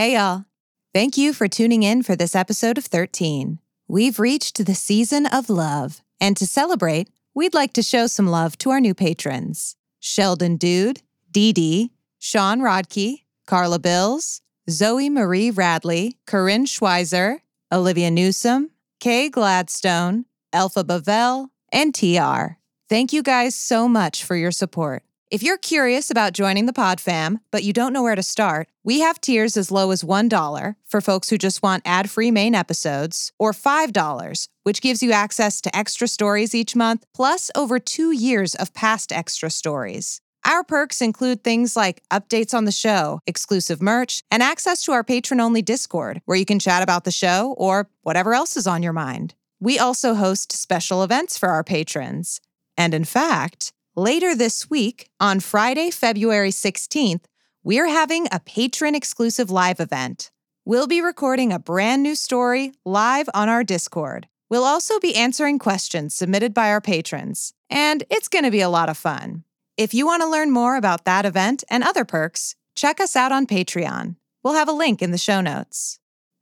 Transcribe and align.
Hey, 0.00 0.14
y'all. 0.14 0.46
Thank 0.94 1.18
you 1.18 1.34
for 1.34 1.46
tuning 1.46 1.82
in 1.82 2.02
for 2.02 2.16
this 2.16 2.34
episode 2.34 2.78
of 2.78 2.86
13. 2.86 3.58
We've 3.86 4.18
reached 4.18 4.64
the 4.64 4.74
season 4.74 5.26
of 5.26 5.50
love, 5.50 6.00
and 6.18 6.38
to 6.38 6.46
celebrate, 6.46 7.10
we'd 7.34 7.52
like 7.52 7.74
to 7.74 7.82
show 7.82 8.06
some 8.06 8.26
love 8.26 8.56
to 8.60 8.70
our 8.70 8.80
new 8.80 8.94
patrons 8.94 9.76
Sheldon 9.98 10.56
Dude, 10.56 11.02
Dee 11.30 11.52
Dee, 11.52 11.90
Sean 12.18 12.60
Rodkey, 12.60 13.24
Carla 13.46 13.78
Bills, 13.78 14.40
Zoe 14.70 15.10
Marie 15.10 15.50
Radley, 15.50 16.16
Corinne 16.26 16.64
Schweizer, 16.64 17.40
Olivia 17.70 18.10
Newsom, 18.10 18.70
Kay 19.00 19.28
Gladstone, 19.28 20.24
Alpha 20.50 20.82
Bavel, 20.82 21.48
and 21.70 21.94
TR. 21.94 22.56
Thank 22.88 23.12
you 23.12 23.22
guys 23.22 23.54
so 23.54 23.86
much 23.86 24.24
for 24.24 24.34
your 24.34 24.50
support. 24.50 25.02
If 25.30 25.44
you're 25.44 25.58
curious 25.58 26.10
about 26.10 26.32
joining 26.32 26.66
the 26.66 26.72
Pod 26.72 27.00
Fam, 27.00 27.38
but 27.52 27.62
you 27.62 27.72
don't 27.72 27.92
know 27.92 28.02
where 28.02 28.16
to 28.16 28.22
start, 28.22 28.68
we 28.82 28.98
have 28.98 29.20
tiers 29.20 29.56
as 29.56 29.70
low 29.70 29.92
as 29.92 30.02
$1 30.02 30.74
for 30.88 31.00
folks 31.00 31.30
who 31.30 31.38
just 31.38 31.62
want 31.62 31.84
ad 31.86 32.10
free 32.10 32.32
main 32.32 32.52
episodes, 32.52 33.30
or 33.38 33.52
$5, 33.52 34.48
which 34.64 34.82
gives 34.82 35.04
you 35.04 35.12
access 35.12 35.60
to 35.60 35.76
extra 35.76 36.08
stories 36.08 36.52
each 36.52 36.74
month, 36.74 37.06
plus 37.14 37.48
over 37.54 37.78
two 37.78 38.10
years 38.10 38.56
of 38.56 38.74
past 38.74 39.12
extra 39.12 39.50
stories. 39.50 40.20
Our 40.44 40.64
perks 40.64 41.00
include 41.00 41.44
things 41.44 41.76
like 41.76 42.02
updates 42.10 42.52
on 42.52 42.64
the 42.64 42.72
show, 42.72 43.20
exclusive 43.24 43.80
merch, 43.80 44.24
and 44.32 44.42
access 44.42 44.82
to 44.82 44.92
our 44.92 45.04
patron 45.04 45.38
only 45.38 45.62
Discord, 45.62 46.22
where 46.24 46.38
you 46.38 46.44
can 46.44 46.58
chat 46.58 46.82
about 46.82 47.04
the 47.04 47.12
show 47.12 47.54
or 47.56 47.88
whatever 48.02 48.34
else 48.34 48.56
is 48.56 48.66
on 48.66 48.82
your 48.82 48.92
mind. 48.92 49.36
We 49.60 49.78
also 49.78 50.14
host 50.14 50.50
special 50.50 51.04
events 51.04 51.38
for 51.38 51.50
our 51.50 51.62
patrons. 51.62 52.40
And 52.76 52.94
in 52.94 53.04
fact, 53.04 53.72
Later 53.96 54.36
this 54.36 54.70
week, 54.70 55.10
on 55.18 55.40
Friday, 55.40 55.90
February 55.90 56.50
16th, 56.50 57.24
we're 57.64 57.88
having 57.88 58.28
a 58.30 58.38
patron 58.38 58.94
exclusive 58.94 59.50
live 59.50 59.80
event. 59.80 60.30
We'll 60.64 60.86
be 60.86 61.00
recording 61.00 61.52
a 61.52 61.58
brand 61.58 62.04
new 62.04 62.14
story 62.14 62.72
live 62.84 63.28
on 63.34 63.48
our 63.48 63.64
Discord. 63.64 64.28
We'll 64.48 64.62
also 64.62 65.00
be 65.00 65.16
answering 65.16 65.58
questions 65.58 66.14
submitted 66.14 66.54
by 66.54 66.70
our 66.70 66.80
patrons, 66.80 67.52
and 67.68 68.04
it's 68.08 68.28
going 68.28 68.44
to 68.44 68.52
be 68.52 68.60
a 68.60 68.68
lot 68.68 68.88
of 68.88 68.96
fun. 68.96 69.42
If 69.76 69.92
you 69.92 70.06
want 70.06 70.22
to 70.22 70.30
learn 70.30 70.52
more 70.52 70.76
about 70.76 71.04
that 71.04 71.26
event 71.26 71.64
and 71.68 71.82
other 71.82 72.04
perks, 72.04 72.54
check 72.76 73.00
us 73.00 73.16
out 73.16 73.32
on 73.32 73.44
Patreon. 73.44 74.14
We'll 74.44 74.54
have 74.54 74.68
a 74.68 74.72
link 74.72 75.02
in 75.02 75.10
the 75.10 75.18
show 75.18 75.40
notes. 75.40 75.98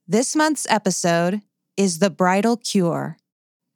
This 0.06 0.36
month's 0.36 0.66
episode 0.68 1.40
is 1.78 1.98
The 1.98 2.10
Bridal 2.10 2.58
Cure, 2.58 3.16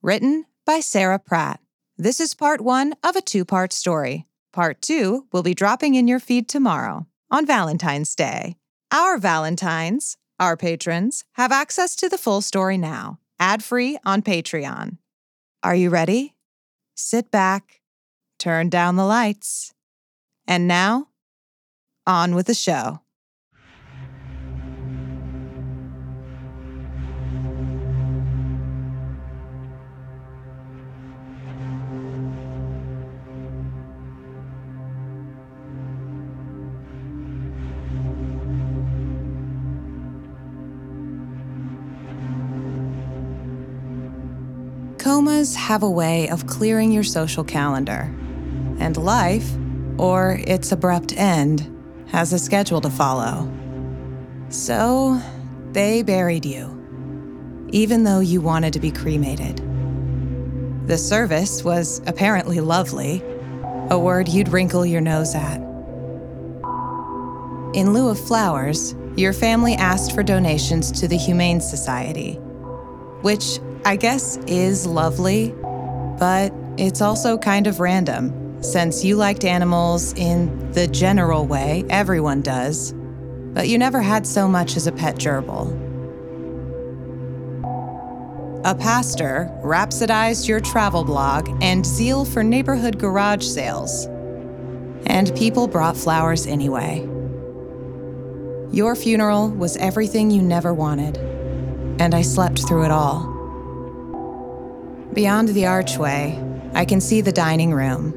written 0.03 0.45
by 0.67 0.81
Sarah 0.81 1.19
Pratt. 1.19 1.62
This 2.03 2.19
is 2.19 2.34
part 2.34 2.61
one 2.61 2.97
of 3.05 3.14
a 3.14 3.20
two 3.20 3.45
part 3.45 3.72
story. 3.72 4.27
Part 4.53 4.83
two 4.83 5.28
will 5.31 5.45
be 5.45 5.55
dropping 5.55 5.95
in 5.95 6.08
your 6.08 6.19
feed 6.19 6.48
tomorrow 6.48 7.06
on 7.31 7.47
Valentine's 7.47 8.17
Day. 8.17 8.56
Our 8.91 9.19
Valentines, 9.19 10.17
our 10.41 10.56
patrons, 10.56 11.23
have 11.34 11.53
access 11.53 11.95
to 11.95 12.08
the 12.08 12.19
full 12.19 12.41
story 12.41 12.77
now, 12.77 13.20
ad 13.39 13.62
free 13.62 13.98
on 14.05 14.20
Patreon. 14.20 14.98
Are 15.62 15.77
you 15.77 15.91
ready? 15.91 16.34
Sit 16.97 17.30
back, 17.30 17.83
turn 18.36 18.69
down 18.69 18.97
the 18.97 19.05
lights, 19.05 19.73
and 20.45 20.67
now, 20.67 21.06
on 22.05 22.34
with 22.34 22.48
the 22.48 22.55
show. 22.55 23.02
Comas 45.23 45.55
have 45.55 45.84
a 45.84 45.89
way 45.89 46.28
of 46.31 46.48
clearing 46.48 46.91
your 46.91 47.05
social 47.05 47.45
calendar, 47.45 48.13
and 48.80 48.97
life, 48.97 49.48
or 49.97 50.41
its 50.48 50.73
abrupt 50.73 51.17
end, 51.17 51.73
has 52.08 52.33
a 52.33 52.41
schedule 52.41 52.80
to 52.80 52.91
follow. 52.91 53.48
So, 54.48 55.23
they 55.70 56.02
buried 56.02 56.45
you, 56.45 56.67
even 57.70 58.02
though 58.02 58.19
you 58.19 58.41
wanted 58.41 58.73
to 58.73 58.80
be 58.80 58.91
cremated. 58.91 59.63
The 60.89 60.98
service 60.98 61.63
was 61.63 62.02
apparently 62.08 62.58
lovely, 62.58 63.23
a 63.91 63.98
word 64.01 64.27
you'd 64.27 64.48
wrinkle 64.48 64.85
your 64.85 65.01
nose 65.01 65.36
at. 65.36 65.58
In 67.74 67.92
lieu 67.92 68.08
of 68.08 68.18
flowers, 68.18 68.97
your 69.14 69.33
family 69.33 69.74
asked 69.74 70.17
for 70.17 70.24
donations 70.24 70.91
to 71.01 71.07
the 71.07 71.17
Humane 71.17 71.61
Society, 71.61 72.35
which 73.20 73.61
I 73.85 73.97
guess 73.97 74.37
is 74.47 74.87
lovely, 74.87 75.53
but 76.19 76.53
it's 76.79 77.01
also 77.01 77.37
kind 77.37 77.67
of 77.67 77.81
random 77.81 78.63
since 78.63 79.05
you 79.05 79.17
liked 79.17 79.45
animals 79.45 80.13
in 80.15 80.70
the 80.70 80.87
general 80.87 81.47
way 81.47 81.85
everyone 81.91 82.42
does, 82.42 82.92
but 82.92 83.69
you 83.69 83.77
never 83.79 84.01
had 84.01 84.25
so 84.25 84.47
much 84.47 84.77
as 84.77 84.87
a 84.87 84.92
pet 84.92 85.17
gerbil. 85.17 85.77
A 88.65 88.77
pastor 88.77 89.51
rhapsodized 89.65 90.47
your 90.47 90.61
travel 90.61 91.03
blog 91.03 91.48
and 91.61 91.85
zeal 91.85 92.25
for 92.25 92.45
neighborhood 92.45 93.01
garage 93.01 93.45
sales. 93.45 94.07
And 95.07 95.35
people 95.37 95.67
brought 95.67 95.97
flowers 95.97 96.47
anyway. 96.47 97.01
Your 98.71 98.95
funeral 98.95 99.51
was 99.51 99.77
everything 99.79 100.31
you 100.31 100.41
never 100.41 100.73
wanted, 100.73 101.19
and 102.01 102.15
I 102.15 102.23
slept 102.23 102.67
through 102.69 102.85
it 102.85 102.92
all. 102.92 103.32
Beyond 105.14 105.48
the 105.50 105.67
archway, 105.67 106.42
I 106.73 106.86
can 106.86 106.98
see 106.98 107.20
the 107.20 107.33
dining 107.33 107.74
room, 107.74 108.12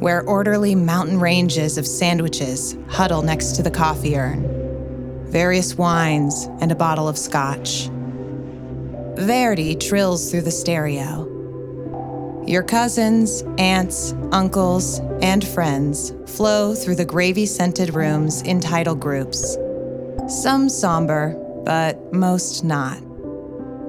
where 0.00 0.24
orderly 0.24 0.74
mountain 0.74 1.20
ranges 1.20 1.78
of 1.78 1.86
sandwiches 1.86 2.76
huddle 2.88 3.22
next 3.22 3.52
to 3.52 3.62
the 3.62 3.70
coffee 3.70 4.16
urn, 4.16 5.30
various 5.30 5.78
wines, 5.78 6.48
and 6.60 6.72
a 6.72 6.74
bottle 6.74 7.06
of 7.06 7.16
scotch. 7.16 7.88
Verdi 9.14 9.76
trills 9.76 10.32
through 10.32 10.40
the 10.40 10.50
stereo. 10.50 11.28
Your 12.44 12.64
cousins, 12.64 13.44
aunts, 13.58 14.12
uncles, 14.32 14.98
and 15.20 15.46
friends 15.46 16.12
flow 16.26 16.74
through 16.74 16.96
the 16.96 17.04
gravy 17.04 17.46
scented 17.46 17.94
rooms 17.94 18.42
in 18.42 18.58
title 18.58 18.96
groups. 18.96 19.56
Some 20.26 20.68
somber, 20.68 21.36
but 21.64 22.12
most 22.12 22.64
not. 22.64 22.98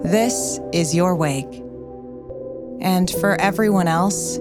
This 0.03 0.59
is 0.71 0.93
your 0.93 1.15
wake. 1.15 1.62
And 2.83 3.09
for 3.09 3.39
everyone 3.39 3.87
else, 3.87 4.37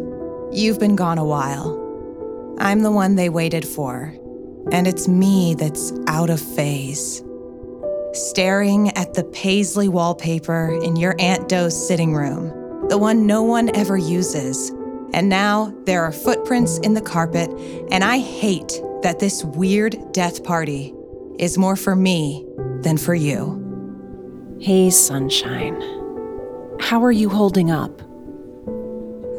you've 0.50 0.80
been 0.80 0.97
gone 0.97 1.19
a 1.19 1.25
while. 1.25 1.78
I'm 2.58 2.80
the 2.80 2.91
one 2.91 3.14
they 3.14 3.28
waited 3.28 3.66
for, 3.66 4.14
and 4.72 4.86
it's 4.86 5.06
me 5.08 5.54
that's 5.54 5.92
out 6.08 6.28
of 6.28 6.41
phase. 6.41 7.22
Staring 8.12 8.91
at 8.97 9.14
the 9.14 9.25
paisley 9.32 9.88
wallpaper 9.88 10.78
in 10.82 10.97
your 10.97 11.14
Aunt 11.19 11.48
Doe's 11.48 11.88
sitting 11.88 12.14
room, 12.14 12.88
the 12.88 12.98
one 12.98 13.26
no 13.26 13.42
one 13.42 13.75
ever 13.76 13.97
uses. 13.97 14.70
And 15.14 15.28
now 15.28 15.74
there 15.84 16.03
are 16.03 16.12
footprints 16.12 16.78
in 16.78 16.94
the 16.94 17.00
carpet, 17.00 17.48
and 17.91 18.03
I 18.03 18.19
hate 18.19 18.80
that 19.03 19.20
this 19.20 19.44
weird 19.44 19.97
death 20.12 20.42
party 20.42 20.92
is 21.38 21.56
more 21.56 21.76
for 21.76 21.94
me 21.94 22.44
than 22.80 22.97
for 22.97 23.14
you. 23.14 23.59
Hey, 24.60 24.91
sunshine. 24.91 25.80
How 26.80 27.03
are 27.04 27.12
you 27.12 27.28
holding 27.28 27.70
up? 27.70 28.03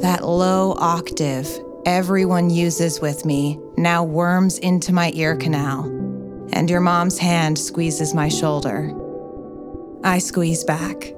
That 0.01 0.27
low 0.27 0.75
octave 0.77 1.47
everyone 1.85 2.49
uses 2.49 2.99
with 2.99 3.25
me 3.25 3.59
now 3.77 4.03
worms 4.03 4.57
into 4.57 4.91
my 4.91 5.11
ear 5.13 5.35
canal, 5.35 5.85
and 6.51 6.69
your 6.69 6.81
mom's 6.81 7.17
hand 7.17 7.57
squeezes 7.57 8.13
my 8.13 8.27
shoulder. 8.27 8.91
I 10.03 10.19
squeeze 10.19 10.63
back. 10.63 11.13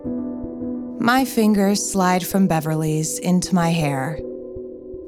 My 1.00 1.26
fingers 1.26 1.92
slide 1.92 2.26
from 2.26 2.48
Beverly's 2.48 3.18
into 3.20 3.56
my 3.56 3.70
hair, 3.70 4.20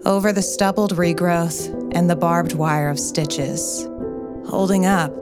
over 0.05 0.31
the 0.31 0.41
stubbled 0.41 0.95
regrowth 0.95 1.67
and 1.93 2.09
the 2.09 2.15
barbed 2.15 2.53
wire 2.53 2.89
of 2.89 2.99
stitches. 2.99 3.87
Holding 4.47 4.85
up, 4.85 5.13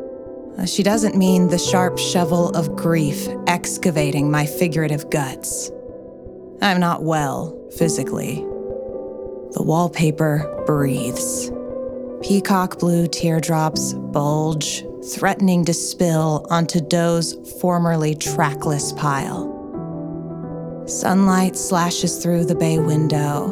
uh, 0.58 0.66
she 0.66 0.84
doesn't 0.84 1.18
mean 1.18 1.48
the 1.48 1.58
sharp 1.58 1.98
shovel 1.98 2.50
of 2.50 2.76
grief 2.76 3.28
excavating 3.48 4.30
my 4.30 4.46
figurative 4.46 5.10
guts. 5.10 5.72
I'm 6.62 6.80
not 6.80 7.04
well 7.04 7.65
physically. 7.78 8.36
The 9.54 9.64
wallpaper 9.64 10.64
breathes. 10.66 11.52
Peacock 12.22 12.80
blue 12.80 13.08
teardrops 13.08 13.94
bulge, 13.94 14.84
threatening 15.14 15.66
to 15.66 15.74
spill 15.74 16.46
onto 16.50 16.82
Doe's 16.82 17.36
formerly 17.62 18.16
trackless 18.16 18.92
pile. 18.94 19.54
Sunlight 20.88 21.56
slashes 21.56 22.18
through 22.22 22.46
the 22.46 22.56
bay 22.56 22.80
window, 22.80 23.52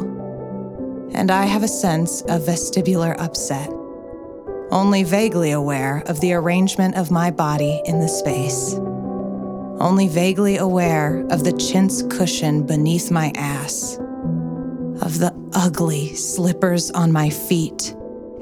and 1.14 1.30
I 1.30 1.44
have 1.44 1.62
a 1.62 1.68
sense 1.68 2.22
of 2.22 2.42
vestibular 2.42 3.18
upset. 3.20 3.70
only 4.70 5.04
vaguely 5.04 5.52
aware 5.52 6.02
of 6.06 6.20
the 6.20 6.32
arrangement 6.32 6.96
of 6.96 7.10
my 7.10 7.30
body 7.30 7.80
in 7.84 8.00
the 8.00 8.08
space. 8.08 8.74
Only 9.80 10.08
vaguely 10.08 10.56
aware 10.56 11.24
of 11.30 11.44
the 11.44 11.52
chintz 11.52 12.02
cushion 12.02 12.66
beneath 12.66 13.10
my 13.10 13.32
ass, 13.36 13.98
of 15.02 15.18
the 15.18 15.34
ugly 15.54 16.14
slippers 16.14 16.90
on 16.90 17.12
my 17.12 17.30
feet, 17.30 17.94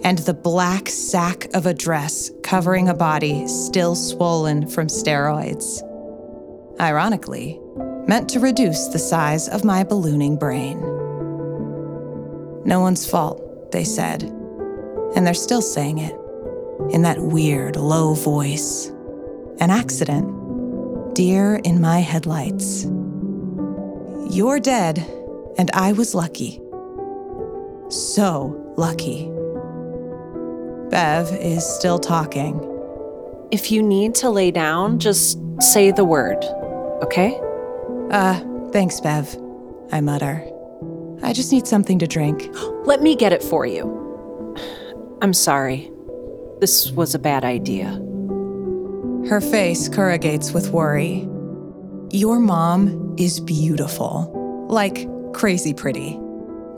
and 0.04 0.18
the 0.18 0.34
black 0.34 0.88
sack 0.88 1.46
of 1.54 1.66
a 1.66 1.74
dress 1.74 2.30
covering 2.42 2.88
a 2.88 2.94
body 2.94 3.46
still 3.46 3.94
swollen 3.94 4.66
from 4.68 4.88
steroids. 4.88 5.82
Ironically, 6.80 7.60
meant 8.06 8.28
to 8.30 8.40
reduce 8.40 8.88
the 8.88 8.98
size 8.98 9.48
of 9.48 9.64
my 9.64 9.84
ballooning 9.84 10.36
brain. 10.36 10.80
No 12.64 12.80
one's 12.80 13.08
fault, 13.08 13.72
they 13.72 13.84
said, 13.84 14.22
and 15.14 15.26
they're 15.26 15.34
still 15.34 15.62
saying 15.62 15.98
it 15.98 16.16
in 16.90 17.02
that 17.02 17.18
weird, 17.18 17.76
low 17.76 18.14
voice. 18.14 18.88
An 19.60 19.70
accident. 19.70 21.14
Deer 21.14 21.60
in 21.62 21.80
my 21.80 22.00
headlights. 22.00 22.84
You're 24.30 24.58
dead, 24.58 24.98
and 25.58 25.70
I 25.72 25.92
was 25.92 26.14
lucky. 26.14 26.60
So 27.88 28.58
lucky. 28.76 29.30
Bev 30.90 31.32
is 31.32 31.64
still 31.64 31.98
talking. 31.98 32.68
If 33.50 33.70
you 33.70 33.82
need 33.82 34.14
to 34.16 34.30
lay 34.30 34.50
down, 34.50 34.98
just 34.98 35.38
say 35.60 35.90
the 35.90 36.04
word, 36.04 36.42
okay? 37.02 37.38
Uh, 38.10 38.40
thanks, 38.72 39.00
Bev, 39.00 39.36
I 39.90 40.00
mutter. 40.00 40.46
I 41.22 41.32
just 41.32 41.52
need 41.52 41.66
something 41.66 41.98
to 41.98 42.06
drink. 42.06 42.48
Let 42.86 43.02
me 43.02 43.14
get 43.14 43.32
it 43.32 43.42
for 43.42 43.66
you. 43.66 44.56
I'm 45.22 45.32
sorry. 45.32 45.90
This 46.60 46.90
was 46.92 47.14
a 47.14 47.18
bad 47.18 47.44
idea. 47.44 47.90
Her 49.28 49.40
face 49.40 49.88
corrugates 49.88 50.52
with 50.52 50.70
worry. 50.70 51.28
Your 52.10 52.38
mom 52.38 53.14
is 53.18 53.40
beautiful, 53.40 54.66
like 54.68 55.06
crazy 55.34 55.74
pretty. 55.74 56.18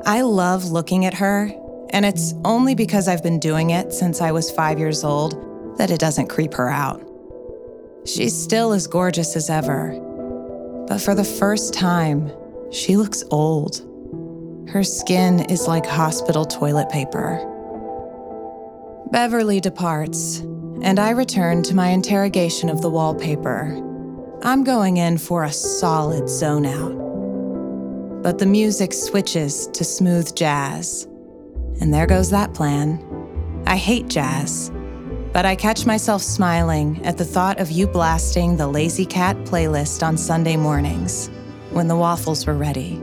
I 0.06 0.22
love 0.22 0.64
looking 0.70 1.04
at 1.04 1.14
her, 1.14 1.50
and 1.90 2.04
it's 2.04 2.34
only 2.44 2.74
because 2.74 3.08
I've 3.08 3.22
been 3.22 3.38
doing 3.38 3.70
it 3.70 3.92
since 3.92 4.20
I 4.20 4.32
was 4.32 4.50
five 4.50 4.78
years 4.78 5.04
old 5.04 5.78
that 5.78 5.90
it 5.90 6.00
doesn't 6.00 6.28
creep 6.28 6.54
her 6.54 6.68
out. 6.68 7.02
She's 8.04 8.38
still 8.38 8.72
as 8.72 8.86
gorgeous 8.86 9.34
as 9.36 9.48
ever, 9.48 9.98
but 10.88 11.00
for 11.00 11.14
the 11.14 11.24
first 11.24 11.72
time, 11.72 12.30
she 12.70 12.96
looks 12.96 13.24
old. 13.30 13.80
Her 14.68 14.84
skin 14.84 15.40
is 15.50 15.68
like 15.68 15.86
hospital 15.86 16.44
toilet 16.44 16.90
paper. 16.90 17.50
Beverly 19.10 19.60
departs, 19.60 20.40
and 20.82 20.98
I 20.98 21.10
return 21.10 21.62
to 21.64 21.74
my 21.74 21.88
interrogation 21.88 22.68
of 22.68 22.82
the 22.82 22.90
wallpaper. 22.90 23.80
I'm 24.42 24.64
going 24.64 24.98
in 24.98 25.16
for 25.18 25.44
a 25.44 25.52
solid 25.52 26.28
zone 26.28 26.66
out. 26.66 27.03
But 28.24 28.38
the 28.38 28.46
music 28.46 28.94
switches 28.94 29.66
to 29.74 29.84
smooth 29.84 30.34
jazz. 30.34 31.06
And 31.82 31.92
there 31.92 32.06
goes 32.06 32.30
that 32.30 32.54
plan. 32.54 32.98
I 33.66 33.76
hate 33.76 34.08
jazz, 34.08 34.72
but 35.34 35.44
I 35.44 35.54
catch 35.54 35.84
myself 35.84 36.22
smiling 36.22 37.04
at 37.04 37.18
the 37.18 37.26
thought 37.26 37.60
of 37.60 37.70
you 37.70 37.86
blasting 37.86 38.56
the 38.56 38.66
Lazy 38.66 39.04
Cat 39.04 39.36
playlist 39.44 40.02
on 40.02 40.16
Sunday 40.16 40.56
mornings 40.56 41.28
when 41.70 41.86
the 41.86 41.96
waffles 41.96 42.46
were 42.46 42.56
ready. 42.56 42.98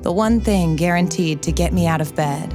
The 0.00 0.10
one 0.10 0.40
thing 0.40 0.74
guaranteed 0.74 1.44
to 1.44 1.52
get 1.52 1.72
me 1.72 1.86
out 1.86 2.00
of 2.00 2.16
bed. 2.16 2.52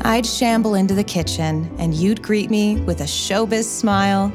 I'd 0.00 0.24
shamble 0.24 0.74
into 0.74 0.94
the 0.94 1.04
kitchen 1.04 1.70
and 1.78 1.92
you'd 1.92 2.22
greet 2.22 2.48
me 2.48 2.80
with 2.80 3.02
a 3.02 3.04
showbiz 3.04 3.64
smile 3.64 4.32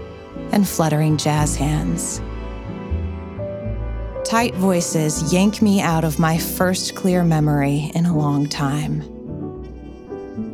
and 0.52 0.70
fluttering 0.70 1.18
jazz 1.18 1.56
hands. 1.56 2.22
Tight 4.32 4.56
voices 4.56 5.34
yank 5.34 5.62
me 5.62 5.82
out 5.82 6.06
of 6.06 6.18
my 6.18 6.38
first 6.38 6.96
clear 6.96 7.22
memory 7.22 7.92
in 7.94 8.06
a 8.06 8.16
long 8.16 8.48
time. 8.48 9.02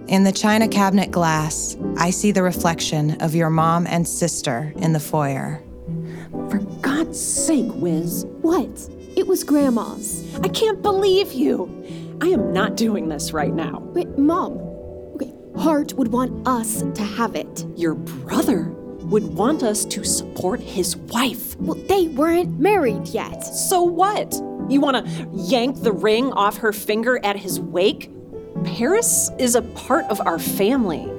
In 0.08 0.24
the 0.24 0.32
china 0.32 0.68
cabinet 0.68 1.12
glass, 1.12 1.78
I 1.96 2.10
see 2.10 2.32
the 2.32 2.42
reflection 2.42 3.22
of 3.22 3.36
your 3.36 3.52
mom 3.52 3.86
and 3.86 4.08
sister 4.08 4.74
in 4.78 4.94
the 4.94 5.00
foyer. 5.00 5.62
For 6.50 6.58
God's 6.82 7.22
sake, 7.22 7.72
Wiz. 7.76 8.26
What? 8.42 8.90
It 9.16 9.28
was 9.28 9.44
Grandma's. 9.44 10.26
I 10.40 10.48
can't 10.48 10.82
believe 10.82 11.34
you. 11.34 12.18
I 12.20 12.30
am 12.30 12.52
not 12.52 12.78
doing 12.78 13.10
this 13.10 13.32
right 13.32 13.54
now. 13.54 13.78
Wait, 13.94 14.18
Mom, 14.18 14.54
Okay, 15.14 15.32
Hart 15.56 15.94
would 15.94 16.12
want 16.12 16.48
us 16.48 16.82
to 16.82 17.04
have 17.04 17.36
it. 17.36 17.64
Your 17.76 17.94
brother 17.94 18.74
would 19.09 19.24
want 19.36 19.63
us 19.63 19.86
to 19.86 20.04
support 20.04 20.59
his 20.59 20.98
wife. 20.98 21.56
Well, 21.59 21.75
they 21.88 22.07
weren't 22.09 22.59
married 22.59 23.07
yet. 23.07 23.42
So 23.42 23.81
what? 23.81 24.33
You 24.69 24.81
want 24.81 25.06
to 25.06 25.30
yank 25.33 25.81
the 25.81 25.94
ring 25.94 26.33
off 26.33 26.57
her 26.57 26.74
finger 26.74 27.19
at 27.24 27.38
his 27.38 27.59
wake? 27.59 28.12
Paris 28.65 29.31
is 29.39 29.56
a 29.56 29.62
part 29.62 30.06
of 30.06 30.19
our 30.21 30.39
family. 30.39 31.09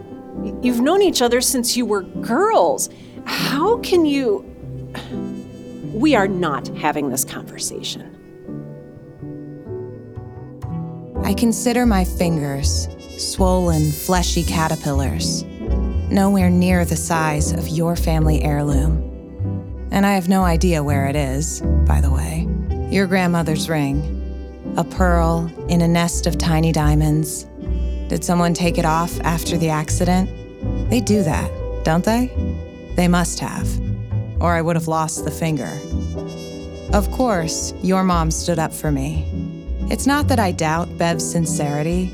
You've 0.63 0.81
known 0.81 1.03
each 1.03 1.23
other 1.23 1.41
since 1.41 1.77
you 1.77 1.87
were 1.87 2.03
girls. 2.03 2.91
How 3.25 3.79
can 3.79 4.07
you. 4.07 4.45
We 5.89 6.15
are 6.15 6.29
not 6.29 6.69
having 6.77 7.09
this 7.09 7.25
conversation. 7.25 8.15
I 11.25 11.35
consider 11.35 11.87
my 11.87 12.05
fingers 12.05 12.89
swollen, 13.17 13.91
fleshy 13.91 14.45
caterpillars, 14.45 15.45
nowhere 16.11 16.51
near 16.51 16.85
the 16.85 16.97
size 16.97 17.53
of 17.53 17.69
your 17.69 17.97
family 17.97 18.43
heirloom. 18.43 19.89
And 19.91 20.05
I 20.07 20.15
have 20.15 20.29
no 20.29 20.45
idea 20.45 20.83
where 20.83 21.07
it 21.07 21.17
is, 21.17 21.61
by 21.87 22.01
the 22.01 22.11
way. 22.11 22.47
Your 22.91 23.07
grandmother's 23.07 23.69
ring. 23.69 24.15
A 24.77 24.85
pearl 24.85 25.51
in 25.69 25.81
a 25.81 25.89
nest 25.89 26.27
of 26.27 26.39
tiny 26.39 26.73
diamonds. 26.73 27.45
Did 28.09 28.25
someone 28.25 28.55
take 28.55 28.79
it 28.79 28.85
off 28.85 29.19
after 29.21 29.59
the 29.59 29.69
accident? 29.69 30.31
They 30.91 31.01
do 31.01 31.23
that, 31.23 31.51
don't 31.85 32.05
they? 32.05 32.31
They 32.97 33.09
must 33.09 33.41
have. 33.41 33.69
Or 34.41 34.55
I 34.55 34.63
would 34.63 34.77
have 34.77 34.89
lost 34.89 35.25
the 35.25 35.31
finger. 35.31 35.79
Of 36.93 37.11
course, 37.11 37.75
your 37.83 38.05
mom 38.05 38.31
stood 38.31 38.59
up 38.59 38.73
for 38.73 38.91
me. 38.91 39.27
It's 39.91 40.07
not 40.07 40.29
that 40.29 40.39
I 40.39 40.53
doubt 40.53 40.97
Bev's 40.97 41.31
sincerity, 41.31 42.11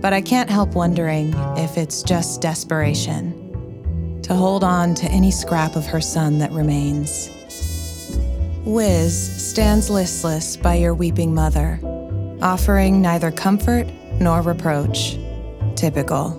but 0.00 0.12
I 0.12 0.20
can't 0.20 0.50
help 0.50 0.74
wondering 0.74 1.34
if 1.56 1.76
it's 1.76 2.02
just 2.02 2.40
desperation 2.40 4.20
to 4.22 4.34
hold 4.34 4.62
on 4.62 4.94
to 4.94 5.06
any 5.06 5.30
scrap 5.30 5.76
of 5.76 5.86
her 5.86 6.00
son 6.00 6.38
that 6.38 6.52
remains. 6.52 7.30
Wiz 8.64 9.50
stands 9.50 9.90
listless 9.90 10.56
by 10.56 10.74
your 10.74 10.94
weeping 10.94 11.34
mother, 11.34 11.80
offering 12.40 13.02
neither 13.02 13.30
comfort 13.30 13.88
nor 14.20 14.42
reproach. 14.42 15.18
Typical. 15.74 16.36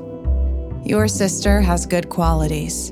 Your 0.86 1.08
sister 1.08 1.62
has 1.62 1.86
good 1.86 2.10
qualities, 2.10 2.92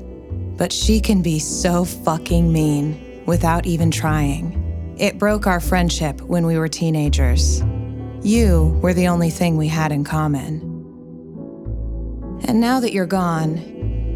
but 0.58 0.72
she 0.72 1.00
can 1.00 1.22
be 1.22 1.38
so 1.38 1.84
fucking 1.84 2.52
mean 2.52 3.22
without 3.24 3.66
even 3.66 3.90
trying. 3.90 4.96
It 4.98 5.18
broke 5.18 5.46
our 5.46 5.60
friendship 5.60 6.20
when 6.20 6.44
we 6.44 6.58
were 6.58 6.68
teenagers. 6.68 7.62
You 8.22 8.78
were 8.82 8.92
the 8.92 9.08
only 9.08 9.30
thing 9.30 9.56
we 9.56 9.68
had 9.68 9.92
in 9.92 10.04
common. 10.04 10.69
And 12.44 12.60
now 12.60 12.80
that 12.80 12.92
you're 12.92 13.06
gone, 13.06 13.58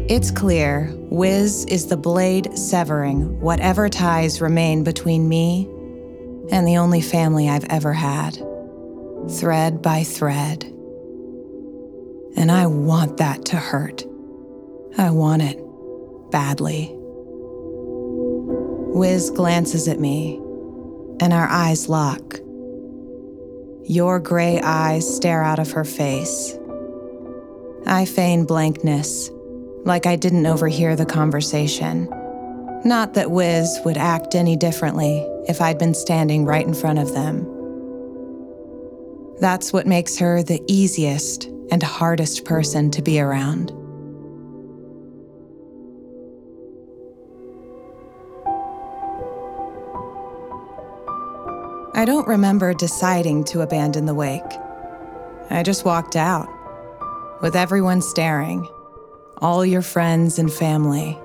it's 0.09 0.31
clear 0.31 0.91
Wiz 1.09 1.65
is 1.65 1.87
the 1.87 1.97
blade 1.97 2.57
severing 2.57 3.39
whatever 3.39 3.89
ties 3.89 4.41
remain 4.41 4.83
between 4.83 5.27
me 5.29 5.65
and 6.51 6.67
the 6.67 6.77
only 6.77 7.01
family 7.01 7.49
I've 7.49 7.65
ever 7.65 7.93
had, 7.93 8.35
thread 9.39 9.81
by 9.81 10.03
thread. 10.03 10.63
And 12.35 12.51
I 12.51 12.67
want 12.67 13.17
that 13.17 13.45
to 13.45 13.55
hurt. 13.55 14.03
I 14.97 15.09
want 15.09 15.41
it 15.41 15.59
badly. 16.31 16.91
Wiz 18.93 19.29
glances 19.31 19.87
at 19.87 19.99
me, 19.99 20.35
and 21.19 21.33
our 21.33 21.47
eyes 21.47 21.89
lock. 21.89 22.39
Your 23.83 24.19
gray 24.19 24.59
eyes 24.61 25.15
stare 25.15 25.43
out 25.43 25.59
of 25.59 25.71
her 25.71 25.83
face. 25.83 26.57
I 27.87 28.05
feign 28.05 28.45
blankness, 28.45 29.29
like 29.83 30.05
I 30.05 30.15
didn't 30.15 30.47
overhear 30.47 30.95
the 30.95 31.05
conversation. 31.05 32.09
Not 32.83 33.13
that 33.13 33.31
Wiz 33.31 33.79
would 33.85 33.97
act 33.97 34.33
any 34.33 34.55
differently 34.55 35.19
if 35.47 35.61
I'd 35.61 35.77
been 35.77 35.93
standing 35.93 36.45
right 36.45 36.65
in 36.65 36.73
front 36.73 36.99
of 36.99 37.13
them. 37.13 37.45
That's 39.39 39.71
what 39.71 39.85
makes 39.85 40.17
her 40.17 40.41
the 40.41 40.63
easiest 40.67 41.45
and 41.71 41.83
hardest 41.83 42.45
person 42.45 42.89
to 42.91 43.01
be 43.01 43.19
around. 43.19 43.71
I 51.93 52.03
don't 52.05 52.27
remember 52.27 52.73
deciding 52.73 53.45
to 53.45 53.61
abandon 53.61 54.05
the 54.05 54.13
wake. 54.13 54.43
I 55.49 55.63
just 55.63 55.85
walked 55.85 56.15
out, 56.15 56.49
with 57.41 57.55
everyone 57.55 58.01
staring, 58.01 58.67
all 59.39 59.65
your 59.65 59.81
friends 59.81 60.39
and 60.39 60.51
family. 60.51 61.17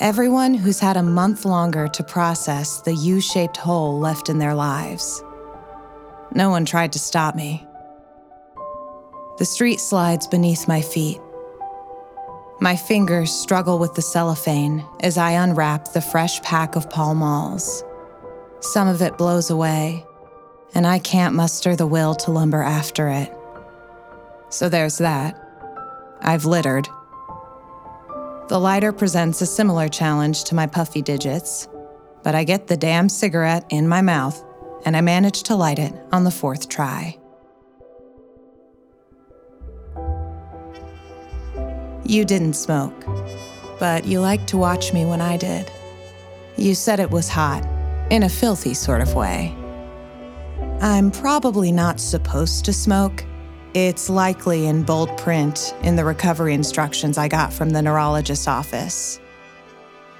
Everyone 0.00 0.54
who's 0.54 0.80
had 0.80 0.96
a 0.96 1.02
month 1.02 1.44
longer 1.44 1.88
to 1.88 2.02
process 2.02 2.80
the 2.80 2.94
U 2.94 3.20
shaped 3.20 3.56
hole 3.56 3.98
left 3.98 4.28
in 4.28 4.38
their 4.38 4.54
lives. 4.54 5.22
No 6.32 6.50
one 6.50 6.64
tried 6.64 6.92
to 6.92 6.98
stop 6.98 7.34
me. 7.34 7.66
The 9.38 9.44
street 9.44 9.80
slides 9.80 10.26
beneath 10.26 10.68
my 10.68 10.80
feet. 10.80 11.20
My 12.60 12.76
fingers 12.76 13.32
struggle 13.32 13.78
with 13.78 13.94
the 13.94 14.02
cellophane 14.02 14.84
as 15.00 15.18
I 15.18 15.32
unwrap 15.32 15.92
the 15.92 16.00
fresh 16.00 16.40
pack 16.42 16.76
of 16.76 16.88
Pall 16.88 17.14
Malls. 17.14 17.84
Some 18.60 18.88
of 18.88 19.02
it 19.02 19.18
blows 19.18 19.50
away, 19.50 20.06
and 20.74 20.86
I 20.86 20.98
can't 20.98 21.34
muster 21.34 21.76
the 21.76 21.86
will 21.86 22.14
to 22.16 22.30
lumber 22.30 22.62
after 22.62 23.08
it. 23.08 23.32
So 24.48 24.68
there's 24.68 24.98
that. 24.98 25.40
I've 26.20 26.44
littered. 26.44 26.88
The 28.48 28.58
lighter 28.58 28.92
presents 28.92 29.40
a 29.40 29.46
similar 29.46 29.88
challenge 29.88 30.44
to 30.44 30.54
my 30.54 30.66
puffy 30.66 31.02
digits, 31.02 31.68
but 32.22 32.34
I 32.34 32.44
get 32.44 32.66
the 32.66 32.76
damn 32.76 33.08
cigarette 33.08 33.64
in 33.70 33.88
my 33.88 34.02
mouth 34.02 34.42
and 34.84 34.96
I 34.96 35.00
manage 35.00 35.44
to 35.44 35.56
light 35.56 35.78
it 35.78 35.94
on 36.12 36.24
the 36.24 36.30
fourth 36.30 36.68
try. 36.68 37.18
You 42.04 42.24
didn't 42.26 42.52
smoke, 42.52 43.06
but 43.80 44.04
you 44.04 44.20
liked 44.20 44.48
to 44.48 44.58
watch 44.58 44.92
me 44.92 45.06
when 45.06 45.22
I 45.22 45.38
did. 45.38 45.70
You 46.56 46.74
said 46.74 47.00
it 47.00 47.10
was 47.10 47.28
hot, 47.28 47.66
in 48.10 48.22
a 48.22 48.28
filthy 48.28 48.74
sort 48.74 49.00
of 49.00 49.14
way. 49.14 49.56
I'm 50.82 51.10
probably 51.10 51.72
not 51.72 51.98
supposed 51.98 52.66
to 52.66 52.72
smoke. 52.74 53.24
It's 53.74 54.08
likely 54.08 54.66
in 54.66 54.84
bold 54.84 55.18
print 55.18 55.74
in 55.82 55.96
the 55.96 56.04
recovery 56.04 56.54
instructions 56.54 57.18
I 57.18 57.26
got 57.26 57.52
from 57.52 57.70
the 57.70 57.80
neurologist's 57.80 58.46
office. 58.46 59.18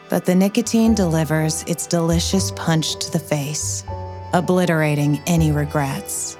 But 0.08 0.24
the 0.24 0.34
nicotine 0.34 0.92
delivers 0.92 1.62
its 1.68 1.86
delicious 1.86 2.50
punch 2.50 2.96
to 2.96 3.12
the 3.12 3.20
face, 3.20 3.84
obliterating 4.32 5.22
any 5.28 5.52
regrets. 5.52 6.36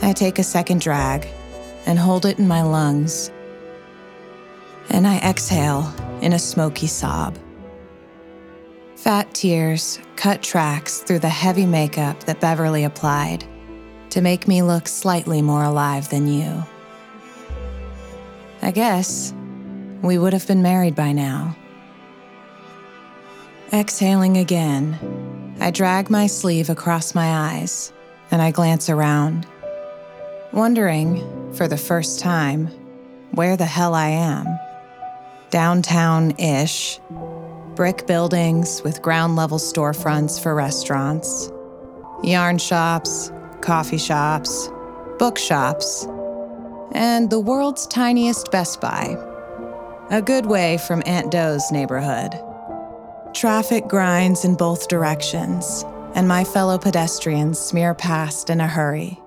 I 0.00 0.14
take 0.14 0.38
a 0.38 0.42
second 0.42 0.80
drag 0.80 1.28
and 1.84 1.98
hold 1.98 2.24
it 2.24 2.38
in 2.38 2.48
my 2.48 2.62
lungs. 2.62 3.30
And 4.88 5.06
I 5.06 5.18
exhale 5.18 5.94
in 6.22 6.32
a 6.32 6.38
smoky 6.38 6.86
sob. 6.86 7.36
Fat 8.94 9.34
tears 9.34 9.98
cut 10.16 10.42
tracks 10.42 11.00
through 11.00 11.18
the 11.18 11.28
heavy 11.28 11.66
makeup 11.66 12.20
that 12.20 12.40
Beverly 12.40 12.84
applied 12.84 13.44
to 14.16 14.22
make 14.22 14.48
me 14.48 14.62
look 14.62 14.88
slightly 14.88 15.42
more 15.42 15.62
alive 15.62 16.08
than 16.08 16.26
you. 16.26 16.64
I 18.62 18.70
guess 18.70 19.34
we 20.00 20.16
would 20.16 20.32
have 20.32 20.46
been 20.46 20.62
married 20.62 20.94
by 20.94 21.12
now. 21.12 21.54
Exhaling 23.74 24.38
again, 24.38 25.54
I 25.60 25.70
drag 25.70 26.08
my 26.08 26.28
sleeve 26.28 26.70
across 26.70 27.14
my 27.14 27.26
eyes 27.26 27.92
and 28.30 28.40
I 28.40 28.52
glance 28.52 28.88
around, 28.88 29.46
wondering, 30.50 31.52
for 31.52 31.68
the 31.68 31.76
first 31.76 32.18
time, 32.18 32.68
where 33.32 33.54
the 33.54 33.66
hell 33.66 33.94
I 33.94 34.08
am. 34.08 34.46
Downtown 35.50 36.30
ish, 36.38 36.98
brick 37.74 38.06
buildings 38.06 38.80
with 38.82 39.02
ground 39.02 39.36
level 39.36 39.58
storefronts 39.58 40.42
for 40.42 40.54
restaurants, 40.54 41.52
yarn 42.22 42.56
shops, 42.56 43.30
coffee 43.62 43.98
shops, 43.98 44.68
bookshops, 45.18 46.06
and 46.92 47.30
the 47.30 47.40
world's 47.40 47.86
tiniest 47.86 48.50
Best 48.50 48.80
Buy. 48.80 49.16
A 50.10 50.22
good 50.22 50.46
way 50.46 50.78
from 50.78 51.02
Aunt 51.04 51.30
Doe's 51.30 51.70
neighborhood. 51.72 52.32
Traffic 53.34 53.88
grinds 53.88 54.44
in 54.44 54.54
both 54.54 54.88
directions, 54.88 55.84
and 56.14 56.26
my 56.28 56.44
fellow 56.44 56.78
pedestrians 56.78 57.58
smear 57.58 57.94
past 57.94 58.48
in 58.50 58.60
a 58.60 58.68
hurry. 58.68 59.20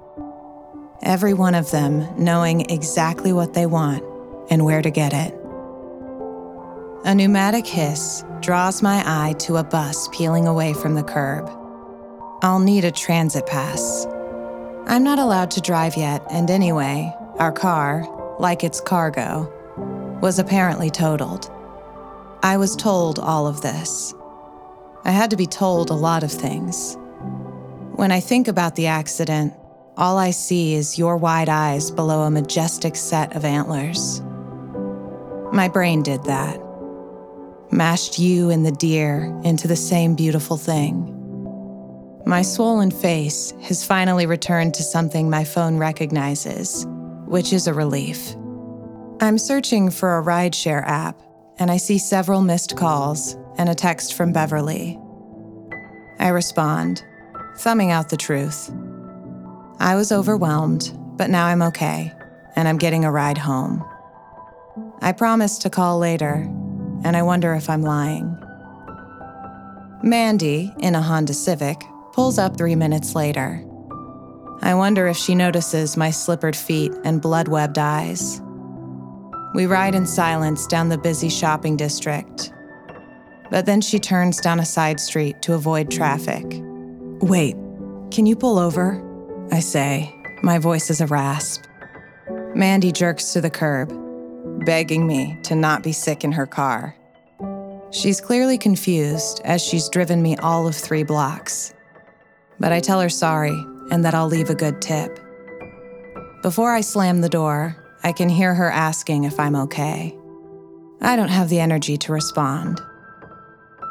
Every 1.01 1.33
one 1.33 1.55
of 1.55 1.71
them 1.71 2.07
knowing 2.17 2.69
exactly 2.69 3.33
what 3.33 3.53
they 3.53 3.65
want 3.65 4.03
and 4.49 4.65
where 4.65 4.81
to 4.81 4.89
get 4.89 5.13
it. 5.13 5.33
A 7.05 7.15
pneumatic 7.15 7.65
hiss 7.65 8.23
draws 8.41 8.81
my 8.81 9.03
eye 9.05 9.33
to 9.39 9.57
a 9.57 9.63
bus 9.63 10.09
peeling 10.11 10.47
away 10.47 10.73
from 10.73 10.95
the 10.95 11.03
curb. 11.03 11.49
I'll 12.41 12.59
need 12.59 12.83
a 12.83 12.91
transit 12.91 13.45
pass. 13.45 14.05
I'm 14.89 15.03
not 15.03 15.19
allowed 15.19 15.51
to 15.51 15.61
drive 15.61 15.95
yet, 15.95 16.23
and 16.31 16.49
anyway, 16.49 17.13
our 17.37 17.51
car, 17.51 18.07
like 18.39 18.63
its 18.63 18.81
cargo, 18.81 19.53
was 20.19 20.39
apparently 20.39 20.89
totaled. 20.89 21.47
I 22.41 22.57
was 22.57 22.75
told 22.75 23.19
all 23.19 23.45
of 23.45 23.61
this. 23.61 24.15
I 25.05 25.11
had 25.11 25.29
to 25.29 25.37
be 25.37 25.45
told 25.45 25.91
a 25.91 25.93
lot 25.93 26.23
of 26.23 26.31
things. 26.31 26.97
When 27.97 28.11
I 28.11 28.19
think 28.19 28.47
about 28.47 28.75
the 28.75 28.87
accident, 28.87 29.53
all 29.95 30.17
I 30.17 30.31
see 30.31 30.73
is 30.73 30.97
your 30.97 31.17
wide 31.17 31.49
eyes 31.49 31.91
below 31.91 32.23
a 32.23 32.31
majestic 32.31 32.95
set 32.95 33.35
of 33.35 33.45
antlers. 33.45 34.21
My 35.53 35.67
brain 35.67 36.01
did 36.01 36.23
that 36.23 36.59
mashed 37.71 38.17
you 38.17 38.49
and 38.49 38.65
the 38.65 38.71
deer 38.71 39.39
into 39.43 39.67
the 39.67 39.75
same 39.75 40.15
beautiful 40.15 40.57
thing. 40.57 41.18
My 42.29 42.43
swollen 42.43 42.91
face 42.91 43.55
has 43.63 43.83
finally 43.83 44.27
returned 44.27 44.75
to 44.75 44.83
something 44.83 45.31
my 45.31 45.43
phone 45.43 45.79
recognizes, 45.79 46.85
which 47.25 47.51
is 47.51 47.65
a 47.65 47.73
relief. 47.73 48.35
I'm 49.19 49.39
searching 49.39 49.89
for 49.89 50.15
a 50.15 50.23
rideshare 50.23 50.85
app, 50.85 51.19
and 51.57 51.71
I 51.71 51.77
see 51.77 51.97
several 51.97 52.43
missed 52.43 52.77
calls 52.77 53.35
and 53.57 53.67
a 53.67 53.73
text 53.73 54.13
from 54.13 54.31
Beverly. 54.31 54.99
I 56.19 56.27
respond, 56.27 57.03
thumbing 57.57 57.89
out 57.89 58.09
the 58.09 58.15
truth. 58.15 58.71
I 59.79 59.95
was 59.95 60.11
overwhelmed, 60.11 60.95
but 61.17 61.31
now 61.31 61.47
I'm 61.47 61.63
okay, 61.63 62.13
and 62.55 62.67
I'm 62.67 62.77
getting 62.77 63.05
a 63.05 63.11
ride 63.11 63.39
home. 63.39 63.83
I 65.01 65.13
promised 65.13 65.63
to 65.63 65.71
call 65.71 65.97
later, 65.97 66.43
and 67.03 67.17
I 67.17 67.23
wonder 67.23 67.55
if 67.55 67.71
I'm 67.71 67.81
lying. 67.81 68.37
Mandy, 70.03 70.71
in 70.77 70.93
a 70.93 71.01
Honda 71.01 71.33
Civic, 71.33 71.81
pulls 72.13 72.37
up 72.37 72.57
three 72.57 72.75
minutes 72.75 73.15
later. 73.15 73.63
I 74.61 74.73
wonder 74.73 75.07
if 75.07 75.17
she 75.17 75.35
notices 75.35 75.97
my 75.97 76.11
slippered 76.11 76.55
feet 76.55 76.91
and 77.03 77.21
blood 77.21 77.47
webbed 77.47 77.77
eyes. 77.77 78.41
We 79.55 79.65
ride 79.65 79.95
in 79.95 80.05
silence 80.05 80.67
down 80.67 80.89
the 80.89 80.97
busy 80.97 81.29
shopping 81.29 81.77
district. 81.77 82.51
But 83.49 83.65
then 83.65 83.81
she 83.81 83.99
turns 83.99 84.39
down 84.41 84.59
a 84.59 84.65
side 84.65 84.99
street 84.99 85.41
to 85.43 85.53
avoid 85.53 85.89
traffic. 85.89 86.45
Wait, 87.21 87.55
can 88.11 88.25
you 88.25 88.35
pull 88.35 88.59
over? 88.59 89.03
I 89.51 89.59
say, 89.59 90.13
my 90.43 90.59
voice 90.59 90.89
is 90.89 91.01
a 91.01 91.07
rasp. 91.07 91.65
Mandy 92.53 92.91
jerks 92.91 93.33
to 93.33 93.41
the 93.41 93.49
curb 93.49 93.91
begging 94.65 95.07
me 95.07 95.37
to 95.43 95.55
not 95.55 95.83
be 95.83 95.91
sick 95.91 96.23
in 96.23 96.31
her 96.31 96.45
car. 96.45 96.95
She's 97.91 98.21
clearly 98.21 98.57
confused 98.57 99.41
as 99.43 99.63
she's 99.63 99.89
driven 99.89 100.21
me 100.21 100.37
all 100.37 100.67
of 100.67 100.75
three 100.75 101.03
blocks. 101.03 101.73
But 102.59 102.71
I 102.71 102.79
tell 102.79 103.01
her 103.01 103.09
sorry 103.09 103.65
and 103.91 104.05
that 104.05 104.13
I'll 104.13 104.27
leave 104.27 104.49
a 104.49 104.55
good 104.55 104.81
tip. 104.81 105.19
Before 106.41 106.71
I 106.73 106.81
slam 106.81 107.21
the 107.21 107.29
door, 107.29 107.75
I 108.03 108.11
can 108.11 108.29
hear 108.29 108.53
her 108.53 108.71
asking 108.71 109.25
if 109.25 109.39
I'm 109.39 109.55
okay. 109.55 110.15
I 111.01 111.15
don't 111.15 111.29
have 111.29 111.49
the 111.49 111.59
energy 111.59 111.97
to 111.97 112.13
respond. 112.13 112.81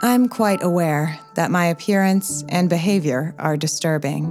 I'm 0.02 0.28
quite 0.28 0.62
aware 0.62 1.18
that 1.34 1.50
my 1.50 1.66
appearance 1.66 2.44
and 2.48 2.70
behavior 2.70 3.34
are 3.38 3.56
disturbing. 3.56 4.26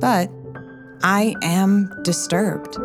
But 0.00 0.30
I 1.02 1.34
am 1.42 1.92
disturbed. 2.02 2.78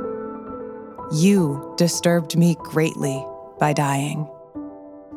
You 1.12 1.74
disturbed 1.78 2.38
me 2.38 2.56
greatly 2.60 3.24
by 3.60 3.74
dying. 3.74 4.28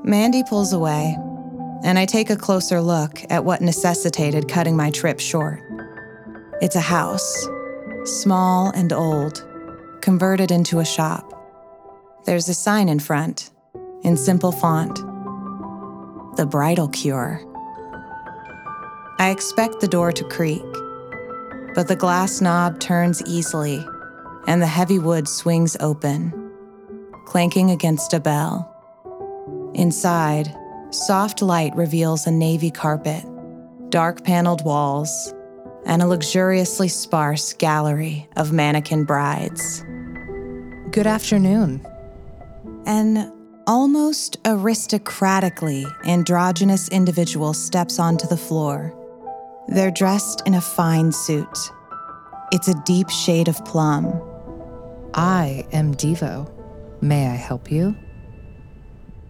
Mandy 0.05 0.43
pulls 0.45 0.73
away, 0.73 1.17
and 1.85 1.99
I 1.99 2.07
take 2.07 2.31
a 2.31 2.37
closer 2.37 2.81
look 2.81 3.23
at 3.31 3.45
what 3.45 3.61
necessitated 3.61 4.49
cutting 4.49 4.77
my 4.77 4.91
trip 4.91 5.21
short. 5.21 5.63
It's 6.61 6.77
a 6.77 6.81
house, 6.81 7.49
small 8.05 8.71
and 8.71 8.93
old, 8.93 9.47
converted 10.01 10.51
into 10.51 10.81
a 10.81 10.85
shop. 10.85 11.33
There's 12.25 12.49
a 12.49 12.55
sign 12.55 12.89
in 12.89 12.99
front, 12.99 13.51
in 14.03 14.17
simple 14.17 14.53
font 14.53 14.97
The 16.37 16.47
Bridal 16.47 16.89
Cure. 16.89 17.41
I 19.21 19.31
expect 19.31 19.81
the 19.81 19.89
door 19.89 20.13
to 20.13 20.25
creak, 20.25 20.63
but 21.75 21.89
the 21.89 21.97
glass 21.97 22.41
knob 22.41 22.81
turns 22.81 23.23
easily 23.27 23.85
and 24.47 24.63
the 24.63 24.67
heavy 24.67 24.99
wood 24.99 25.29
swings 25.29 25.77
open, 25.81 26.33
clanking 27.27 27.71
against 27.71 28.15
a 28.15 28.21
bell. 28.21 28.75
Inside, 29.75 30.55
soft 30.91 31.43
light 31.43 31.75
reveals 31.77 32.27
a 32.27 32.31
navy 32.31 32.71
carpet, 32.71 33.25
dark 33.91 34.25
paneled 34.25 34.65
walls, 34.65 35.35
and 35.87 36.03
a 36.03 36.07
luxuriously 36.07 36.89
sparse 36.89 37.53
gallery 37.55 38.29
of 38.37 38.53
mannequin 38.53 39.05
brides. 39.05 39.83
Good 40.91 41.07
afternoon. 41.07 41.87
An 42.87 43.33
almost 43.67 44.43
aristocratically 44.45 45.85
androgynous 46.07 46.89
individual 46.89 47.53
steps 47.53 47.99
onto 47.99 48.27
the 48.27 48.37
floor. 48.37 48.95
They're 49.69 49.91
dressed 49.91 50.43
in 50.47 50.55
a 50.55 50.61
fine 50.61 51.13
suit. 51.13 51.59
It's 52.51 52.69
a 52.69 52.83
deep 52.87 53.11
shade 53.11 53.49
of 53.49 53.63
plum. 53.67 54.07
I 55.13 55.67
am 55.73 55.95
Divo. 55.95 56.51
May 57.03 57.29
I 57.29 57.35
help 57.35 57.71
you? 57.71 57.95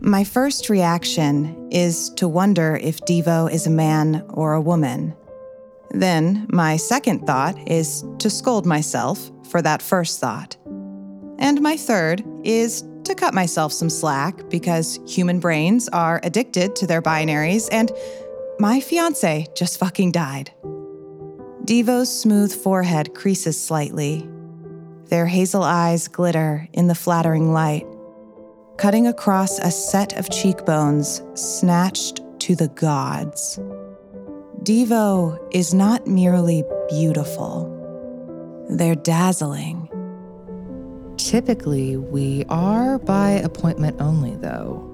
My 0.00 0.22
first 0.22 0.70
reaction 0.70 1.70
is 1.72 2.10
to 2.10 2.28
wonder 2.28 2.78
if 2.80 3.00
Divo 3.00 3.50
is 3.50 3.66
a 3.66 3.70
man 3.70 4.24
or 4.28 4.54
a 4.54 4.60
woman. 4.60 5.14
Then, 5.90 6.46
my 6.50 6.76
second 6.76 7.26
thought 7.26 7.56
is 7.68 8.04
to 8.18 8.30
scold 8.30 8.64
myself 8.64 9.30
for 9.50 9.60
that 9.62 9.82
first 9.82 10.20
thought. 10.20 10.56
And 11.40 11.60
my 11.60 11.76
third 11.76 12.22
is 12.44 12.84
to 13.04 13.14
cut 13.14 13.34
myself 13.34 13.72
some 13.72 13.90
slack 13.90 14.48
because 14.50 15.00
human 15.06 15.40
brains 15.40 15.88
are 15.88 16.20
addicted 16.22 16.76
to 16.76 16.86
their 16.86 17.02
binaries 17.02 17.68
and 17.72 17.90
my 18.60 18.80
fiance 18.80 19.46
just 19.56 19.78
fucking 19.80 20.12
died. 20.12 20.52
Divo's 21.64 22.20
smooth 22.20 22.52
forehead 22.52 23.14
creases 23.14 23.60
slightly. 23.60 24.28
Their 25.06 25.26
hazel 25.26 25.62
eyes 25.62 26.06
glitter 26.06 26.68
in 26.72 26.86
the 26.86 26.94
flattering 26.94 27.52
light, 27.52 27.86
cutting 28.78 29.08
across 29.08 29.58
a 29.58 29.70
set 29.70 30.16
of 30.16 30.30
cheekbones 30.30 31.20
snatched 31.34 32.20
to 32.38 32.54
the 32.54 32.68
gods. 32.68 33.58
Divo 34.62 35.36
is 35.50 35.74
not 35.74 36.06
merely 36.06 36.64
beautiful, 36.88 37.74
they're 38.70 38.94
dazzling. 38.94 39.88
Typically, 41.16 41.96
we 41.96 42.44
are 42.48 42.98
by 43.00 43.30
appointment 43.30 44.00
only, 44.00 44.36
though. 44.36 44.84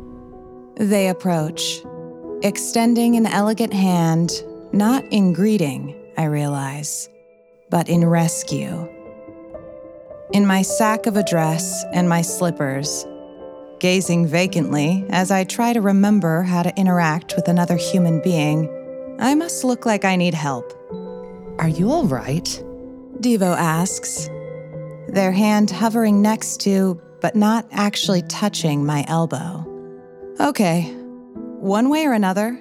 They 0.77 1.09
approach, 1.09 1.83
extending 2.43 3.17
an 3.17 3.27
elegant 3.27 3.75
hand, 3.75 4.33
not 4.73 5.05
in 5.11 5.35
greeting, 5.35 5.95
I 6.17 6.25
realize, 6.25 7.09
but 7.69 7.89
in 7.89 8.07
rescue. 8.07 8.89
In 10.33 10.47
my 10.47 10.63
sack 10.63 11.07
of 11.07 11.17
a 11.17 11.23
dress 11.23 11.85
and 11.93 12.09
my 12.09 12.23
slippers, 12.23 13.07
gazing 13.85 14.27
vacantly 14.27 15.05
as 15.11 15.31
I 15.31 15.45
try 15.45 15.75
to 15.75 15.83
remember 15.83 16.41
how 16.41 16.63
to 16.63 16.75
interact 16.75 17.37
with 17.37 17.49
another 17.49 17.77
human 17.77 18.19
being, 18.23 18.67
I 19.21 19.35
must 19.35 19.63
look 19.63 19.85
like 19.85 20.07
I 20.07 20.17
need 20.17 20.33
help. 20.33 20.73
Are 21.59 21.69
you 21.69 21.91
all 21.91 22.07
right? 22.07 22.47
Divo 23.21 23.55
asks, 23.55 24.31
their 25.09 25.33
hand 25.33 25.71
hovering 25.71 26.23
next 26.23 26.63
to, 26.63 26.99
but 27.21 27.37
not 27.37 27.67
actually 27.73 28.23
touching 28.23 28.87
my 28.87 29.05
elbow. 29.07 29.67
Okay, 30.41 30.85
one 31.61 31.91
way 31.91 32.07
or 32.07 32.15
another, 32.15 32.59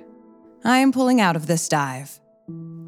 I 0.66 0.80
am 0.80 0.92
pulling 0.92 1.22
out 1.22 1.38
of 1.38 1.48
this 1.48 1.70
dive. 1.70 2.20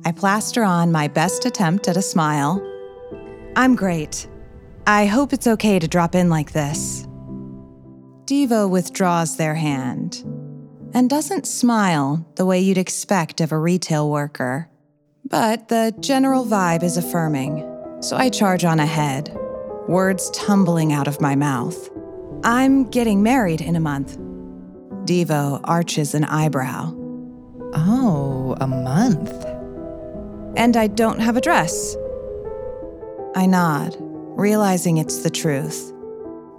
I 0.04 0.12
plaster 0.12 0.65
on 0.65 0.92
my 0.92 1.08
best 1.08 1.46
attempt 1.46 1.88
at 1.88 1.96
a 1.96 2.01
smile. 2.01 2.62
I'm 3.56 3.77
great. 3.77 4.27
I 4.86 5.06
hope 5.06 5.32
it's 5.32 5.48
okay 5.48 5.80
to 5.80 5.88
drop 5.88 6.15
in 6.15 6.30
like 6.30 6.51
this. 6.51 7.04
Divo 8.25 8.67
withdraws 8.67 9.38
their 9.38 9.53
hand 9.53 10.24
and 10.96 11.08
doesn't 11.08 11.46
smile 11.46 12.25
the 12.38 12.46
way 12.46 12.60
you'd 12.60 12.77
expect 12.77 13.39
of 13.39 13.51
a 13.51 13.60
retail 13.60 14.10
worker. 14.10 14.67
But 15.29 15.67
the 15.67 15.94
general 16.00 16.44
vibe 16.44 16.82
is 16.82 16.98
affirming, 16.98 17.63
so 18.01 18.17
I 18.17 18.29
charge 18.29 18.65
on 18.65 18.79
ahead, 18.79 19.32
words 19.88 20.32
tumbling 20.32 20.91
out 20.91 21.08
of 21.08 21.22
my 21.22 21.36
mouth. 21.36 21.89
I'm 22.44 22.89
getting 22.89 23.22
married 23.22 23.62
in 23.62 23.75
a 23.75 23.79
month. 23.79 24.17
Divo 25.05 25.62
arches 25.63 26.15
an 26.15 26.24
eyebrow. 26.24 26.94
Oh, 27.74 28.55
a 28.60 28.65
month. 28.65 29.46
And 30.57 30.75
I 30.75 30.88
don't 30.88 31.20
have 31.20 31.38
a 31.38 31.42
dress. 31.42 31.96
I 33.35 33.46
nod, 33.46 33.96
realizing 34.00 34.98
it's 34.98 35.20
the 35.20 35.29
truth. 35.29 35.92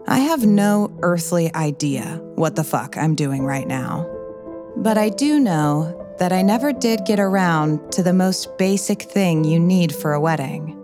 I 0.09 0.19
have 0.21 0.47
no 0.47 0.97
earthly 1.03 1.53
idea 1.55 2.21
what 2.37 2.55
the 2.55 2.65
fuck 2.65 2.97
I'm 2.97 3.15
doing 3.15 3.45
right 3.45 3.67
now. 3.67 4.07
But 4.77 4.97
I 4.99 5.09
do 5.09 5.41
know 5.41 6.15
that 6.19 6.33
I 6.33 6.43
never 6.43 6.73
did 6.73 7.05
get 7.05 7.19
around 7.19 7.93
to 7.93 8.03
the 8.03 8.13
most 8.13 8.57
basic 8.57 9.03
thing 9.03 9.45
you 9.45 9.59
need 9.59 9.95
for 9.95 10.13
a 10.13 10.21
wedding. 10.21 10.75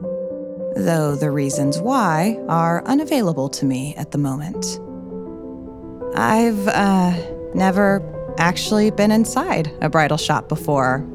Though 0.75 1.15
the 1.15 1.31
reasons 1.31 1.79
why 1.79 2.39
are 2.49 2.85
unavailable 2.87 3.49
to 3.51 3.65
me 3.65 3.95
at 3.97 4.11
the 4.11 4.19
moment. 4.19 4.81
I've, 6.17 6.69
uh, 6.69 7.13
never 7.55 8.03
actually 8.39 8.91
been 8.91 9.11
inside 9.11 9.71
a 9.81 9.89
bridal 9.89 10.17
shop 10.17 10.49
before. 10.49 11.07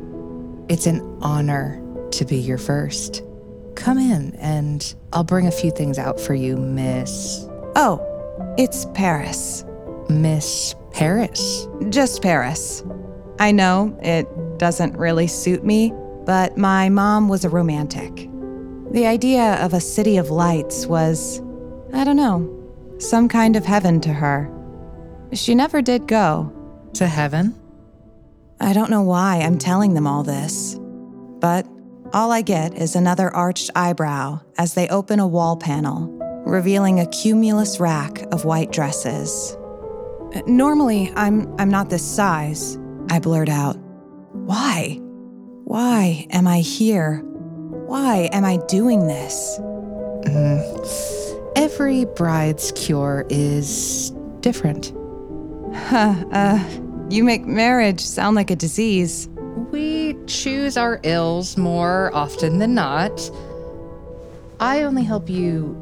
It's 0.70 0.86
an 0.86 1.02
honor 1.22 1.82
to 2.12 2.26
be 2.26 2.38
your 2.38 2.58
first. 2.58 3.22
Come 3.76 3.98
in 3.98 4.36
and 4.36 4.96
I'll 5.14 5.24
bring 5.24 5.48
a 5.48 5.52
few 5.52 5.72
things 5.72 5.98
out 5.98 6.20
for 6.20 6.34
you, 6.34 6.58
Miss. 6.58 7.48
Oh, 7.80 8.02
it's 8.58 8.86
Paris. 8.96 9.64
Miss 10.10 10.74
Paris. 10.94 11.68
Just 11.90 12.24
Paris. 12.24 12.84
I 13.38 13.52
know 13.52 13.96
it 14.02 14.28
doesn't 14.58 14.98
really 14.98 15.28
suit 15.28 15.64
me, 15.64 15.94
but 16.26 16.58
my 16.58 16.90
mom 16.90 17.30
was 17.30 17.46
a 17.46 17.50
romantic. 17.50 18.28
The 18.94 19.06
idea 19.06 19.64
of 19.64 19.76
a 19.76 19.80
city 19.80 20.18
of 20.18 20.32
lights 20.32 20.88
was, 20.88 21.40
I 21.94 22.04
don't 22.04 22.16
know, 22.16 22.52
some 22.98 23.30
kind 23.30 23.56
of 23.56 23.64
heaven 23.64 24.02
to 24.02 24.10
her. 24.12 24.52
She 25.34 25.54
never 25.54 25.84
did 25.84 26.08
go. 26.08 26.52
To 26.96 27.06
heaven? 27.06 27.54
I 28.60 28.74
don't 28.74 28.90
know 28.90 29.04
why 29.04 29.42
I'm 29.42 29.60
telling 29.60 29.94
them 29.94 30.08
all 30.08 30.24
this, 30.24 30.80
but 30.80 31.68
all 32.12 32.32
I 32.32 32.42
get 32.42 32.74
is 32.74 32.96
another 32.96 33.30
arched 33.36 33.70
eyebrow 33.76 34.40
as 34.58 34.74
they 34.74 34.88
open 34.88 35.20
a 35.20 35.28
wall 35.28 35.56
panel, 35.56 36.17
revealing 36.48 37.00
a 37.00 37.06
cumulus 37.08 37.80
rack 37.80 38.22
of 38.32 38.46
white 38.46 38.72
dresses. 38.72 39.58
Normally, 40.46 41.12
I'm 41.16 41.54
I'm 41.60 41.70
not 41.70 41.90
this 41.90 42.06
size, 42.06 42.78
I 43.10 43.20
blurt 43.20 43.50
out. 43.50 43.78
Why? 44.32 45.00
Why 45.66 46.28
am 46.32 46.48
I 46.48 46.60
here? 46.60 47.18
Why 47.88 48.30
am 48.32 48.46
I 48.46 48.58
doing 48.68 49.08
this? 49.08 49.58
Mm. 49.60 51.54
Every 51.56 52.06
bride's 52.06 52.72
cure 52.74 53.26
is 53.30 54.12
different. 54.40 54.94
Huh, 55.74 56.16
uh, 56.32 56.64
you 57.10 57.24
make 57.24 57.46
marriage 57.46 58.00
sound 58.00 58.36
like 58.36 58.52
a 58.52 58.56
disease. 58.56 59.28
We 59.72 60.16
choose 60.28 60.78
our 60.78 61.00
ills 61.04 61.58
more 61.58 62.12
often 62.14 62.60
than 62.60 62.74
not. 62.74 63.30
I 64.60 64.84
only 64.84 65.04
help 65.04 65.30
you 65.30 65.76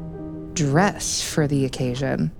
dress 0.56 1.22
for 1.22 1.46
the 1.46 1.66
occasion. 1.66 2.32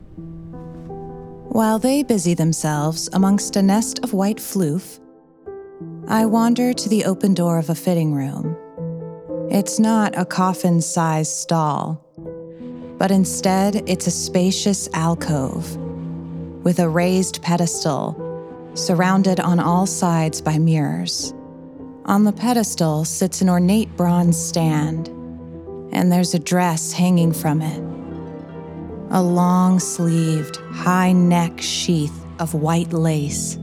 While 1.50 1.78
they 1.78 2.02
busy 2.02 2.34
themselves 2.34 3.08
amongst 3.12 3.56
a 3.56 3.62
nest 3.62 4.00
of 4.02 4.14
white 4.14 4.38
floof, 4.38 4.98
I 6.08 6.24
wander 6.24 6.72
to 6.72 6.88
the 6.88 7.04
open 7.04 7.34
door 7.34 7.58
of 7.58 7.68
a 7.68 7.74
fitting 7.74 8.14
room. 8.14 8.56
It's 9.50 9.78
not 9.78 10.18
a 10.18 10.24
coffin 10.24 10.80
sized 10.80 11.32
stall, 11.32 12.02
but 12.98 13.10
instead 13.10 13.88
it's 13.88 14.06
a 14.06 14.10
spacious 14.10 14.88
alcove 14.94 15.76
with 16.64 16.78
a 16.78 16.88
raised 16.88 17.42
pedestal 17.42 18.22
surrounded 18.74 19.40
on 19.40 19.60
all 19.60 19.86
sides 19.86 20.40
by 20.40 20.58
mirrors. 20.58 21.34
On 22.06 22.24
the 22.24 22.32
pedestal 22.32 23.04
sits 23.04 23.42
an 23.42 23.50
ornate 23.50 23.94
bronze 23.96 24.38
stand, 24.38 25.08
and 25.92 26.10
there's 26.10 26.34
a 26.34 26.38
dress 26.38 26.92
hanging 26.92 27.32
from 27.32 27.60
it. 27.62 27.95
A 29.10 29.22
long 29.22 29.78
sleeved, 29.78 30.56
high 30.72 31.12
neck 31.12 31.60
sheath 31.60 32.24
of 32.40 32.54
white 32.54 32.92
lace 32.92 33.54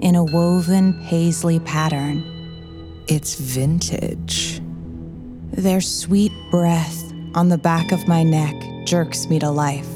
in 0.00 0.16
a 0.16 0.24
woven 0.24 0.92
paisley 1.04 1.60
pattern. 1.60 2.24
It's 3.06 3.36
vintage. 3.36 4.60
Their 5.52 5.80
sweet 5.80 6.32
breath 6.50 7.12
on 7.34 7.48
the 7.48 7.58
back 7.58 7.92
of 7.92 8.08
my 8.08 8.24
neck 8.24 8.54
jerks 8.84 9.28
me 9.28 9.38
to 9.38 9.50
life, 9.50 9.88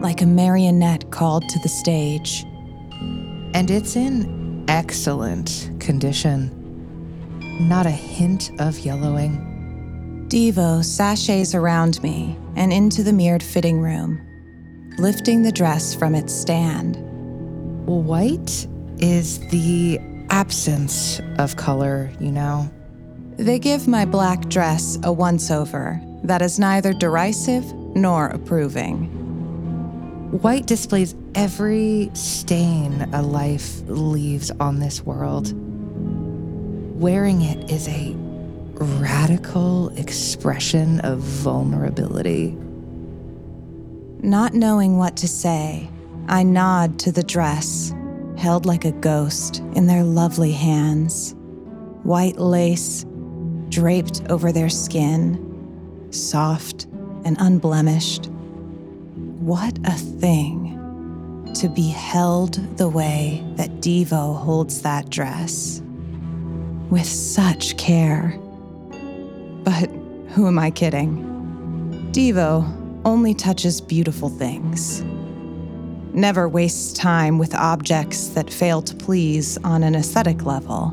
like 0.00 0.20
a 0.20 0.26
marionette 0.26 1.10
called 1.10 1.48
to 1.48 1.58
the 1.60 1.68
stage. 1.68 2.44
And 3.54 3.70
it's 3.70 3.96
in 3.96 4.64
excellent 4.68 5.70
condition. 5.80 6.50
Not 7.66 7.86
a 7.86 7.90
hint 7.90 8.52
of 8.60 8.78
yellowing. 8.80 9.49
Divo 10.30 10.84
sachets 10.84 11.56
around 11.56 12.00
me 12.04 12.38
and 12.54 12.72
into 12.72 13.02
the 13.02 13.12
mirrored 13.12 13.42
fitting 13.42 13.80
room, 13.80 14.24
lifting 14.96 15.42
the 15.42 15.50
dress 15.50 15.92
from 15.92 16.14
its 16.14 16.32
stand. 16.32 16.94
White 17.84 18.68
is 18.98 19.40
the 19.48 19.98
absence 20.30 21.20
of 21.38 21.56
color, 21.56 22.12
you 22.20 22.30
know. 22.30 22.70
They 23.38 23.58
give 23.58 23.88
my 23.88 24.04
black 24.04 24.48
dress 24.48 25.00
a 25.02 25.12
once 25.12 25.50
over 25.50 26.00
that 26.22 26.42
is 26.42 26.60
neither 26.60 26.92
derisive 26.92 27.64
nor 27.96 28.28
approving. 28.28 29.06
White 30.30 30.66
displays 30.66 31.16
every 31.34 32.08
stain 32.14 33.02
a 33.12 33.20
life 33.20 33.80
leaves 33.86 34.52
on 34.60 34.78
this 34.78 35.02
world. 35.02 35.52
Wearing 37.00 37.42
it 37.42 37.68
is 37.68 37.88
a 37.88 38.19
radical 38.80 39.90
expression 39.90 41.00
of 41.00 41.18
vulnerability. 41.18 42.56
Not 44.22 44.54
knowing 44.54 44.96
what 44.96 45.16
to 45.18 45.28
say, 45.28 45.90
I 46.28 46.42
nod 46.42 46.98
to 47.00 47.12
the 47.12 47.22
dress, 47.22 47.94
held 48.36 48.64
like 48.64 48.84
a 48.84 48.92
ghost 48.92 49.58
in 49.74 49.86
their 49.86 50.02
lovely 50.02 50.52
hands. 50.52 51.34
White 52.04 52.38
lace 52.38 53.04
draped 53.68 54.22
over 54.30 54.52
their 54.52 54.70
skin, 54.70 56.08
soft 56.10 56.86
and 57.24 57.36
unblemished. 57.38 58.26
What 59.40 59.78
a 59.84 59.92
thing 59.92 60.76
to 61.54 61.68
be 61.68 61.88
held 61.88 62.54
the 62.78 62.88
way 62.88 63.44
that 63.56 63.80
Divo 63.80 64.38
holds 64.38 64.82
that 64.82 65.10
dress. 65.10 65.82
With 66.90 67.06
such 67.06 67.76
care. 67.76 68.38
But 69.70 69.88
who 70.30 70.48
am 70.48 70.58
I 70.58 70.72
kidding? 70.72 72.10
Divo 72.10 72.64
only 73.04 73.34
touches 73.34 73.80
beautiful 73.80 74.28
things. 74.28 75.00
Never 76.12 76.48
wastes 76.48 76.92
time 76.92 77.38
with 77.38 77.54
objects 77.54 78.30
that 78.30 78.52
fail 78.52 78.82
to 78.82 78.96
please 78.96 79.58
on 79.62 79.84
an 79.84 79.94
aesthetic 79.94 80.44
level. 80.44 80.90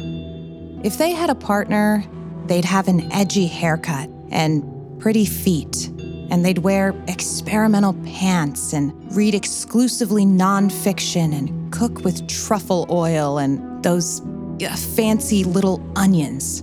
If 0.84 1.00
they 1.00 1.10
had 1.10 1.32
a 1.32 1.36
partner, 1.36 2.06
they'd 2.46 2.66
have 2.66 2.88
an 2.88 3.12
edgy 3.12 3.48
haircut 3.48 4.12
and 4.30 4.64
pretty 5.00 5.26
feet, 5.26 5.88
and 6.30 6.46
they'd 6.46 6.60
wear 6.60 6.94
experimental 7.08 7.96
pants 8.06 8.74
and 8.74 8.94
read 9.16 9.34
exclusively 9.34 10.24
nonfiction 10.24 11.34
and 11.36 11.74
cook 11.74 12.04
with 12.04 12.28
truffle 12.28 12.86
oil 12.92 13.40
and 13.40 13.84
those 13.84 14.22
uh, 14.62 14.76
fancy 14.76 15.44
little 15.44 15.84
onions. 15.96 16.62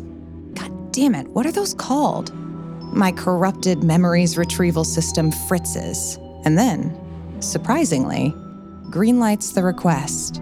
Damn 0.94 1.16
it, 1.16 1.26
what 1.30 1.44
are 1.44 1.50
those 1.50 1.74
called? 1.74 2.32
My 2.94 3.10
corrupted 3.10 3.82
memories 3.82 4.38
retrieval 4.38 4.84
system 4.84 5.32
fritzes, 5.48 6.16
and 6.44 6.56
then, 6.56 6.96
surprisingly, 7.40 8.32
greenlights 8.90 9.54
the 9.54 9.64
request. 9.64 10.40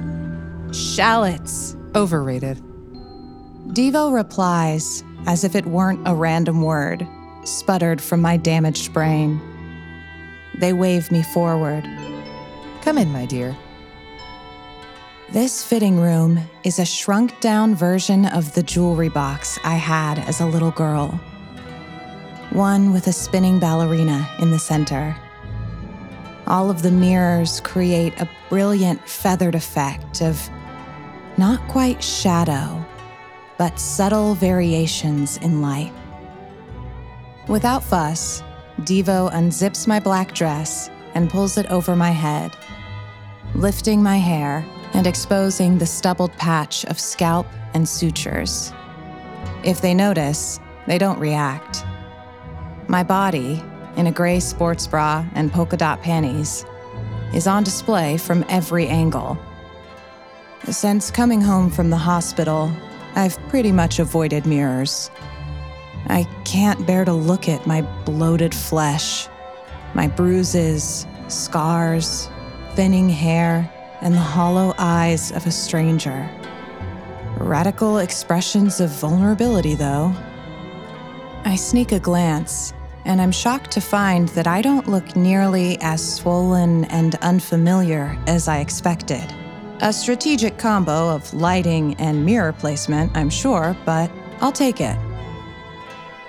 Shallots. 0.71 1.75
Overrated. 1.95 2.59
Divo 3.69 4.13
replies 4.13 5.03
as 5.27 5.43
if 5.43 5.57
it 5.57 5.65
weren't 5.65 6.07
a 6.07 6.15
random 6.15 6.61
word, 6.61 7.09
sputtered 7.45 8.03
from 8.03 8.21
my 8.21 8.37
damaged 8.37 8.93
brain. 8.93 9.41
They 10.59 10.75
wave 10.75 11.11
me 11.11 11.23
forward. 11.23 11.89
Come 12.83 12.99
in, 12.99 13.11
my 13.11 13.25
dear. 13.25 13.57
This 15.33 15.65
fitting 15.65 15.99
room 15.99 16.39
is 16.63 16.79
a 16.79 16.85
shrunk 16.85 17.41
down 17.41 17.75
version 17.75 18.27
of 18.27 18.53
the 18.53 18.63
jewelry 18.63 19.09
box 19.09 19.59
I 19.65 19.77
had 19.77 20.19
as 20.19 20.41
a 20.41 20.47
little 20.47 20.73
girl. 20.73 21.19
One 22.51 22.93
with 22.93 23.07
a 23.07 23.15
spinning 23.15 23.59
ballerina 23.59 24.29
in 24.41 24.51
the 24.51 24.59
center. 24.59 25.17
All 26.47 26.69
of 26.69 26.83
the 26.83 26.91
mirrors 26.91 27.63
create 27.63 28.21
a 28.21 28.29
brilliant 28.51 29.09
feathered 29.09 29.55
effect 29.55 30.21
of 30.21 30.51
not 31.39 31.67
quite 31.67 32.05
shadow, 32.05 32.85
but 33.57 33.81
subtle 33.81 34.35
variations 34.35 35.39
in 35.39 35.63
light. 35.63 35.95
Without 37.49 37.83
fuss, 37.83 38.43
Divo 38.83 39.33
unzips 39.33 39.87
my 39.87 39.99
black 39.99 40.35
dress 40.35 40.91
and 41.15 41.31
pulls 41.31 41.57
it 41.57 41.65
over 41.71 41.97
my 41.97 42.11
head, 42.11 42.55
lifting 43.55 44.03
my 44.03 44.19
hair 44.19 44.63
and 44.95 45.07
exposing 45.07 45.79
the 45.79 45.87
stubbled 45.87 46.33
patch 46.33 46.85
of 46.87 47.01
scalp 47.01 47.47
and 47.75 47.89
sutures. 47.89 48.73
If 49.65 49.81
they 49.81 49.95
notice, 49.95 50.61
they 50.87 50.99
don't 50.99 51.19
react. 51.19 51.85
My 52.89 53.03
body, 53.03 53.63
in 53.97 54.07
a 54.07 54.13
gray 54.13 54.41
sports 54.41 54.87
bra 54.87 55.25
and 55.35 55.53
polka 55.53 55.77
dot 55.77 56.03
panties, 56.03 56.65
is 57.35 57.47
on 57.47 57.65
display 57.65 58.17
from 58.17 58.45
every 58.49 58.87
angle. 58.89 59.39
Since 60.65 61.11
coming 61.11 61.41
home 61.41 61.71
from 61.71 61.91
the 61.91 61.97
hospital, 61.97 62.71
I've 63.15 63.39
pretty 63.49 63.73
much 63.73 63.99
avoided 63.99 64.47
mirrors. 64.47 65.11
I 66.09 66.25
can't 66.45 66.87
bear 66.87 67.05
to 67.05 67.13
look 67.13 67.49
at 67.49 67.67
my 67.67 67.83
bloated 68.05 68.55
flesh, 68.55 69.29
my 69.95 70.09
bruises, 70.09 71.07
scars, 71.29 72.29
thinning 72.75 73.09
hair, 73.09 73.71
and 74.03 74.15
the 74.15 74.19
hollow 74.19 74.75
eyes 74.79 75.33
of 75.33 75.47
a 75.47 75.51
stranger. 75.51 76.29
Radical 77.39 77.99
expressions 77.99 78.81
of 78.81 78.91
vulnerability, 78.91 79.75
though. 79.75 80.15
I 81.45 81.57
sneak 81.57 81.93
a 81.93 81.99
glance, 81.99 82.75
and 83.05 83.21
I'm 83.21 83.33
shocked 83.33 83.71
to 83.73 83.81
find 83.81 84.29
that 84.31 84.47
I 84.47 84.63
don't 84.63 84.89
look 84.89 85.17
nearly 85.17 85.79
as 85.81 86.17
swollen 86.17 86.85
and 86.87 87.15
unfamiliar 87.17 88.17
as 88.27 88.49
I 88.49 88.59
expected. 88.59 89.25
A 89.81 89.93
strategic 89.93 90.59
combo 90.59 91.09
of 91.09 91.33
lighting 91.35 91.95
and 91.95 92.25
mirror 92.25 92.53
placement, 92.53 93.17
I'm 93.17 93.31
sure, 93.31 93.77
but 93.85 94.11
I'll 94.41 94.53
take 94.53 94.81
it. 94.81 94.97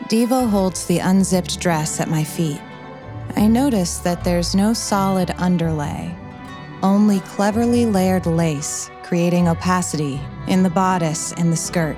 Divo 0.10 0.50
holds 0.50 0.86
the 0.88 1.00
unzipped 1.00 1.60
dress 1.60 2.00
at 2.00 2.10
my 2.10 2.24
feet. 2.24 2.62
I 3.36 3.48
notice 3.48 4.00
that 4.00 4.24
there's 4.24 4.56
no 4.56 4.74
solid 4.74 5.32
underlay, 5.38 6.16
only 6.84 7.22
cleverly 7.22 7.86
layered 7.86 8.26
lace 8.26 8.92
creating 9.04 9.48
opacity 9.48 10.20
in 10.48 10.64
the 10.64 10.70
bodice 10.70 11.34
and 11.34 11.52
the 11.52 11.56
skirt. 11.56 11.98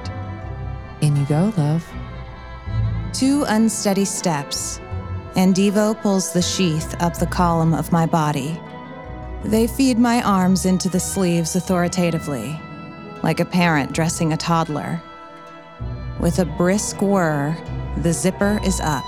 In 1.02 1.15
you 1.15 1.26
go, 1.26 1.54
love. 1.58 1.86
Two 3.13 3.45
unsteady 3.48 4.06
steps, 4.06 4.80
and 5.36 5.56
Divo 5.56 6.00
pulls 6.02 6.34
the 6.34 6.41
sheath 6.41 6.95
up 7.00 7.17
the 7.17 7.26
column 7.26 7.74
of 7.74 7.91
my 7.91 8.06
body. 8.06 8.60
They 9.45 9.67
feed 9.67 9.98
my 9.98 10.21
arms 10.24 10.65
into 10.65 10.89
the 10.89 11.00
sleeves 11.00 11.56
authoritatively, 11.56 12.60
like 13.24 13.39
a 13.39 13.45
parent 13.45 13.93
dressing 13.93 14.34
a 14.34 14.38
toddler. 14.38 15.02
With 16.19 16.39
a 16.39 16.45
brisk 16.45 17.02
whir, 17.02 17.56
the 17.98 18.12
zipper 18.12 18.60
is 18.63 18.82
up, 18.82 19.06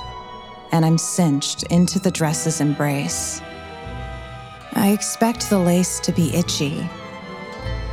and 0.71 0.85
I'm 0.85 0.97
cinched 0.97 1.63
into 1.63 1.99
the 1.99 2.11
dress's 2.11 2.61
embrace. 2.61 3.41
I 4.77 4.89
expect 4.89 5.49
the 5.49 5.57
lace 5.57 5.99
to 6.01 6.11
be 6.11 6.35
itchy, 6.35 6.87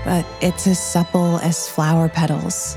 but 0.05 0.27
it's 0.42 0.66
as 0.66 0.79
supple 0.79 1.38
as 1.38 1.66
flower 1.66 2.11
petals. 2.11 2.77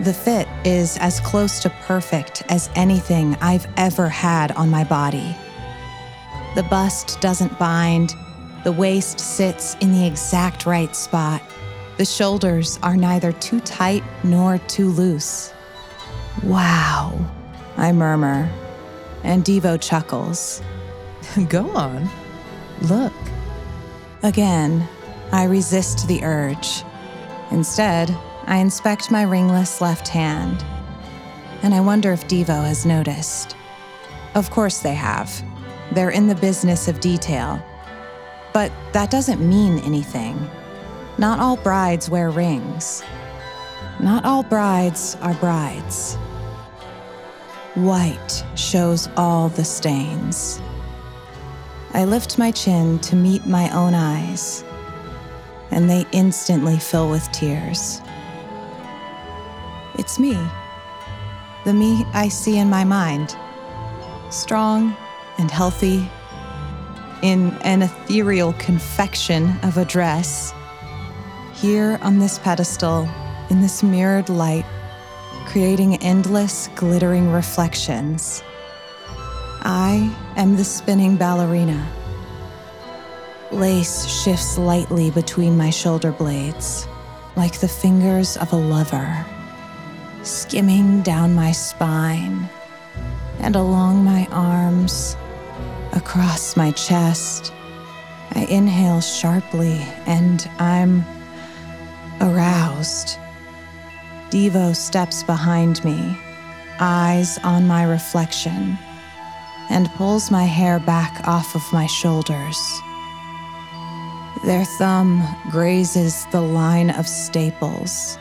The 0.00 0.12
fit 0.12 0.46
is 0.66 0.98
as 0.98 1.18
close 1.20 1.60
to 1.60 1.70
perfect 1.86 2.42
as 2.50 2.68
anything 2.74 3.36
I've 3.40 3.66
ever 3.78 4.06
had 4.06 4.52
on 4.52 4.68
my 4.68 4.84
body. 4.84 5.34
The 6.54 6.62
bust 6.64 7.18
doesn't 7.22 7.58
bind, 7.58 8.14
the 8.64 8.72
waist 8.72 9.18
sits 9.18 9.76
in 9.80 9.92
the 9.92 10.06
exact 10.06 10.66
right 10.66 10.94
spot. 10.94 11.40
The 11.96 12.04
shoulders 12.04 12.78
are 12.82 12.98
neither 12.98 13.32
too 13.32 13.60
tight 13.60 14.04
nor 14.24 14.58
too 14.68 14.90
loose. 14.90 15.54
Wow, 16.42 17.18
I 17.78 17.92
murmur, 17.92 18.46
and 19.24 19.42
Divo 19.42 19.80
chuckles. 19.80 20.60
go 21.48 21.70
on. 21.70 22.10
Look. 22.82 23.12
Again, 24.22 24.88
I 25.32 25.44
resist 25.44 26.08
the 26.08 26.24
urge. 26.24 26.82
Instead, 27.50 28.10
I 28.46 28.56
inspect 28.56 29.10
my 29.10 29.22
ringless 29.22 29.80
left 29.80 30.08
hand, 30.08 30.64
and 31.62 31.74
I 31.74 31.80
wonder 31.80 32.12
if 32.12 32.26
Divo 32.26 32.64
has 32.64 32.86
noticed. 32.86 33.54
Of 34.34 34.50
course 34.50 34.80
they 34.80 34.94
have. 34.94 35.42
They're 35.92 36.10
in 36.10 36.26
the 36.26 36.34
business 36.34 36.88
of 36.88 37.00
detail. 37.00 37.62
But 38.52 38.72
that 38.92 39.10
doesn't 39.10 39.46
mean 39.46 39.78
anything. 39.80 40.48
Not 41.18 41.38
all 41.38 41.56
brides 41.56 42.08
wear 42.08 42.30
rings. 42.30 43.02
Not 44.00 44.24
all 44.24 44.42
brides 44.42 45.16
are 45.20 45.34
brides. 45.34 46.16
White 47.74 48.44
shows 48.56 49.08
all 49.16 49.48
the 49.50 49.64
stains. 49.64 50.60
I 51.92 52.04
lift 52.04 52.38
my 52.38 52.52
chin 52.52 52.98
to 53.00 53.16
meet 53.16 53.46
my 53.46 53.68
own 53.70 53.94
eyes, 53.94 54.64
and 55.70 55.90
they 55.90 56.06
instantly 56.12 56.78
fill 56.78 57.10
with 57.10 57.30
tears. 57.32 58.00
It's 59.98 60.18
me, 60.18 60.38
the 61.64 61.72
me 61.72 62.04
I 62.14 62.28
see 62.28 62.58
in 62.58 62.70
my 62.70 62.84
mind, 62.84 63.36
strong 64.30 64.96
and 65.38 65.50
healthy, 65.50 66.08
in 67.22 67.50
an 67.62 67.82
ethereal 67.82 68.52
confection 68.54 69.58
of 69.62 69.76
a 69.76 69.84
dress, 69.84 70.54
here 71.54 71.98
on 72.02 72.18
this 72.18 72.38
pedestal, 72.38 73.08
in 73.50 73.60
this 73.60 73.82
mirrored 73.82 74.28
light, 74.28 74.64
creating 75.46 75.96
endless 75.96 76.68
glittering 76.76 77.30
reflections. 77.30 78.42
I 79.62 80.14
am 80.40 80.56
the 80.56 80.64
spinning 80.64 81.16
ballerina. 81.16 81.86
Lace 83.52 84.06
shifts 84.06 84.56
lightly 84.56 85.10
between 85.10 85.54
my 85.54 85.68
shoulder 85.68 86.12
blades, 86.12 86.88
like 87.36 87.60
the 87.60 87.68
fingers 87.68 88.38
of 88.38 88.50
a 88.54 88.56
lover, 88.56 89.26
skimming 90.22 91.02
down 91.02 91.34
my 91.34 91.52
spine 91.52 92.48
and 93.40 93.54
along 93.54 94.02
my 94.02 94.26
arms, 94.30 95.14
across 95.92 96.56
my 96.56 96.70
chest. 96.70 97.52
I 98.32 98.46
inhale 98.48 99.02
sharply 99.02 99.76
and 100.06 100.48
I'm 100.58 101.04
aroused. 102.22 103.18
Divo 104.30 104.74
steps 104.74 105.22
behind 105.22 105.84
me, 105.84 106.18
eyes 106.78 107.36
on 107.44 107.66
my 107.66 107.82
reflection, 107.82 108.78
and 109.70 109.90
pulls 109.92 110.30
my 110.30 110.44
hair 110.44 110.80
back 110.80 111.26
off 111.26 111.54
of 111.54 111.72
my 111.72 111.86
shoulders. 111.86 112.80
Their 114.44 114.64
thumb 114.64 115.22
grazes 115.50 116.26
the 116.32 116.40
line 116.40 116.90
of 116.90 117.06
staples, 117.06 118.18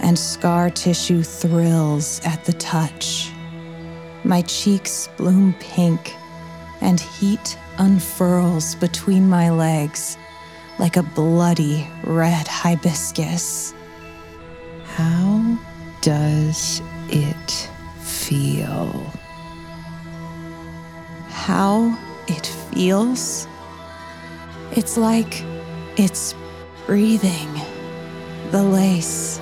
and 0.00 0.18
scar 0.18 0.70
tissue 0.70 1.22
thrills 1.22 2.20
at 2.24 2.44
the 2.44 2.52
touch. 2.52 3.32
My 4.22 4.42
cheeks 4.42 5.08
bloom 5.16 5.54
pink, 5.60 6.14
and 6.80 7.00
heat 7.00 7.58
unfurls 7.78 8.74
between 8.74 9.28
my 9.28 9.50
legs 9.50 10.18
like 10.78 10.96
a 10.96 11.02
bloody 11.02 11.86
red 12.04 12.48
hibiscus. 12.48 13.74
How 14.84 15.58
does 16.00 16.82
it 17.08 17.68
feel? 18.00 19.19
How 21.30 21.98
it 22.28 22.46
feels? 22.46 23.48
It's 24.72 24.96
like 24.96 25.42
it's 25.96 26.34
breathing. 26.86 27.48
The 28.50 28.62
lace 28.62 29.40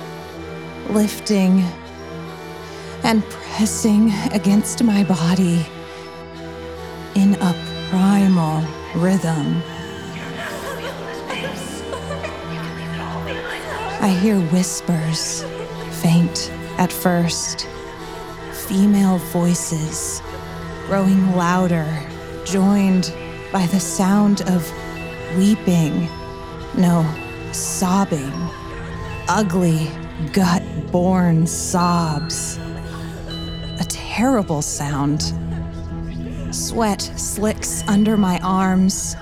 lifting 0.89 1.63
and 3.03 3.23
pressing 3.29 4.11
against 4.31 4.83
my 4.83 5.03
body 5.03 5.65
in 7.15 7.35
a 7.35 7.55
primal 7.89 8.63
rhythm. 8.95 9.61
I 14.01 14.17
hear 14.21 14.39
whispers, 14.39 15.43
faint 16.01 16.51
at 16.77 16.91
first, 16.91 17.67
female 18.51 19.17
voices 19.17 20.21
growing 20.89 21.35
louder, 21.35 21.87
joined 22.45 23.13
by 23.53 23.63
the 23.67 23.79
sound 23.79 24.41
of 24.49 24.67
weeping, 25.37 26.09
no, 26.75 27.05
sobbing, 27.51 28.33
ugly, 29.27 29.87
gut 30.33 30.63
born 30.91 31.45
sobs. 31.45 32.57
A 33.79 33.85
terrible 33.87 34.63
sound. 34.63 35.31
Sweat 36.49 37.01
slicks 37.15 37.87
under 37.87 38.17
my 38.17 38.39
arms, 38.39 39.15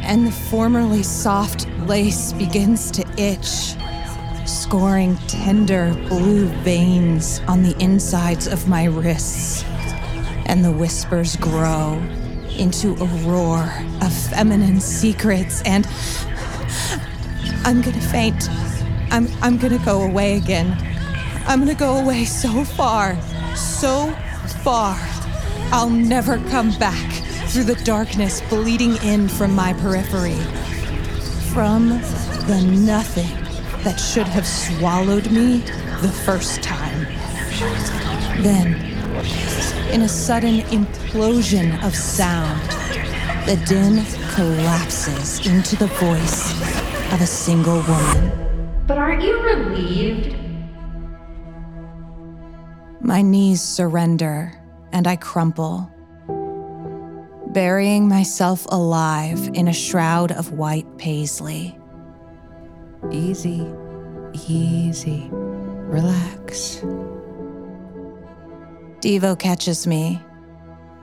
and 0.00 0.26
the 0.26 0.32
formerly 0.32 1.02
soft 1.02 1.68
lace 1.80 2.32
begins 2.32 2.90
to 2.92 3.06
itch, 3.18 3.74
scoring 4.48 5.18
tender 5.26 5.92
blue 6.08 6.46
veins 6.62 7.42
on 7.46 7.62
the 7.62 7.76
insides 7.78 8.46
of 8.46 8.66
my 8.68 8.84
wrists. 8.84 9.66
And 10.48 10.64
the 10.64 10.72
whispers 10.72 11.36
grow 11.36 12.02
into 12.58 12.94
a 12.94 13.04
roar 13.28 13.72
of 14.02 14.12
feminine 14.12 14.80
secrets, 14.80 15.62
and 15.62 15.86
I'm 17.64 17.80
gonna 17.82 18.00
faint. 18.00 18.48
I'm, 19.10 19.28
I'm 19.42 19.58
gonna 19.58 19.78
go 19.84 20.02
away 20.02 20.36
again. 20.36 20.76
I'm 21.46 21.60
gonna 21.60 21.74
go 21.74 21.98
away 21.98 22.24
so 22.24 22.64
far, 22.64 23.20
so 23.54 24.12
far. 24.62 24.98
I'll 25.70 25.90
never 25.90 26.38
come 26.48 26.70
back 26.78 27.12
through 27.48 27.64
the 27.64 27.76
darkness 27.84 28.40
bleeding 28.48 28.96
in 29.04 29.28
from 29.28 29.54
my 29.54 29.72
periphery. 29.74 30.38
From 31.52 31.88
the 32.48 32.62
nothing 32.62 33.28
that 33.84 33.98
should 33.98 34.26
have 34.26 34.46
swallowed 34.46 35.30
me 35.30 35.58
the 36.00 36.12
first 36.24 36.62
time. 36.62 37.04
Then, 38.42 38.74
in 39.90 40.02
a 40.02 40.08
sudden 40.08 40.60
implosion 40.68 41.82
of 41.82 41.94
sound, 41.96 42.60
the 43.48 43.56
din 43.66 44.04
collapses 44.34 45.46
into 45.46 45.76
the 45.76 45.86
voice 45.86 46.52
of 47.12 47.20
a 47.20 47.26
single 47.26 47.80
woman. 47.82 48.84
But 48.86 48.98
aren't 48.98 49.22
you 49.22 49.40
relieved? 49.40 50.36
My 53.00 53.22
knees 53.22 53.62
surrender 53.62 54.52
and 54.92 55.06
I 55.06 55.16
crumple, 55.16 55.90
burying 57.48 58.08
myself 58.08 58.66
alive 58.68 59.50
in 59.54 59.68
a 59.68 59.72
shroud 59.72 60.32
of 60.32 60.52
white 60.52 60.98
paisley. 60.98 61.78
Easy, 63.10 63.66
easy. 64.48 65.30
Relax. 65.32 66.82
Divo 69.00 69.38
catches 69.38 69.86
me 69.86 70.20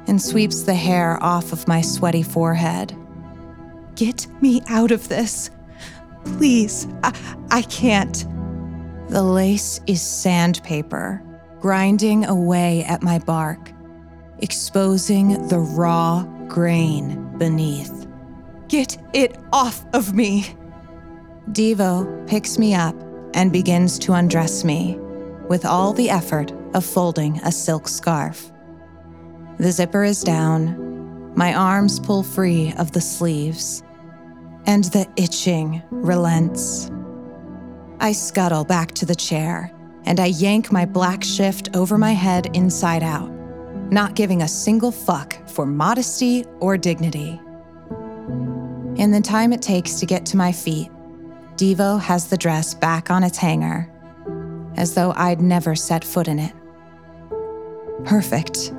and 0.07 0.21
sweeps 0.21 0.63
the 0.63 0.73
hair 0.73 1.17
off 1.23 1.53
of 1.53 1.67
my 1.67 1.81
sweaty 1.81 2.23
forehead. 2.23 2.95
Get 3.95 4.27
me 4.41 4.61
out 4.67 4.91
of 4.91 5.07
this. 5.07 5.49
Please, 6.25 6.87
I, 7.03 7.13
I 7.51 7.61
can't. 7.63 8.25
The 9.09 9.23
lace 9.23 9.79
is 9.87 10.01
sandpaper, 10.01 11.21
grinding 11.59 12.25
away 12.25 12.83
at 12.83 13.01
my 13.01 13.19
bark, 13.19 13.71
exposing 14.39 15.47
the 15.47 15.59
raw 15.59 16.23
grain 16.47 17.37
beneath. 17.37 18.07
Get 18.67 18.97
it 19.13 19.37
off 19.53 19.85
of 19.93 20.13
me. 20.13 20.45
Divo 21.51 22.27
picks 22.27 22.57
me 22.57 22.73
up 22.73 22.95
and 23.33 23.53
begins 23.53 23.99
to 23.99 24.13
undress 24.13 24.63
me 24.63 24.97
with 25.47 25.65
all 25.65 25.93
the 25.93 26.09
effort 26.09 26.51
of 26.75 26.85
folding 26.85 27.39
a 27.39 27.51
silk 27.51 27.87
scarf. 27.87 28.51
The 29.57 29.71
zipper 29.71 30.03
is 30.03 30.21
down, 30.21 31.33
my 31.35 31.53
arms 31.53 31.99
pull 31.99 32.21
free 32.21 32.73
of 32.77 32.91
the 32.91 33.01
sleeves, 33.01 33.81
and 34.67 34.83
the 34.85 35.07
itching 35.15 35.81
relents. 35.89 36.91
I 37.99 38.11
scuttle 38.11 38.65
back 38.65 38.91
to 38.93 39.05
the 39.05 39.15
chair 39.15 39.71
and 40.05 40.19
I 40.19 40.27
yank 40.27 40.71
my 40.71 40.85
black 40.85 41.23
shift 41.23 41.75
over 41.75 41.97
my 41.97 42.11
head 42.11 42.55
inside 42.55 43.03
out, 43.03 43.31
not 43.91 44.15
giving 44.15 44.41
a 44.41 44.47
single 44.47 44.91
fuck 44.91 45.35
for 45.49 45.65
modesty 45.65 46.45
or 46.59 46.77
dignity. 46.77 47.39
In 48.97 49.11
the 49.11 49.21
time 49.21 49.51
it 49.51 49.61
takes 49.61 49.95
to 49.95 50.05
get 50.05 50.25
to 50.27 50.37
my 50.37 50.51
feet, 50.51 50.91
Divo 51.55 51.99
has 51.99 52.27
the 52.27 52.37
dress 52.37 52.73
back 52.73 53.09
on 53.09 53.23
its 53.23 53.37
hanger, 53.37 53.89
as 54.75 54.93
though 54.93 55.13
I'd 55.15 55.41
never 55.41 55.75
set 55.75 56.03
foot 56.03 56.27
in 56.27 56.37
it. 56.37 56.53
Perfect. 58.03 58.73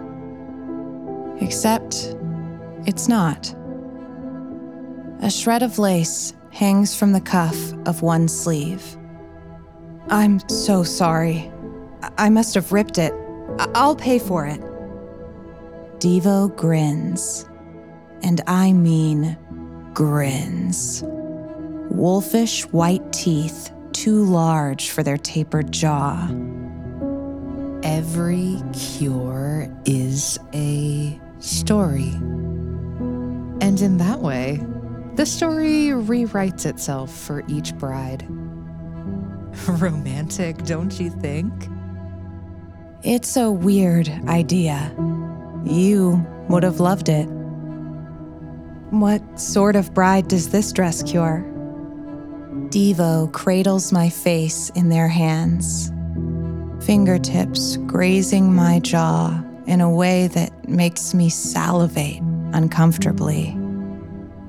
Except, 1.41 2.15
it's 2.87 3.09
not. 3.09 3.55
A 5.23 5.31
shred 5.31 5.63
of 5.63 5.79
lace 5.79 6.35
hangs 6.53 6.95
from 6.95 7.13
the 7.13 7.21
cuff 7.21 7.57
of 7.87 8.03
one 8.03 8.29
sleeve. 8.29 8.97
I'm 10.09 10.47
so 10.49 10.83
sorry. 10.83 11.51
I 12.19 12.29
must 12.29 12.55
have 12.55 12.73
ripped 12.73 12.99
it. 12.99 13.13
I'll 13.75 13.97
pay 13.97 14.19
for 14.19 14.47
it. 14.47 14.61
Divo 15.99 16.55
grins. 16.55 17.49
And 18.23 18.41
I 18.47 18.73
mean 18.73 19.37
grins. 19.95 21.03
Wolfish 21.91 22.65
white 22.67 23.13
teeth, 23.13 23.73
too 23.93 24.23
large 24.25 24.91
for 24.91 25.03
their 25.03 25.17
tapered 25.17 25.73
jaw. 25.73 26.29
Every 27.83 28.63
cure 28.73 29.69
is 29.85 30.39
a 30.53 31.21
story. 31.39 32.13
And 33.61 33.81
in 33.81 33.99
that 33.99 34.21
way, 34.21 34.65
the 35.15 35.27
story 35.27 35.89
rewrites 35.89 36.67
itself 36.67 37.11
for 37.11 37.43
each 37.49 37.75
bride. 37.77 38.27
Romantic, 39.69 40.59
don't 40.65 40.99
you 41.01 41.11
think? 41.11 41.53
It's 43.03 43.37
a 43.37 43.51
weird 43.51 44.09
idea. 44.29 44.93
You 45.65 46.27
would 46.49 46.63
have 46.63 46.81
loved 46.81 47.09
it. 47.09 47.27
What 48.91 49.41
sort 49.41 49.77
of 49.77 49.95
bride 49.95 50.29
does 50.29 50.51
this 50.51 50.73
dress 50.73 51.03
cure? 51.03 51.45
Divo 52.69 53.33
cradles 53.33 53.93
my 53.93 54.09
face 54.09 54.71
in 54.71 54.89
their 54.89 55.09
hands, 55.09 55.91
fingertips 56.87 57.79
grazing 57.79 58.55
my 58.55 58.79
jaw 58.79 59.43
in 59.67 59.81
a 59.81 59.91
way 59.91 60.29
that 60.29 60.69
makes 60.69 61.15
me 61.15 61.29
salivate 61.29 62.23
uncomfortably. 62.53 63.51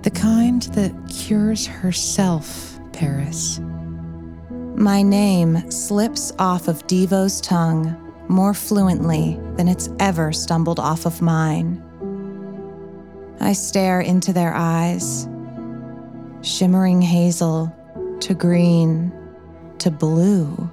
The 0.03 0.11
kind 0.11 0.61
that 0.73 0.93
cures 1.09 1.65
herself, 1.65 2.79
Paris. 2.93 3.59
My 4.75 5.01
name 5.01 5.71
slips 5.71 6.31
off 6.37 6.67
of 6.67 6.85
Divo's 6.85 7.41
tongue 7.41 7.97
more 8.27 8.53
fluently 8.53 9.39
than 9.55 9.67
it's 9.67 9.89
ever 9.99 10.31
stumbled 10.31 10.79
off 10.79 11.07
of 11.07 11.23
mine. 11.23 11.83
I 13.39 13.53
stare 13.53 14.01
into 14.01 14.31
their 14.31 14.53
eyes, 14.53 15.27
shimmering 16.43 17.01
hazel 17.01 17.75
to 18.19 18.35
green 18.35 19.11
to 19.79 19.89
blue 19.89 20.69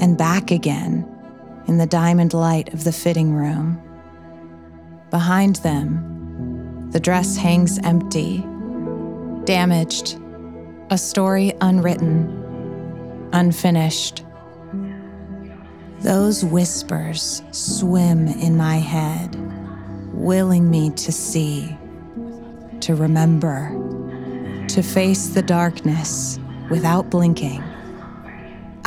and 0.00 0.16
back 0.16 0.50
again 0.50 1.06
in 1.66 1.78
the 1.78 1.86
diamond 1.86 2.34
light 2.34 2.72
of 2.72 2.84
the 2.84 2.92
fitting 2.92 3.32
room. 3.32 3.80
Behind 5.10 5.56
them, 5.56 6.90
the 6.90 7.00
dress 7.00 7.36
hangs 7.36 7.78
empty, 7.84 8.38
damaged, 9.44 10.18
a 10.90 10.98
story 10.98 11.52
unwritten, 11.60 13.28
unfinished. 13.32 14.24
Those 16.00 16.44
whispers 16.44 17.42
swim 17.50 18.28
in 18.28 18.56
my 18.56 18.76
head, 18.76 19.34
willing 20.14 20.70
me 20.70 20.90
to 20.90 21.12
see, 21.12 21.76
to 22.80 22.94
remember, 22.94 23.70
to 24.68 24.82
face 24.82 25.28
the 25.28 25.42
darkness 25.42 26.38
without 26.70 27.10
blinking. 27.10 27.62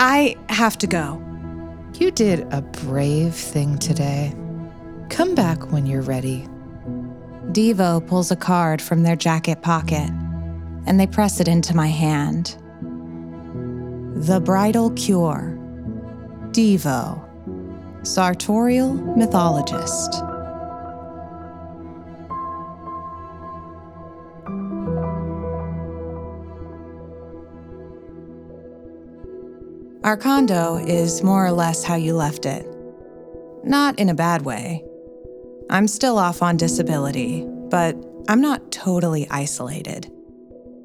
I 0.02 0.38
have 0.48 0.78
to 0.78 0.88
go. 0.88 1.22
You 1.96 2.10
did 2.10 2.48
a 2.54 2.62
brave 2.62 3.36
thing 3.36 3.78
today. 3.78 4.34
Come 5.10 5.36
back 5.36 5.74
when 5.74 5.86
you're 5.86 6.02
ready. 6.02 6.48
Divo 7.52 8.08
pulls 8.08 8.32
a 8.32 8.38
card 8.38 8.82
from 8.82 9.04
their 9.04 9.18
jacket 9.18 9.62
pocket 9.62 10.10
and 10.86 10.98
they 11.02 11.06
press 11.06 11.42
it 11.42 11.50
into 11.50 11.76
my 11.76 11.88
hand. 11.88 12.56
The 14.16 14.40
Bridal 14.40 14.92
Cure. 14.92 15.60
Divo, 16.52 17.22
sartorial 18.08 18.94
mythologist. 18.94 20.24
Our 30.02 30.16
condo 30.16 30.78
is 30.78 31.24
more 31.24 31.46
or 31.46 31.52
less 31.52 31.84
how 31.84 31.96
you 31.96 32.16
left 32.16 32.46
it. 32.46 32.66
Not 33.66 34.00
in 34.00 34.08
a 34.08 34.14
bad 34.16 34.44
way. 34.44 34.86
I'm 35.70 35.90
still 35.90 36.18
off 36.18 36.42
on 36.42 36.56
disability, 36.56 37.46
but 37.70 37.98
I'm 38.30 38.40
not 38.40 38.72
totally 38.72 39.28
isolated. 39.30 40.10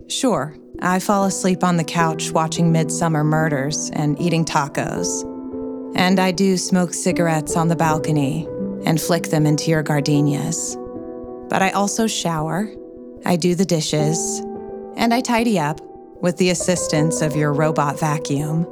Sure, 0.09 0.57
I 0.81 0.99
fall 0.99 1.27
asleep 1.27 1.63
on 1.63 1.77
the 1.77 1.85
couch 1.85 2.33
watching 2.33 2.73
Midsomer 2.73 3.25
Murders 3.25 3.89
and 3.93 4.21
eating 4.21 4.45
tacos. 4.45 5.23
And 5.95 6.19
I 6.19 6.33
do 6.33 6.57
smoke 6.57 6.93
cigarettes 6.93 7.57
on 7.57 7.69
the 7.69 7.77
balcony 7.77 8.49
and 8.85 9.01
flick 9.01 9.31
them 9.31 9.47
into 9.47 9.71
your 9.71 9.85
gardenias. 9.85 10.77
But 11.49 11.63
I 11.63 11.71
also 11.71 12.09
shower, 12.09 12.69
I 13.25 13.37
do 13.37 13.55
the 13.55 13.65
dishes, 13.65 14.41
and 14.97 15.15
I 15.15 15.21
tidy 15.21 15.57
up 15.61 15.81
with 16.21 16.37
the 16.39 16.51
assistance 16.51 17.23
of 17.23 17.37
your 17.37 17.53
robot 17.53 18.01
vacuum. 18.01 18.67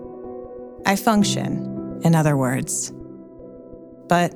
I 0.84 0.96
function, 0.96 2.00
in 2.04 2.14
other 2.14 2.36
words. 2.36 2.92
But 4.08 4.34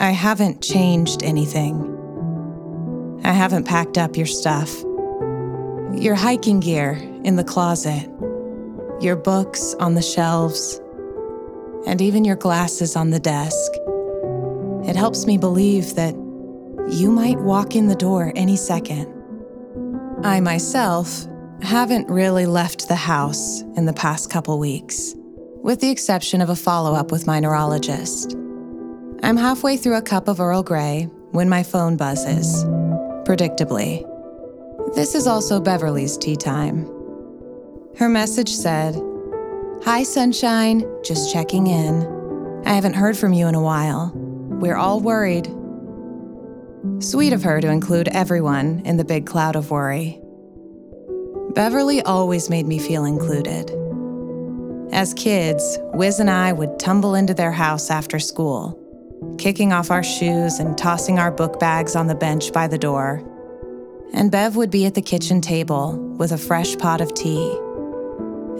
I 0.00 0.10
haven't 0.10 0.62
changed 0.62 1.22
anything. 1.22 1.94
I 3.24 3.32
haven't 3.32 3.64
packed 3.64 3.96
up 3.96 4.16
your 4.16 4.26
stuff. 4.26 4.82
Your 5.92 6.14
hiking 6.14 6.60
gear 6.60 6.92
in 7.24 7.36
the 7.36 7.44
closet, 7.44 8.08
your 9.00 9.16
books 9.16 9.74
on 9.80 9.94
the 9.94 10.02
shelves, 10.02 10.80
and 11.86 12.00
even 12.00 12.24
your 12.24 12.36
glasses 12.36 12.96
on 12.96 13.10
the 13.10 13.20
desk. 13.20 13.72
It 14.88 14.96
helps 14.96 15.26
me 15.26 15.38
believe 15.38 15.94
that 15.94 16.14
you 16.90 17.10
might 17.10 17.38
walk 17.38 17.76
in 17.76 17.86
the 17.86 17.96
door 17.96 18.32
any 18.34 18.56
second. 18.56 19.12
I 20.24 20.40
myself 20.40 21.26
haven't 21.62 22.08
really 22.08 22.46
left 22.46 22.88
the 22.88 22.96
house 22.96 23.62
in 23.76 23.84
the 23.84 23.92
past 23.92 24.30
couple 24.30 24.58
weeks 24.58 25.14
with 25.62 25.80
the 25.80 25.90
exception 25.90 26.40
of 26.40 26.50
a 26.50 26.56
follow 26.56 26.94
up 26.94 27.10
with 27.10 27.26
my 27.26 27.40
neurologist. 27.40 28.36
I'm 29.22 29.36
halfway 29.36 29.76
through 29.76 29.96
a 29.96 30.02
cup 30.02 30.28
of 30.28 30.40
Earl 30.40 30.62
Grey 30.62 31.08
when 31.32 31.48
my 31.48 31.62
phone 31.62 31.96
buzzes, 31.96 32.64
predictably. 33.24 34.04
This 34.94 35.14
is 35.14 35.26
also 35.26 35.60
Beverly's 35.60 36.16
tea 36.16 36.36
time. 36.36 36.88
Her 37.96 38.08
message 38.08 38.50
said, 38.50 39.00
Hi, 39.84 40.02
sunshine, 40.02 40.84
just 41.04 41.32
checking 41.32 41.66
in. 41.66 42.62
I 42.64 42.74
haven't 42.74 42.94
heard 42.94 43.16
from 43.16 43.32
you 43.32 43.48
in 43.48 43.54
a 43.54 43.62
while. 43.62 44.12
We're 44.14 44.76
all 44.76 45.00
worried. 45.00 45.46
Sweet 47.00 47.32
of 47.32 47.42
her 47.42 47.60
to 47.60 47.68
include 47.68 48.08
everyone 48.08 48.82
in 48.84 48.96
the 48.96 49.04
big 49.04 49.26
cloud 49.26 49.56
of 49.56 49.70
worry. 49.70 50.20
Beverly 51.54 52.02
always 52.02 52.48
made 52.48 52.66
me 52.66 52.78
feel 52.78 53.04
included. 53.04 53.70
As 54.92 55.12
kids, 55.14 55.78
Wiz 55.92 56.18
and 56.18 56.30
I 56.30 56.52
would 56.52 56.78
tumble 56.78 57.14
into 57.14 57.34
their 57.34 57.52
house 57.52 57.90
after 57.90 58.18
school, 58.18 58.74
kicking 59.38 59.72
off 59.72 59.90
our 59.90 60.02
shoes 60.02 60.58
and 60.58 60.78
tossing 60.78 61.18
our 61.18 61.30
book 61.30 61.60
bags 61.60 61.94
on 61.94 62.06
the 62.06 62.14
bench 62.14 62.52
by 62.52 62.66
the 62.68 62.78
door. 62.78 63.22
And 64.14 64.30
Bev 64.30 64.56
would 64.56 64.70
be 64.70 64.86
at 64.86 64.94
the 64.94 65.02
kitchen 65.02 65.42
table 65.42 65.98
with 66.16 66.32
a 66.32 66.38
fresh 66.38 66.76
pot 66.78 67.02
of 67.02 67.12
tea. 67.12 67.50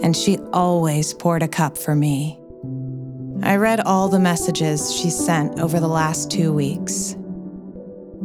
And 0.03 0.15
she 0.15 0.37
always 0.53 1.15
poured 1.15 1.41
a 1.41 1.47
cup 1.47 1.77
for 1.77 1.95
me. 1.95 2.39
I 3.41 3.55
read 3.55 3.79
all 3.79 4.07
the 4.07 4.19
messages 4.19 4.95
she 4.95 5.09
sent 5.09 5.59
over 5.59 5.79
the 5.79 5.87
last 5.87 6.29
two 6.29 6.53
weeks. 6.53 7.15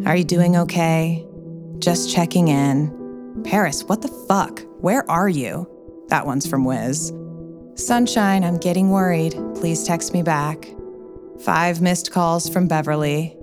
Are 0.04 0.16
you 0.16 0.24
doing 0.24 0.56
okay? 0.58 1.26
Just 1.78 2.14
checking 2.14 2.48
in. 2.48 3.42
Paris, 3.44 3.82
what 3.84 4.02
the 4.02 4.08
fuck? 4.28 4.60
Where 4.80 5.08
are 5.10 5.28
you? 5.28 5.66
That 6.08 6.26
one's 6.26 6.46
from 6.46 6.64
Wiz. 6.66 7.12
Sunshine, 7.76 8.44
I'm 8.44 8.58
getting 8.58 8.90
worried. 8.90 9.32
Please 9.56 9.82
text 9.82 10.12
me 10.12 10.22
back. 10.22 10.68
Five 11.40 11.80
missed 11.80 12.12
calls 12.12 12.48
from 12.48 12.68
Beverly. 12.68 13.36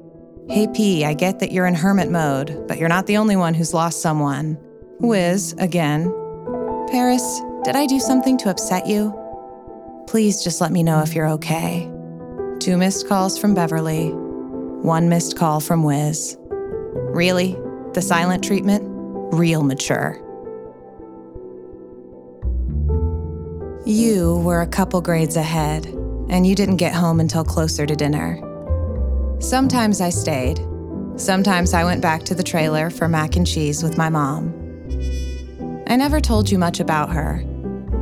Hey 0.49 0.67
P, 0.73 1.03
I 1.03 1.13
get 1.13 1.39
that 1.39 1.51
you're 1.51 1.65
in 1.65 1.75
hermit 1.75 2.09
mode, 2.09 2.65
but 2.67 2.77
you're 2.77 2.89
not 2.89 3.07
the 3.07 3.17
only 3.17 3.35
one 3.35 3.53
who's 3.53 3.73
lost 3.73 4.01
someone. 4.01 4.57
Wiz, 4.99 5.53
again. 5.59 6.05
Paris, 6.91 7.41
did 7.63 7.75
I 7.75 7.85
do 7.85 7.99
something 7.99 8.37
to 8.39 8.49
upset 8.49 8.87
you? 8.87 9.13
Please 10.07 10.43
just 10.43 10.61
let 10.61 10.71
me 10.71 10.81
know 10.81 11.01
if 11.01 11.13
you're 11.13 11.29
okay. 11.29 11.91
Two 12.59 12.77
missed 12.77 13.07
calls 13.09 13.37
from 13.37 13.53
Beverly. 13.53 14.11
One 14.11 15.09
missed 15.09 15.37
call 15.37 15.59
from 15.59 15.83
Wiz. 15.83 16.37
Really? 16.39 17.57
The 17.93 18.01
silent 18.01 18.43
treatment? 18.43 18.83
Real 19.33 19.63
mature. 19.63 20.19
You 23.85 24.37
were 24.45 24.61
a 24.61 24.67
couple 24.67 25.01
grades 25.01 25.35
ahead, 25.35 25.87
and 26.29 26.45
you 26.45 26.53
didn't 26.53 26.75
get 26.75 26.93
home 26.93 27.19
until 27.19 27.43
closer 27.43 27.87
to 27.87 27.95
dinner. 27.95 28.39
Sometimes 29.39 30.01
I 30.01 30.11
stayed. 30.11 30.63
Sometimes 31.15 31.73
I 31.73 31.83
went 31.83 31.99
back 31.99 32.21
to 32.25 32.35
the 32.35 32.43
trailer 32.43 32.91
for 32.91 33.07
mac 33.07 33.35
and 33.37 33.47
cheese 33.47 33.81
with 33.81 33.97
my 33.97 34.07
mom. 34.07 34.53
I 35.87 35.95
never 35.95 36.21
told 36.21 36.51
you 36.51 36.59
much 36.59 36.79
about 36.79 37.09
her, 37.09 37.43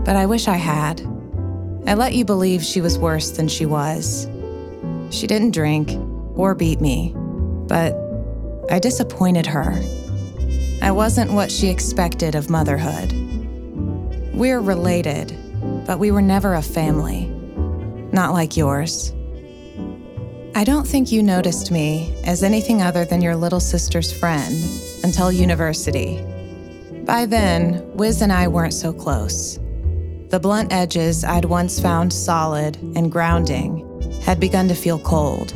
but 0.03 0.17
I 0.17 0.25
wish 0.25 0.49
I 0.49 0.57
had. 0.57 0.99
I 1.87 1.93
let 1.93 2.13
you 2.13 2.25
believe 2.25 2.61
she 2.61 2.81
was 2.81 2.99
worse 2.99 3.31
than 3.31 3.47
she 3.47 3.65
was. 3.65 4.27
She 5.11 5.27
didn't 5.27 5.51
drink 5.51 5.91
or 6.35 6.55
beat 6.55 6.81
me, 6.81 7.13
but 7.15 7.95
I 8.69 8.79
disappointed 8.79 9.45
her. 9.45 9.81
I 10.81 10.91
wasn't 10.91 11.31
what 11.31 11.49
she 11.49 11.69
expected 11.69 12.35
of 12.35 12.49
motherhood. 12.49 13.13
We're 14.33 14.59
related, 14.59 15.33
but 15.89 15.97
we 15.97 16.11
were 16.11 16.21
never 16.21 16.53
a 16.53 16.61
family. 16.61 17.25
Not 18.11 18.31
like 18.31 18.55
yours. 18.55 19.11
I 20.53 20.63
don't 20.63 20.87
think 20.87 21.11
you 21.11 21.23
noticed 21.23 21.71
me 21.71 22.13
as 22.27 22.43
anything 22.43 22.83
other 22.83 23.05
than 23.05 23.23
your 23.23 23.35
little 23.35 23.59
sister's 23.59 24.13
friend 24.13 24.53
until 25.03 25.31
university. 25.31 26.21
By 27.07 27.25
then, 27.25 27.91
Wiz 27.95 28.21
and 28.21 28.31
I 28.31 28.47
weren't 28.47 28.75
so 28.75 28.93
close. 28.93 29.57
The 30.27 30.39
blunt 30.39 30.71
edges 30.71 31.23
I'd 31.23 31.45
once 31.45 31.79
found 31.79 32.13
solid 32.13 32.77
and 32.95 33.11
grounding 33.11 34.21
had 34.21 34.39
begun 34.39 34.67
to 34.67 34.75
feel 34.75 34.99
cold. 34.99 35.55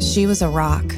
She 0.00 0.26
was 0.26 0.40
a 0.40 0.48
rock, 0.48 0.90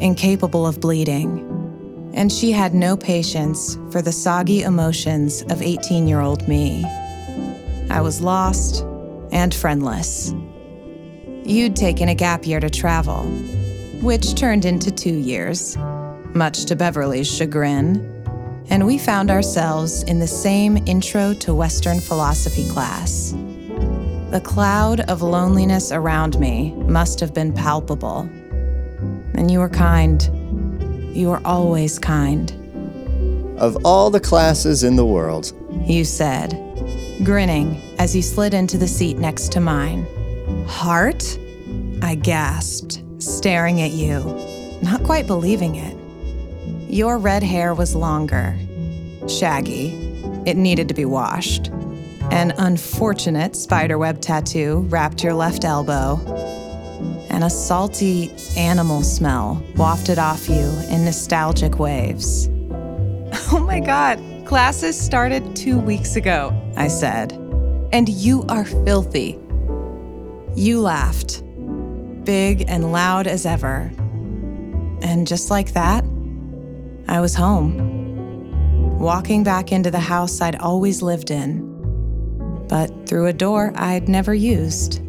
incapable 0.00 0.66
of 0.66 0.80
bleeding, 0.80 2.10
and 2.12 2.32
she 2.32 2.50
had 2.50 2.74
no 2.74 2.96
patience 2.96 3.78
for 3.92 4.02
the 4.02 4.10
soggy 4.10 4.62
emotions 4.62 5.42
of 5.42 5.62
18 5.62 6.08
year 6.08 6.18
old 6.18 6.48
me. 6.48 6.84
I 7.90 8.00
was 8.00 8.20
lost 8.20 8.84
and 9.32 9.54
friendless. 9.54 10.32
You'd 11.44 11.76
taken 11.76 12.08
a 12.08 12.14
gap 12.14 12.46
year 12.46 12.60
to 12.60 12.70
travel. 12.70 13.24
which 14.00 14.34
turned 14.36 14.64
into 14.64 14.92
two 14.92 15.14
years, 15.16 15.76
much 16.34 16.66
to 16.66 16.76
Beverly's 16.76 17.26
chagrin. 17.26 17.96
And 18.70 18.86
we 18.86 18.96
found 18.96 19.28
ourselves 19.30 20.04
in 20.04 20.20
the 20.20 20.26
same 20.28 20.76
Intro 20.86 21.34
to 21.34 21.52
Western 21.54 21.98
Philosophy 21.98 22.68
class. 22.68 23.32
The 24.30 24.40
cloud 24.44 25.00
of 25.00 25.22
loneliness 25.22 25.90
around 25.90 26.38
me 26.38 26.74
must 26.86 27.18
have 27.18 27.34
been 27.34 27.52
palpable. 27.52 28.20
And 29.34 29.50
you 29.50 29.58
were 29.58 29.68
kind. 29.68 30.22
You 31.16 31.30
were 31.30 31.40
always 31.44 31.98
kind, 31.98 32.52
Of 33.58 33.84
all 33.84 34.10
the 34.10 34.20
classes 34.20 34.84
in 34.84 34.94
the 34.94 35.06
world, 35.06 35.52
you 35.84 36.04
said, 36.04 36.52
grinning 37.24 37.80
as 37.98 38.14
you 38.14 38.22
slid 38.22 38.54
into 38.54 38.78
the 38.78 38.88
seat 38.88 39.18
next 39.18 39.52
to 39.52 39.60
mine. 39.60 40.06
Hart? 40.66 41.38
I 42.02 42.14
gasped, 42.14 43.02
staring 43.18 43.80
at 43.80 43.90
you, 43.90 44.20
not 44.82 45.02
quite 45.02 45.26
believing 45.26 45.74
it. 45.74 45.96
Your 46.90 47.18
red 47.18 47.42
hair 47.42 47.74
was 47.74 47.94
longer, 47.94 48.56
shaggy. 49.28 49.88
It 50.46 50.56
needed 50.56 50.88
to 50.88 50.94
be 50.94 51.04
washed. 51.04 51.68
An 52.30 52.52
unfortunate 52.58 53.56
spiderweb 53.56 54.20
tattoo 54.20 54.86
wrapped 54.88 55.24
your 55.24 55.34
left 55.34 55.64
elbow, 55.64 56.16
and 57.30 57.42
a 57.42 57.50
salty 57.50 58.30
animal 58.56 59.02
smell 59.02 59.62
wafted 59.76 60.18
off 60.18 60.48
you 60.48 60.68
in 60.88 61.04
nostalgic 61.04 61.78
waves. 61.78 62.48
Oh 63.50 63.60
my 63.60 63.80
God, 63.80 64.18
classes 64.48 64.98
started 64.98 65.54
two 65.54 65.78
weeks 65.78 66.16
ago, 66.16 66.58
I 66.74 66.88
said. 66.88 67.32
And 67.92 68.08
you 68.08 68.44
are 68.48 68.64
filthy. 68.64 69.38
You 70.54 70.80
laughed, 70.80 71.42
big 72.24 72.64
and 72.66 72.90
loud 72.90 73.26
as 73.26 73.44
ever. 73.44 73.92
And 75.02 75.26
just 75.26 75.50
like 75.50 75.74
that, 75.74 76.02
I 77.08 77.20
was 77.20 77.34
home. 77.34 78.98
Walking 78.98 79.44
back 79.44 79.70
into 79.70 79.90
the 79.90 80.00
house 80.00 80.40
I'd 80.40 80.56
always 80.56 81.02
lived 81.02 81.30
in, 81.30 82.64
but 82.68 83.06
through 83.06 83.26
a 83.26 83.34
door 83.34 83.74
I'd 83.76 84.08
never 84.08 84.32
used. 84.32 85.00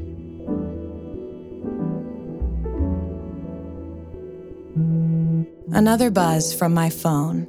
Another 5.71 6.11
buzz 6.11 6.53
from 6.53 6.73
my 6.73 6.89
phone. 6.89 7.47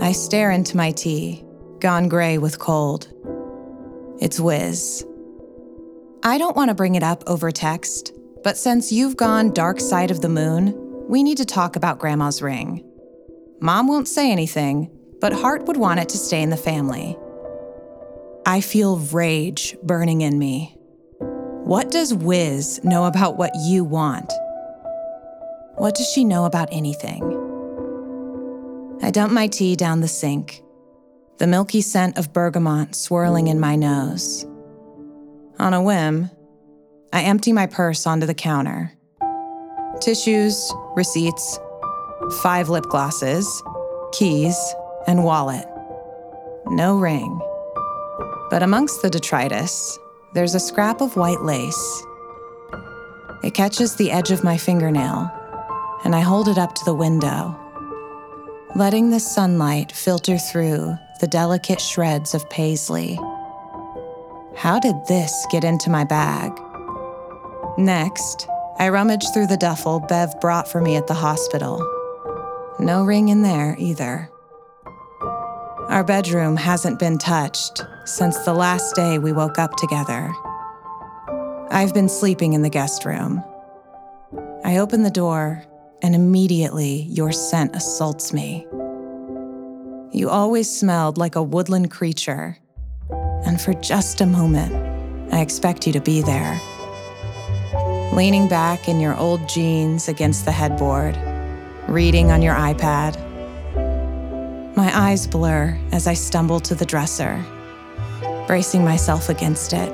I 0.00 0.12
stare 0.12 0.50
into 0.50 0.78
my 0.78 0.92
tea, 0.92 1.44
gone 1.78 2.08
gray 2.08 2.38
with 2.38 2.58
cold. 2.58 3.12
It's 4.18 4.40
Wiz. 4.40 5.04
I 6.22 6.38
don't 6.38 6.56
want 6.56 6.70
to 6.70 6.74
bring 6.74 6.94
it 6.94 7.02
up 7.02 7.22
over 7.26 7.50
text, 7.50 8.14
but 8.42 8.56
since 8.56 8.90
you've 8.90 9.18
gone 9.18 9.52
dark 9.52 9.78
side 9.78 10.10
of 10.10 10.22
the 10.22 10.28
moon, 10.30 10.74
we 11.06 11.22
need 11.22 11.36
to 11.36 11.44
talk 11.44 11.76
about 11.76 11.98
Grandma's 11.98 12.40
ring. 12.40 12.82
Mom 13.60 13.88
won't 13.88 14.08
say 14.08 14.32
anything, 14.32 14.90
but 15.20 15.34
Hart 15.34 15.66
would 15.66 15.76
want 15.76 16.00
it 16.00 16.08
to 16.08 16.16
stay 16.16 16.40
in 16.40 16.48
the 16.48 16.56
family. 16.56 17.18
I 18.46 18.62
feel 18.62 18.96
rage 18.96 19.76
burning 19.82 20.22
in 20.22 20.38
me. 20.38 20.78
What 21.18 21.90
does 21.90 22.14
Wiz 22.14 22.82
know 22.82 23.04
about 23.04 23.36
what 23.36 23.52
you 23.54 23.84
want? 23.84 24.32
What 25.74 25.94
does 25.94 26.08
she 26.08 26.24
know 26.24 26.46
about 26.46 26.70
anything? 26.72 27.39
I 29.02 29.10
dump 29.10 29.32
my 29.32 29.46
tea 29.46 29.76
down 29.76 30.00
the 30.00 30.08
sink, 30.08 30.62
the 31.38 31.46
milky 31.46 31.80
scent 31.80 32.18
of 32.18 32.34
bergamot 32.34 32.94
swirling 32.94 33.46
in 33.46 33.58
my 33.58 33.74
nose. 33.74 34.44
On 35.58 35.72
a 35.72 35.82
whim, 35.82 36.30
I 37.12 37.22
empty 37.22 37.52
my 37.52 37.66
purse 37.66 38.06
onto 38.06 38.26
the 38.26 38.34
counter. 38.34 38.92
Tissues, 40.00 40.72
receipts, 40.96 41.58
five 42.42 42.68
lip 42.68 42.84
glosses, 42.84 43.62
keys, 44.12 44.56
and 45.06 45.24
wallet. 45.24 45.66
No 46.66 46.98
ring. 46.98 47.40
But 48.50 48.62
amongst 48.62 49.00
the 49.00 49.10
detritus, 49.10 49.98
there's 50.34 50.54
a 50.54 50.60
scrap 50.60 51.00
of 51.00 51.16
white 51.16 51.40
lace. 51.40 52.02
It 53.42 53.54
catches 53.54 53.96
the 53.96 54.10
edge 54.10 54.30
of 54.30 54.44
my 54.44 54.58
fingernail, 54.58 55.30
and 56.04 56.14
I 56.14 56.20
hold 56.20 56.48
it 56.48 56.58
up 56.58 56.74
to 56.74 56.84
the 56.84 56.94
window, 56.94 57.58
letting 58.76 59.10
the 59.10 59.20
sunlight 59.20 59.90
filter 59.92 60.38
through 60.38 60.96
the 61.20 61.26
delicate 61.26 61.80
shreds 61.80 62.34
of 62.34 62.48
paisley. 62.50 63.18
How 64.56 64.78
did 64.80 64.94
this 65.06 65.46
get 65.50 65.64
into 65.64 65.90
my 65.90 66.04
bag? 66.04 66.52
Next, 67.76 68.46
I 68.78 68.88
rummage 68.88 69.24
through 69.32 69.48
the 69.48 69.56
duffel 69.56 70.00
Bev 70.00 70.40
brought 70.40 70.68
for 70.68 70.80
me 70.80 70.96
at 70.96 71.06
the 71.06 71.14
hospital. 71.14 71.78
No 72.78 73.04
ring 73.04 73.28
in 73.28 73.42
there 73.42 73.76
either. 73.78 74.30
Our 75.88 76.04
bedroom 76.04 76.56
hasn't 76.56 77.00
been 77.00 77.18
touched 77.18 77.84
since 78.04 78.38
the 78.44 78.54
last 78.54 78.94
day 78.94 79.18
we 79.18 79.32
woke 79.32 79.58
up 79.58 79.76
together. 79.76 80.32
I've 81.70 81.92
been 81.92 82.08
sleeping 82.08 82.52
in 82.52 82.62
the 82.62 82.70
guest 82.70 83.04
room. 83.04 83.42
I 84.64 84.78
open 84.78 85.02
the 85.02 85.10
door, 85.10 85.64
and 86.02 86.14
immediately 86.14 87.02
your 87.10 87.32
scent 87.32 87.74
assaults 87.76 88.32
me. 88.32 88.66
You 90.12 90.28
always 90.28 90.68
smelled 90.68 91.18
like 91.18 91.36
a 91.36 91.42
woodland 91.42 91.90
creature, 91.90 92.58
and 93.44 93.60
for 93.60 93.74
just 93.74 94.20
a 94.20 94.26
moment, 94.26 94.74
I 95.32 95.40
expect 95.40 95.86
you 95.86 95.92
to 95.92 96.00
be 96.00 96.22
there. 96.22 96.60
Leaning 98.12 98.48
back 98.48 98.88
in 98.88 98.98
your 98.98 99.16
old 99.16 99.48
jeans 99.48 100.08
against 100.08 100.44
the 100.44 100.52
headboard, 100.52 101.16
reading 101.88 102.30
on 102.32 102.42
your 102.42 102.54
iPad. 102.54 103.16
My 104.76 104.90
eyes 104.92 105.26
blur 105.26 105.78
as 105.92 106.06
I 106.06 106.14
stumble 106.14 106.60
to 106.60 106.74
the 106.74 106.84
dresser, 106.84 107.44
bracing 108.46 108.84
myself 108.84 109.28
against 109.28 109.72
it, 109.72 109.92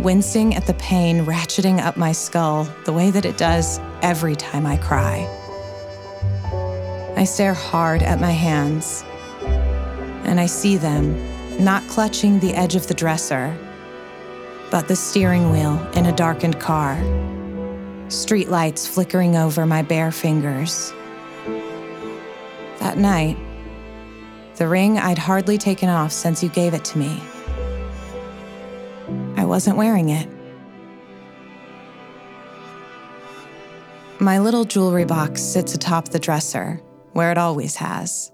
wincing 0.00 0.54
at 0.54 0.66
the 0.66 0.74
pain 0.74 1.24
ratcheting 1.24 1.80
up 1.80 1.96
my 1.96 2.12
skull 2.12 2.64
the 2.84 2.92
way 2.92 3.10
that 3.10 3.24
it 3.24 3.36
does 3.36 3.80
every 4.04 4.36
time 4.36 4.66
I 4.66 4.76
cry. 4.76 5.26
I 7.16 7.24
stare 7.24 7.54
hard 7.54 8.02
at 8.02 8.20
my 8.20 8.32
hands, 8.32 9.02
and 10.24 10.38
I 10.38 10.44
see 10.44 10.76
them 10.76 11.16
not 11.64 11.88
clutching 11.88 12.38
the 12.38 12.52
edge 12.52 12.76
of 12.76 12.86
the 12.86 12.92
dresser, 12.92 13.56
but 14.70 14.88
the 14.88 14.94
steering 14.94 15.50
wheel 15.50 15.80
in 15.92 16.04
a 16.04 16.12
darkened 16.14 16.60
car, 16.60 16.96
streetlights 18.08 18.86
flickering 18.86 19.36
over 19.36 19.64
my 19.64 19.80
bare 19.80 20.12
fingers. 20.12 20.92
That 22.80 22.98
night, 22.98 23.38
the 24.56 24.68
ring 24.68 24.98
I'd 24.98 25.16
hardly 25.16 25.56
taken 25.56 25.88
off 25.88 26.12
since 26.12 26.42
you 26.42 26.50
gave 26.50 26.74
it 26.74 26.84
to 26.84 26.98
me. 26.98 27.22
I 29.38 29.46
wasn't 29.46 29.78
wearing 29.78 30.10
it. 30.10 30.33
My 34.24 34.38
little 34.38 34.64
jewelry 34.64 35.04
box 35.04 35.42
sits 35.42 35.74
atop 35.74 36.08
the 36.08 36.18
dresser, 36.18 36.80
where 37.12 37.30
it 37.30 37.36
always 37.36 37.76
has. 37.76 38.32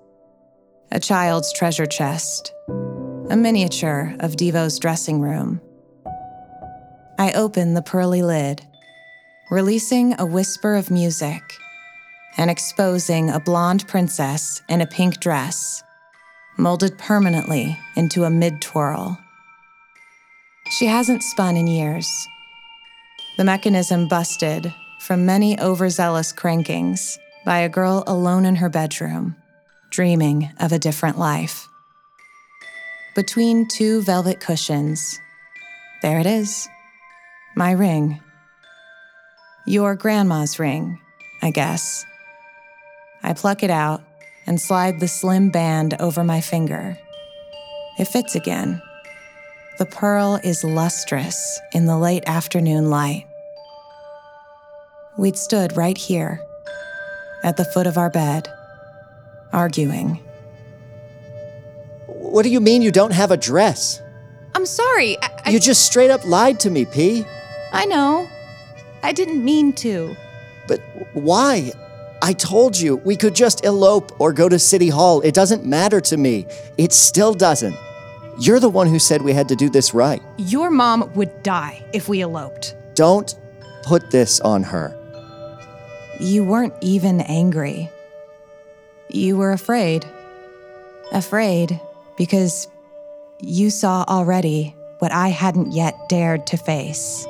A 0.93 1.01
child's 1.01 1.53
treasure 1.53 1.84
chest, 1.84 2.53
a 3.28 3.36
miniature 3.36 4.14
of 4.20 4.36
Divo's 4.36 4.78
dressing 4.78 5.20
room. 5.20 5.61
I 7.18 7.32
open 7.32 7.74
the 7.74 7.82
pearly 7.82 8.22
lid, 8.22 8.64
releasing 9.51 10.14
a 10.20 10.24
whisper 10.24 10.76
of 10.76 10.93
music 10.93 11.43
and 12.36 12.53
exposing 12.53 13.28
a 13.28 13.41
blonde 13.41 13.88
princess 13.88 14.62
in 14.68 14.80
a 14.82 14.86
pink 14.86 15.18
dress, 15.18 15.82
molded 16.57 16.99
permanently 16.99 17.76
into 17.97 18.22
a 18.22 18.30
mid 18.30 18.62
twirl. 18.62 19.18
She 20.78 20.86
hasn't 20.86 21.24
spun 21.24 21.57
in 21.57 21.66
years. 21.66 22.09
The 23.36 23.45
mechanism 23.45 24.07
busted 24.07 24.72
from 25.01 25.24
many 25.24 25.59
overzealous 25.59 26.32
crankings 26.32 27.18
by 27.46 27.61
a 27.61 27.68
girl 27.68 28.05
alone 28.07 28.44
in 28.44 28.57
her 28.57 28.68
bedroom, 28.68 29.34
dreaming 29.90 30.51
of 30.61 30.72
a 30.72 30.78
different 30.78 31.18
life. 31.18 31.66
Between 33.14 33.66
two 33.66 34.03
velvet 34.03 34.40
cushions, 34.40 35.18
there 36.03 36.20
it 36.20 36.26
is 36.26 36.68
my 37.57 37.72
ring. 37.72 38.20
Your 39.66 39.94
grandma's 39.96 40.59
ring, 40.59 41.01
I 41.42 41.51
guess. 41.51 42.05
I 43.22 43.32
pluck 43.32 43.62
it 43.62 43.70
out 43.70 44.03
and 44.46 44.61
slide 44.61 45.01
the 45.01 45.09
slim 45.09 45.51
band 45.51 45.94
over 45.98 46.22
my 46.24 46.40
finger. 46.40 46.98
It 47.98 48.05
fits 48.07 48.34
again. 48.34 48.80
The 49.78 49.86
pearl 49.86 50.38
is 50.44 50.62
lustrous 50.62 51.59
in 51.72 51.86
the 51.86 51.98
late 51.98 52.24
afternoon 52.26 52.90
light. 52.90 53.26
We'd 55.21 55.37
stood 55.37 55.77
right 55.77 55.99
here, 55.99 56.41
at 57.43 57.59
the 57.59 57.64
foot 57.66 57.87
of 57.87 57.99
our 57.99 58.09
bed, 58.09 58.49
arguing. 59.53 60.18
what 62.07 62.43
do 62.43 62.49
you 62.49 62.59
mean 62.59 62.81
you 62.81 62.91
don't 62.91 63.12
have 63.12 63.31
a 63.31 63.37
dress? 63.37 64.01
I'm 64.55 64.64
sorry. 64.64 65.18
I, 65.21 65.51
You 65.51 65.61
just 65.61 65.85
straight 65.85 66.11
up 66.11 66.25
lied 66.25 66.59
to 66.61 66.71
me, 66.71 66.87
P. 66.87 67.27
I 67.71 67.85
know. 67.85 68.27
I 69.03 69.12
didn't 69.12 69.45
mean 69.45 69.75
to. 69.85 70.16
But 70.66 70.81
why? 71.12 71.71
I 72.23 72.33
told 72.33 72.81
you 72.81 72.97
we 72.97 73.14
could 73.14 73.35
just 73.35 73.62
elope 73.62 74.18
or 74.18 74.33
go 74.33 74.49
to 74.49 74.59
City 74.59 74.89
Hall. 74.89 75.21
It 75.21 75.35
doesn't 75.35 75.66
matter 75.66 76.01
to 76.01 76.16
me. 76.16 76.47
It 76.79 76.95
still 76.95 77.35
doesn't. 77.35 77.77
You're 78.39 78.59
the 78.59 78.71
one 78.71 78.87
who 78.87 78.99
said 78.99 79.21
we 79.21 79.35
had 79.35 79.49
to 79.49 79.55
do 79.55 79.68
this 79.68 79.93
right. 79.93 80.23
Your 80.39 80.71
mom 80.71 81.12
would 81.14 81.43
die 81.43 81.85
if 81.93 82.09
we 82.09 82.23
eloped. 82.23 82.75
Don't 82.95 83.35
put 83.83 84.11
this 84.11 84.41
on 84.41 84.62
her. 84.62 84.97
You 86.21 86.45
weren't 86.45 86.75
even 86.83 87.23
angry. 87.23 87.89
You 89.09 89.39
were 89.39 89.53
afraid. 89.53 90.05
Afraid 91.12 91.81
because 92.18 92.68
you 93.41 93.71
saw 93.71 94.05
already 94.07 94.77
what 94.99 95.12
I 95.12 95.29
hadn't 95.29 95.73
yet 95.73 96.11
dared 96.11 96.47
to 96.49 96.59
face. 96.59 97.27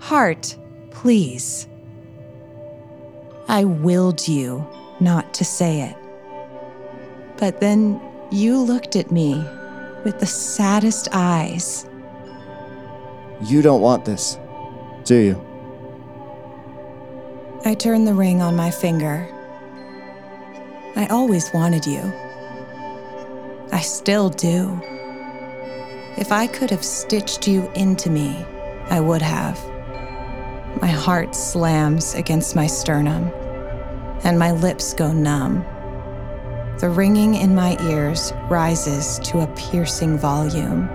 Hart, 0.00 0.56
please. 0.92 1.68
I 3.48 3.64
willed 3.64 4.26
you 4.26 4.66
not 4.98 5.34
to 5.34 5.44
say 5.44 5.82
it. 5.82 5.96
But 7.36 7.60
then 7.60 8.00
you 8.30 8.60
looked 8.62 8.96
at 8.96 9.10
me 9.10 9.34
with 10.06 10.20
the 10.20 10.26
saddest 10.26 11.08
eyes. 11.12 11.84
You 13.42 13.60
don't 13.60 13.82
want 13.82 14.06
this, 14.06 14.38
do 15.04 15.16
you? 15.16 15.53
I 17.66 17.72
turned 17.72 18.06
the 18.06 18.12
ring 18.12 18.42
on 18.42 18.56
my 18.56 18.70
finger. 18.70 19.26
I 20.96 21.06
always 21.06 21.50
wanted 21.54 21.86
you. 21.86 22.12
I 23.72 23.80
still 23.80 24.28
do. 24.28 24.78
If 26.18 26.30
I 26.30 26.46
could 26.46 26.70
have 26.70 26.84
stitched 26.84 27.48
you 27.48 27.70
into 27.74 28.10
me, 28.10 28.44
I 28.90 29.00
would 29.00 29.22
have. 29.22 29.58
My 30.82 30.88
heart 30.88 31.34
slams 31.34 32.14
against 32.14 32.54
my 32.54 32.66
sternum, 32.66 33.32
and 34.24 34.38
my 34.38 34.52
lips 34.52 34.92
go 34.92 35.10
numb. 35.10 35.64
The 36.80 36.90
ringing 36.90 37.34
in 37.34 37.54
my 37.54 37.78
ears 37.88 38.34
rises 38.50 39.18
to 39.20 39.40
a 39.40 39.46
piercing 39.56 40.18
volume. 40.18 40.86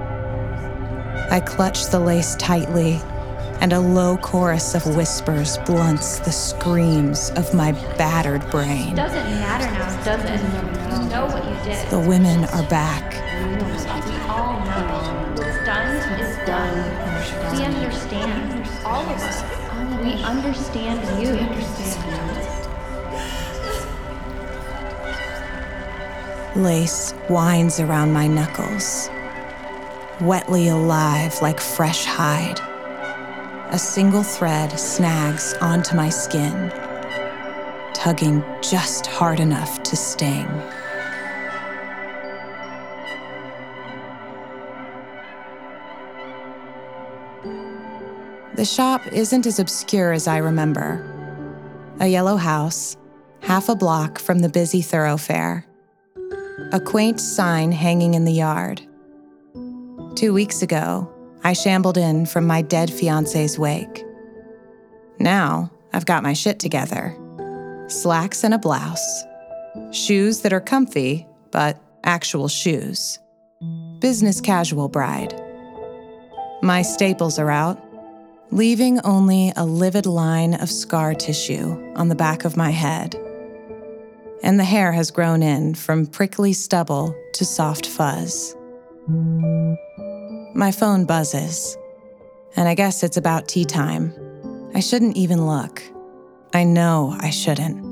I 1.32 1.42
clutch 1.44 1.88
the 1.88 2.00
lace 2.00 2.36
tightly, 2.36 3.02
and 3.62 3.74
a 3.74 3.80
low 3.80 4.18
chorus 4.18 4.74
of 4.74 4.86
whispers 4.96 5.58
blunts 5.60 6.20
the 6.20 6.32
screams 6.32 7.32
of 7.32 7.54
my 7.54 7.74
battered 7.98 8.50
brain. 8.50 8.94
It 8.94 8.96
doesn't 8.96 9.30
matter 9.40 9.70
now, 9.72 10.04
does 10.04 10.24
it? 10.24 10.40
You 10.94 11.10
know 11.10 11.26
what 11.26 11.44
you 11.44 11.56
did. 11.64 11.90
The 11.90 12.00
women 12.00 12.46
are 12.46 12.68
back. 12.70 13.14
We 13.14 14.16
all 14.28 14.60
know. 14.66 15.36
What's 15.36 15.66
done 15.66 15.96
is 16.20 16.38
done. 16.46 17.58
We 17.58 17.64
understand. 17.66 18.68
All 18.86 19.04
of 19.04 19.22
us. 19.22 19.44
We 20.04 20.14
understand 20.24 21.02
you. 21.22 21.36
Lace 26.56 27.14
winds 27.30 27.80
around 27.80 28.12
my 28.12 28.28
knuckles, 28.28 29.10
wetly 30.20 30.68
alive 30.70 31.42
like 31.42 31.60
fresh 31.60 32.06
hide. 32.06 32.60
A 33.72 33.78
single 33.78 34.24
thread 34.24 34.80
snags 34.80 35.54
onto 35.62 35.96
my 35.96 36.10
skin, 36.10 36.72
tugging 37.94 38.44
just 38.64 39.06
hard 39.06 39.40
enough 39.40 39.84
to 39.84 39.96
sting. 39.96 40.48
The 48.56 48.66
shop 48.66 49.06
isn't 49.14 49.46
as 49.46 49.60
obscure 49.60 50.14
as 50.14 50.28
I 50.28 50.38
remember. 50.38 51.06
A 52.00 52.08
yellow 52.08 52.38
house, 52.38 52.98
half 53.42 53.70
a 53.70 53.76
block 53.76 54.18
from 54.18 54.40
the 54.40 54.50
busy 54.50 54.82
thoroughfare. 54.82 55.64
A 56.72 56.80
quaint 56.80 57.22
sign 57.22 57.72
hanging 57.72 58.16
in 58.16 58.26
the 58.26 58.34
yard. 58.34 58.82
Two 60.16 60.34
weeks 60.34 60.64
ago, 60.64 61.08
I 61.44 61.54
shambled 61.54 61.98
in 61.98 62.26
from 62.26 62.46
my 62.46 62.62
dead 62.62 62.92
fiance's 62.92 63.58
wake. 63.58 64.04
Now, 65.20 65.72
I've 65.94 66.06
got 66.06 66.24
my 66.24 66.34
shit 66.34 66.60
together 66.60 67.16
slacks 67.88 68.44
and 68.44 68.54
a 68.54 68.58
blouse, 68.60 69.24
shoes 69.92 70.42
that 70.42 70.54
are 70.54 70.62
comfy, 70.62 71.26
but 71.52 71.82
actual 72.04 72.48
shoes. 72.48 73.18
Business 74.00 74.40
casual 74.40 74.90
bride. 74.90 75.34
My 76.62 76.84
staples 76.84 77.40
are 77.40 77.50
out, 77.50 77.84
leaving 78.52 79.00
only 79.02 79.52
a 79.56 79.66
livid 79.66 80.06
line 80.06 80.54
of 80.54 80.70
scar 80.70 81.14
tissue 81.14 81.94
on 81.96 82.10
the 82.10 82.16
back 82.16 82.46
of 82.46 82.58
my 82.58 82.70
head. 82.70 83.16
And 84.44 84.60
the 84.60 84.64
hair 84.64 84.92
has 84.92 85.12
grown 85.12 85.42
in 85.42 85.74
from 85.74 86.06
prickly 86.06 86.54
stubble 86.54 87.16
to 87.34 87.44
soft 87.44 87.88
fuzz. 87.88 88.56
My 90.56 90.72
phone 90.72 91.06
buzzes, 91.06 91.78
and 92.56 92.68
I 92.68 92.74
guess 92.74 93.04
it's 93.04 93.18
about 93.18 93.48
tea 93.48 93.66
time. 93.66 94.14
I 94.74 94.80
shouldn't 94.80 95.16
even 95.16 95.46
look. 95.46 95.84
I 96.54 96.64
know 96.64 97.16
I 97.20 97.30
shouldn't. 97.30 97.86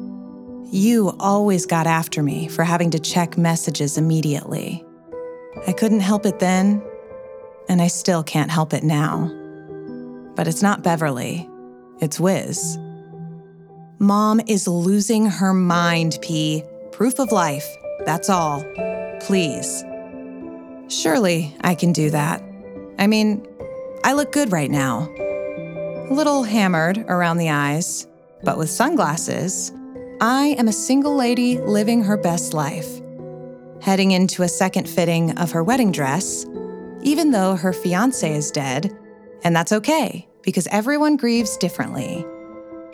You 0.74 1.16
always 1.20 1.68
got 1.68 1.86
after 1.86 2.24
me 2.24 2.47
for 2.47 2.64
having 2.64 2.89
to 2.91 2.99
check 2.99 3.38
messages 3.38 3.97
immediately. 3.97 4.84
I 5.68 5.72
couldn't 5.72 5.99
help 5.99 6.26
it 6.26 6.39
then, 6.39 6.84
and 7.70 7.82
I 7.82 7.88
still 7.88 8.24
can't 8.24 8.51
help 8.51 8.74
it 8.74 8.84
now. 8.84 9.32
But 10.36 10.47
it's 10.47 10.64
not 10.64 10.84
Beverly, 10.84 11.47
it's 12.01 12.20
Wiz. 12.20 12.78
Mom 13.99 14.41
is 14.47 14.68
losing 14.68 15.28
her 15.28 15.53
mind, 15.53 16.18
P. 16.22 16.64
Proof 16.91 17.20
of 17.20 17.32
life, 17.32 17.68
that's 18.05 18.30
all. 18.30 18.64
Please. 19.22 19.84
Surely 20.89 21.55
I 21.62 21.76
can 21.76 21.91
do 21.91 22.10
that. 22.10 22.41
I 22.98 23.08
mean, 23.08 23.48
I 24.04 24.14
look 24.14 24.32
good 24.32 24.52
right 24.52 24.72
now. 24.72 25.10
A 26.10 26.14
little 26.14 26.43
hammered 26.43 27.00
around 27.08 27.38
the 27.38 27.50
eyes, 27.50 28.08
but 28.43 28.58
with 28.58 28.70
sunglasses, 28.70 29.72
I 30.22 30.56
am 30.58 30.68
a 30.68 30.74
single 30.74 31.16
lady 31.16 31.60
living 31.60 32.04
her 32.04 32.18
best 32.18 32.54
life. 32.54 33.02
Heading 33.82 34.12
into 34.12 34.43
a 34.43 34.50
second 34.50 34.89
fitting 34.89 35.38
of 35.38 35.52
her 35.52 35.64
wedding 35.64 35.91
dress, 35.91 36.45
even 37.02 37.32
though 37.32 37.56
her 37.56 37.74
fiance 37.74 38.32
is 38.34 38.52
dead, 38.52 38.98
and 39.43 39.56
that's 39.56 39.72
okay 39.72 40.28
because 40.41 40.68
everyone 40.68 41.18
grieves 41.18 41.58
differently. 41.58 42.26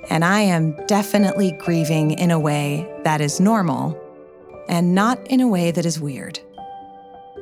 And 0.10 0.26
I 0.26 0.42
am 0.42 0.76
definitely 0.88 1.52
grieving 1.60 2.12
in 2.12 2.32
a 2.32 2.40
way 2.40 2.92
that 3.04 3.22
is 3.22 3.40
normal 3.40 3.98
and 4.68 4.94
not 4.94 5.26
in 5.28 5.40
a 5.40 5.48
way 5.48 5.72
that 5.72 5.86
is 5.86 6.00
weird. 6.00 6.40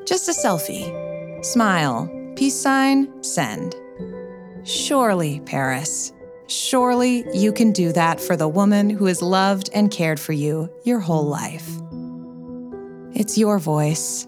Just 0.05 0.29
a 0.29 0.31
selfie. 0.31 0.93
Smile, 1.43 2.09
peace 2.41 2.59
sign, 2.59 3.07
send. 3.23 3.75
Surely, 4.63 5.39
Paris, 5.41 6.11
surely 6.47 7.23
you 7.37 7.53
can 7.53 7.71
do 7.71 7.91
that 7.93 8.19
for 8.19 8.35
the 8.35 8.47
woman 8.47 8.89
who 8.89 9.05
has 9.05 9.21
loved 9.21 9.69
and 9.75 9.91
cared 9.91 10.19
for 10.19 10.33
you 10.33 10.67
your 10.83 10.99
whole 10.99 11.27
life. 11.27 11.69
It's 13.13 13.37
your 13.37 13.59
voice, 13.59 14.27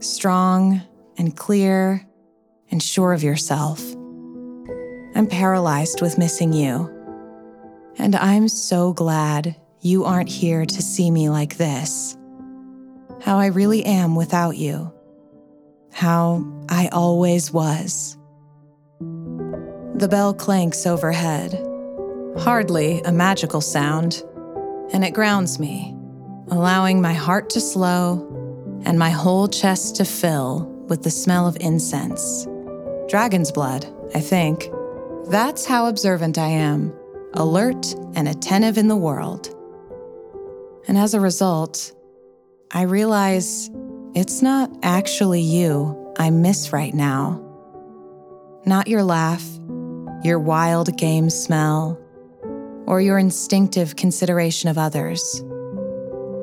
strong 0.00 0.82
and 1.16 1.34
clear 1.34 2.06
and 2.70 2.82
sure 2.82 3.14
of 3.14 3.22
yourself. 3.22 3.82
I'm 5.14 5.26
paralyzed 5.26 6.02
with 6.02 6.18
missing 6.18 6.52
you. 6.52 6.90
And 7.96 8.16
I'm 8.16 8.48
so 8.48 8.92
glad 8.92 9.56
you 9.80 10.04
aren't 10.04 10.28
here 10.28 10.66
to 10.66 10.82
see 10.82 11.10
me 11.10 11.30
like 11.30 11.56
this. 11.56 12.18
How 13.22 13.38
I 13.38 13.46
really 13.46 13.82
am 13.82 14.14
without 14.14 14.58
you. 14.58 14.93
How 15.94 16.44
I 16.68 16.88
always 16.88 17.52
was. 17.52 18.18
The 18.98 20.08
bell 20.10 20.34
clanks 20.34 20.86
overhead. 20.86 21.54
Hardly 22.36 23.00
a 23.02 23.12
magical 23.12 23.60
sound, 23.60 24.20
and 24.92 25.04
it 25.04 25.14
grounds 25.14 25.60
me, 25.60 25.94
allowing 26.50 27.00
my 27.00 27.12
heart 27.12 27.48
to 27.50 27.60
slow 27.60 28.28
and 28.84 28.98
my 28.98 29.10
whole 29.10 29.46
chest 29.46 29.94
to 29.96 30.04
fill 30.04 30.66
with 30.88 31.04
the 31.04 31.10
smell 31.10 31.46
of 31.46 31.56
incense. 31.60 32.44
Dragon's 33.08 33.52
blood, 33.52 33.86
I 34.16 34.20
think. 34.20 34.68
That's 35.28 35.64
how 35.64 35.86
observant 35.86 36.38
I 36.38 36.48
am, 36.48 36.92
alert 37.34 37.94
and 38.16 38.26
attentive 38.26 38.78
in 38.78 38.88
the 38.88 38.96
world. 38.96 39.48
And 40.88 40.98
as 40.98 41.14
a 41.14 41.20
result, 41.20 41.92
I 42.72 42.82
realize 42.82 43.70
it's 44.14 44.42
not 44.42 44.70
actually 44.82 45.40
you 45.40 46.14
I 46.18 46.30
miss 46.30 46.72
right 46.72 46.94
now. 46.94 47.40
Not 48.64 48.88
your 48.88 49.02
laugh, 49.02 49.44
your 50.22 50.38
wild 50.38 50.96
game 50.96 51.28
smell, 51.30 52.00
or 52.86 53.00
your 53.00 53.18
instinctive 53.18 53.96
consideration 53.96 54.68
of 54.68 54.78
others. 54.78 55.42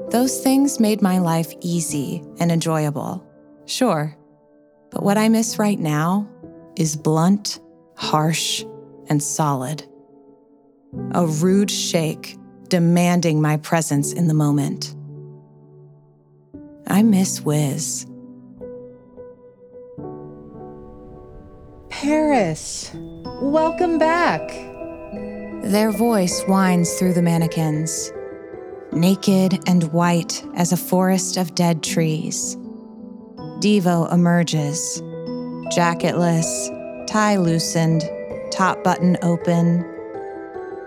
Those 0.10 0.42
things 0.42 0.80
made 0.80 1.02
my 1.02 1.20
life 1.20 1.54
easy 1.62 2.24
and 2.40 2.52
enjoyable, 2.52 3.26
sure. 3.66 4.18
But 4.90 5.04
what 5.04 5.18
I 5.18 5.30
miss 5.30 5.58
right 5.58 5.80
now 5.80 6.28
is 6.76 6.98
blunt, 6.98 7.60
harsh, 7.96 8.66
and 9.08 9.24
solid. 9.24 9.84
a 11.14 11.26
rude 11.26 11.72
shake 11.72 12.38
demanding 12.68 13.42
my 13.42 13.58
presence 13.58 14.14
in 14.14 14.28
the 14.28 14.34
moment. 14.34 14.96
I 16.92 17.04
miss 17.04 17.40
Wiz. 17.40 18.06
Paris, 21.88 22.92
welcome 23.42 23.98
back. 23.98 24.42
Their 25.64 25.92
voice 25.92 26.44
winds 26.50 26.94
through 26.96 27.14
the 27.14 27.22
mannequins, 27.22 28.12
naked 28.92 29.58
and 29.70 29.86
white 29.94 30.44
as 30.56 30.74
a 30.74 30.78
forest 30.78 31.38
of 31.38 31.56
dead 31.56 31.82
trees. 31.82 32.58
Divo 33.62 34.12
emerges, 34.12 35.02
jacketless, 35.74 37.08
tie 37.08 37.38
loosened, 37.38 38.04
top 38.52 38.84
button 38.84 39.18
open, 39.22 39.86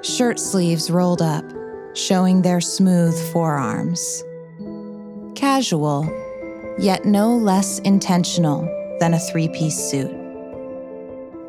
shirt 0.02 0.38
sleeves 0.38 0.90
rolled 0.90 1.22
up, 1.22 1.46
showing 1.94 2.42
their 2.42 2.60
smooth 2.60 3.18
forearms. 3.32 4.22
Casual, 5.34 6.04
yet 6.78 7.04
no 7.04 7.36
less 7.36 7.78
intentional 7.80 8.62
than 9.00 9.14
a 9.14 9.18
three 9.18 9.48
piece 9.48 9.78
suit. 9.78 10.10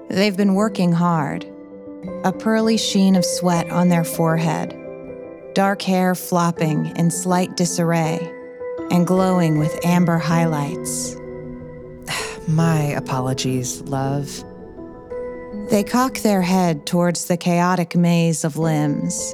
They've 0.10 0.36
been 0.36 0.54
working 0.54 0.92
hard, 0.92 1.46
a 2.24 2.32
pearly 2.32 2.78
sheen 2.78 3.16
of 3.16 3.26
sweat 3.26 3.70
on 3.70 3.90
their 3.90 4.04
forehead, 4.04 4.76
dark 5.54 5.82
hair 5.82 6.16
flopping 6.16 6.96
in 6.98 7.12
slight 7.12 7.56
disarray 7.58 8.32
and 8.92 9.08
glowing 9.08 9.58
with 9.60 9.86
amber 9.86 10.18
highlights. 10.18 11.16
My 12.48 12.82
apologies, 12.96 13.82
love. 13.82 14.44
They 15.70 15.84
cock 15.84 16.20
their 16.20 16.42
head 16.42 16.86
towards 16.86 17.26
the 17.26 17.38
chaotic 17.38 17.96
maze 17.96 18.44
of 18.44 18.58
limbs. 18.58 19.34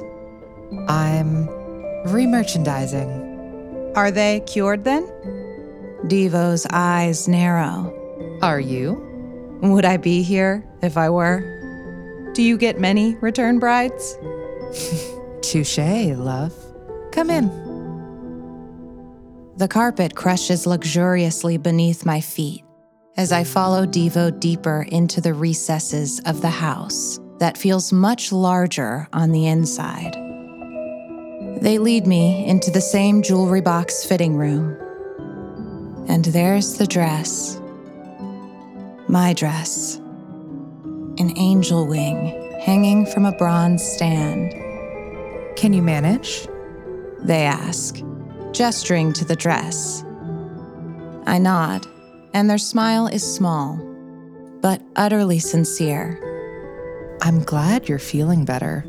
I'm 0.88 1.46
remerchandising. 2.06 3.21
Are 3.94 4.10
they 4.10 4.40
cured 4.46 4.84
then? 4.84 5.06
Divo's 6.06 6.66
eyes 6.70 7.28
narrow. 7.28 8.38
Are 8.42 8.60
you? 8.60 9.08
Would 9.62 9.84
I 9.84 9.98
be 9.98 10.22
here 10.22 10.66
if 10.82 10.96
I 10.96 11.10
were? 11.10 12.32
Do 12.34 12.42
you 12.42 12.56
get 12.56 12.80
many 12.80 13.14
return 13.16 13.58
brides? 13.58 14.16
Touche, 15.42 15.78
love. 15.78 16.54
Come 17.12 17.30
in. 17.30 17.48
The 19.56 19.68
carpet 19.68 20.16
crushes 20.16 20.66
luxuriously 20.66 21.58
beneath 21.58 22.06
my 22.06 22.20
feet 22.20 22.64
as 23.18 23.30
I 23.30 23.44
follow 23.44 23.84
Divo 23.84 24.30
deeper 24.40 24.86
into 24.88 25.20
the 25.20 25.34
recesses 25.34 26.20
of 26.20 26.40
the 26.40 26.48
house 26.48 27.20
that 27.38 27.58
feels 27.58 27.92
much 27.92 28.32
larger 28.32 29.06
on 29.12 29.32
the 29.32 29.46
inside. 29.46 30.16
They 31.62 31.78
lead 31.78 32.08
me 32.08 32.44
into 32.44 32.72
the 32.72 32.80
same 32.80 33.22
jewelry 33.22 33.60
box 33.60 34.04
fitting 34.04 34.34
room. 34.34 34.76
And 36.08 36.24
there's 36.24 36.76
the 36.76 36.88
dress. 36.88 37.60
My 39.06 39.32
dress. 39.32 39.98
An 41.18 41.32
angel 41.36 41.86
wing 41.86 42.58
hanging 42.60 43.06
from 43.06 43.24
a 43.24 43.36
bronze 43.36 43.80
stand. 43.84 44.50
Can 45.54 45.72
you 45.72 45.82
manage? 45.82 46.48
They 47.20 47.44
ask, 47.44 48.02
gesturing 48.50 49.12
to 49.12 49.24
the 49.24 49.36
dress. 49.36 50.02
I 51.26 51.38
nod, 51.38 51.86
and 52.34 52.50
their 52.50 52.58
smile 52.58 53.06
is 53.06 53.22
small, 53.22 53.76
but 54.62 54.82
utterly 54.96 55.38
sincere. 55.38 56.18
I'm 57.22 57.44
glad 57.44 57.88
you're 57.88 58.00
feeling 58.00 58.44
better. 58.44 58.84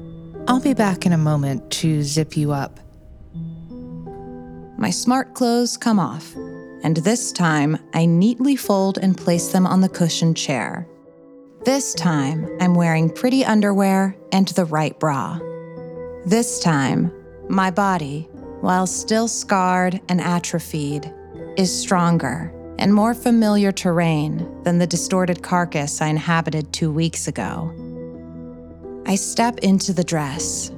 I'll 0.45 0.59
be 0.59 0.73
back 0.73 1.05
in 1.05 1.13
a 1.13 1.17
moment 1.17 1.71
to 1.71 2.03
zip 2.03 2.35
you 2.35 2.51
up. 2.51 2.79
My 4.77 4.89
smart 4.89 5.33
clothes 5.35 5.77
come 5.77 5.99
off, 5.99 6.35
and 6.83 6.97
this 6.97 7.31
time 7.31 7.77
I 7.93 8.05
neatly 8.05 8.57
fold 8.57 8.97
and 8.97 9.17
place 9.17 9.53
them 9.53 9.65
on 9.65 9.79
the 9.79 9.87
cushioned 9.87 10.35
chair. 10.35 10.85
This 11.63 11.93
time 11.93 12.49
I'm 12.59 12.75
wearing 12.75 13.09
pretty 13.09 13.45
underwear 13.45 14.17
and 14.33 14.45
the 14.49 14.65
right 14.65 14.99
bra. 14.99 15.39
This 16.25 16.59
time, 16.59 17.09
my 17.47 17.71
body, 17.71 18.27
while 18.59 18.85
still 18.85 19.29
scarred 19.29 20.01
and 20.09 20.19
atrophied, 20.19 21.09
is 21.55 21.71
stronger 21.73 22.53
and 22.79 22.93
more 22.93 23.13
familiar 23.13 23.71
terrain 23.71 24.61
than 24.63 24.77
the 24.77 24.87
distorted 24.87 25.41
carcass 25.41 26.01
I 26.01 26.07
inhabited 26.07 26.73
two 26.73 26.91
weeks 26.91 27.29
ago. 27.29 27.73
I 29.05 29.15
step 29.15 29.59
into 29.59 29.91
the 29.91 30.03
dress, 30.03 30.71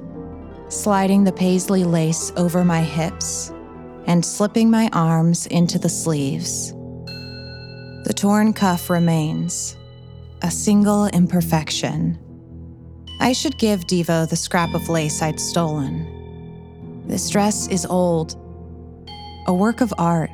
sliding 0.68 1.22
the 1.22 1.32
paisley 1.32 1.84
lace 1.84 2.32
over 2.36 2.64
my 2.64 2.82
hips 2.82 3.52
and 4.06 4.24
slipping 4.24 4.68
my 4.68 4.90
arms 4.92 5.46
into 5.46 5.78
the 5.78 5.88
sleeves. 5.88 6.72
The 8.04 8.14
torn 8.14 8.52
cuff 8.52 8.90
remains, 8.90 9.76
a 10.42 10.50
single 10.50 11.06
imperfection. 11.06 12.18
I 13.20 13.32
should 13.32 13.58
give 13.58 13.86
Divo 13.86 14.28
the 14.28 14.36
scrap 14.36 14.74
of 14.74 14.88
lace 14.88 15.22
I'd 15.22 15.40
stolen. 15.40 17.04
This 17.06 17.30
dress 17.30 17.68
is 17.68 17.86
old, 17.86 18.34
a 19.46 19.54
work 19.54 19.80
of 19.80 19.94
art, 19.98 20.30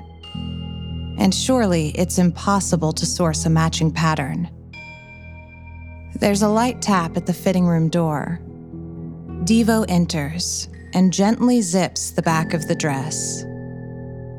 and 1.19 1.35
surely 1.35 1.91
it's 1.91 2.17
impossible 2.19 2.95
to 2.95 3.05
source 3.05 3.45
a 3.45 3.51
matching 3.51 3.91
pattern. 3.91 4.51
There's 6.17 6.43
a 6.43 6.49
light 6.49 6.83
tap 6.83 7.17
at 7.17 7.27
the 7.27 7.33
fitting 7.33 7.67
room 7.67 7.89
door. 7.89 8.41
Divo 9.45 9.85
enters 9.89 10.69
and 10.95 11.13
gently 11.13 11.61
zips 11.63 12.11
the 12.11 12.23
back 12.23 12.55
of 12.55 12.69
the 12.69 12.75
dress. 12.75 13.45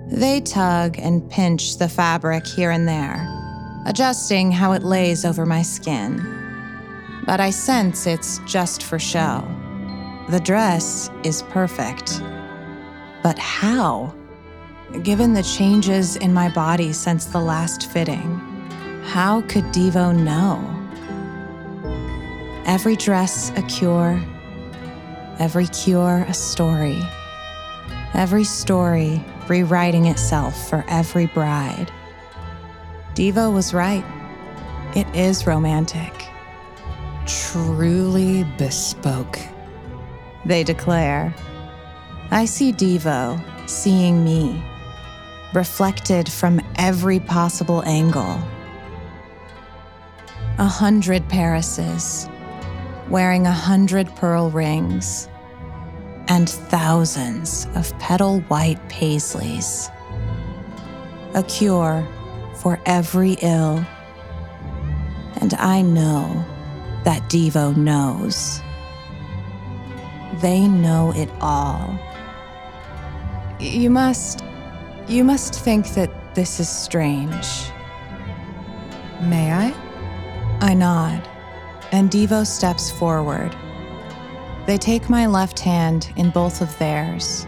They 0.07 0.41
tug 0.41 0.99
and 0.99 1.29
pinch 1.29 1.77
the 1.77 1.89
fabric 1.89 2.45
here 2.45 2.71
and 2.71 2.87
there, 2.87 3.27
adjusting 3.87 4.51
how 4.51 4.73
it 4.73 4.83
lays 4.83 5.25
over 5.25 5.45
my 5.45 5.61
skin. 5.61 6.21
But 7.25 7.39
I 7.39 7.49
sense 7.49 8.05
it's 8.05 8.39
just 8.45 8.83
for 8.83 8.99
show. 8.99 9.43
The 10.29 10.39
dress 10.39 11.09
is 11.23 11.41
perfect. 11.43 12.21
But 13.23 13.39
how? 13.39 14.13
Given 15.01 15.33
the 15.33 15.43
changes 15.43 16.17
in 16.17 16.33
my 16.33 16.49
body 16.49 16.93
since 16.93 17.25
the 17.25 17.41
last 17.41 17.91
fitting, 17.91 18.39
how 19.05 19.41
could 19.41 19.65
Divo 19.65 20.15
know? 20.15 20.82
Every 22.65 22.95
dress 22.95 23.51
a 23.57 23.61
cure, 23.63 24.21
every 25.37 25.67
cure 25.67 26.25
a 26.27 26.33
story, 26.33 26.99
every 28.13 28.45
story 28.45 29.23
rewriting 29.49 30.05
itself 30.05 30.69
for 30.69 30.85
every 30.87 31.25
bride. 31.27 31.91
Divo 33.15 33.53
was 33.53 33.73
right. 33.73 34.05
It 34.95 35.07
is 35.15 35.45
romantic, 35.45 36.13
Truly 37.25 38.45
bespoke. 38.57 39.39
they 40.45 40.63
declare. 40.63 41.33
I 42.31 42.45
see 42.45 42.71
Divo 42.71 43.41
seeing 43.69 44.23
me, 44.23 44.63
reflected 45.53 46.31
from 46.31 46.61
every 46.77 47.19
possible 47.19 47.83
angle. 47.85 48.39
A 50.59 50.65
hundred 50.67 51.27
Parises, 51.29 52.29
wearing 53.09 53.45
a 53.47 53.51
hundred 53.51 54.07
pearl 54.15 54.49
rings, 54.49 55.27
and 56.27 56.49
thousands 56.49 57.67
of 57.75 57.97
petal 57.99 58.41
white 58.41 58.79
paisleys. 58.89 59.89
A 61.35 61.43
cure 61.43 62.07
for 62.57 62.79
every 62.85 63.33
ill. 63.41 63.85
And 65.41 65.53
I 65.55 65.81
know 65.81 66.45
that 67.03 67.23
Divo 67.29 67.75
knows. 67.75 68.61
They 70.41 70.67
know 70.67 71.11
it 71.15 71.29
all. 71.41 71.99
You 73.59 73.89
must. 73.89 74.43
You 75.07 75.23
must 75.23 75.53
think 75.53 75.89
that 75.95 76.35
this 76.35 76.59
is 76.59 76.69
strange. 76.69 77.72
And 81.93 82.09
Divo 82.09 82.43
steps 82.43 82.89
forward. 82.89 83.55
They 84.65 84.79
take 84.79 85.11
my 85.11 85.27
left 85.27 85.59
hand 85.59 86.11
in 86.15 86.31
both 86.31 86.59
of 86.59 86.75
theirs, 86.79 87.45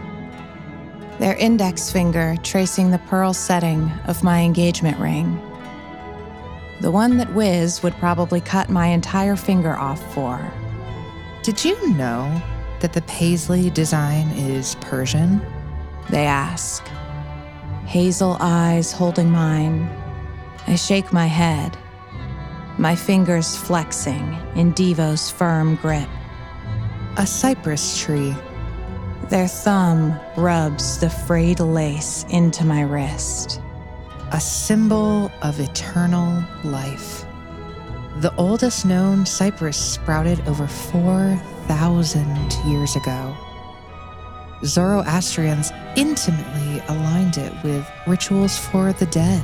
their 1.18 1.34
index 1.34 1.90
finger 1.90 2.36
tracing 2.44 2.92
the 2.92 3.00
pearl 3.00 3.34
setting 3.34 3.90
of 4.06 4.22
my 4.22 4.42
engagement 4.42 5.00
ring. 5.00 5.34
The 6.80 6.92
one 6.92 7.16
that 7.16 7.34
Wiz 7.34 7.82
would 7.82 7.94
probably 7.94 8.40
cut 8.40 8.68
my 8.68 8.86
entire 8.86 9.34
finger 9.34 9.74
off 9.76 10.14
for. 10.14 10.38
Did 11.42 11.64
you 11.64 11.94
know 11.96 12.40
that 12.78 12.92
the 12.92 13.02
paisley 13.02 13.70
design 13.70 14.28
is 14.28 14.76
Persian? 14.76 15.40
They 16.08 16.24
ask. 16.24 16.86
Hazel 17.86 18.36
eyes 18.38 18.92
holding 18.92 19.28
mine. 19.30 19.88
I 20.68 20.76
shake 20.76 21.12
my 21.12 21.26
head, 21.26 21.76
my 22.78 22.94
fingers 22.94 23.56
flexing 23.56 24.36
in 24.54 24.72
Divo's 24.72 25.30
firm 25.30 25.76
grip. 25.76 26.08
a 27.18 27.26
cypress 27.26 27.98
tree. 27.98 28.34
Their 29.30 29.48
thumb 29.48 30.18
rubs 30.36 30.98
the 30.98 31.08
frayed 31.08 31.60
lace 31.60 32.24
into 32.30 32.64
my 32.64 32.82
wrist. 32.82 33.60
a 34.32 34.40
symbol 34.40 35.30
of 35.42 35.60
eternal 35.60 36.44
life. 36.64 37.24
The 38.20 38.34
oldest 38.36 38.84
known 38.84 39.24
cypress 39.24 39.76
sprouted 39.76 40.40
over 40.48 40.66
4,000 40.66 42.52
years 42.66 42.96
ago. 42.96 43.36
Zoroastrians 44.64 45.70
intimately 45.96 46.82
aligned 46.88 47.36
it 47.38 47.52
with 47.62 47.88
rituals 48.06 48.58
for 48.58 48.92
the 48.94 49.06
dead. 49.06 49.42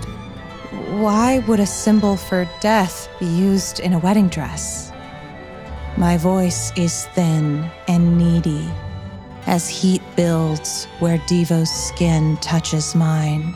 Why 0.73 1.41
would 1.41 1.61
a 1.61 1.67
symbol 1.67 2.17
for 2.17 2.49
death 2.61 3.11
be 3.21 3.27
used 3.27 3.79
in 3.79 3.93
a 3.93 3.99
wedding 3.99 4.29
dress? 4.29 4.91
My 5.99 6.17
voice 6.17 6.73
is 6.79 7.05
thin 7.09 7.71
and 7.89 8.17
needy 8.17 8.71
as 9.47 9.69
heat 9.69 10.01
builds 10.17 10.87
where 10.99 11.19
Divo's 11.27 11.71
skin 11.71 12.39
touches 12.39 12.95
mine, 12.95 13.53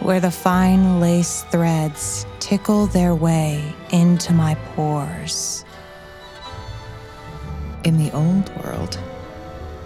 where 0.00 0.20
the 0.20 0.30
fine 0.30 1.00
lace 1.00 1.44
threads 1.44 2.26
tickle 2.40 2.86
their 2.86 3.14
way 3.14 3.74
into 3.90 4.34
my 4.34 4.56
pores. 4.74 5.64
In 7.84 7.96
the 7.96 8.12
old 8.12 8.54
world, 8.62 8.96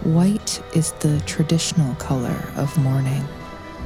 white 0.03 0.61
is 0.75 0.91
the 0.99 1.21
traditional 1.21 1.95
color 1.97 2.53
of 2.57 2.77
mourning. 2.79 3.25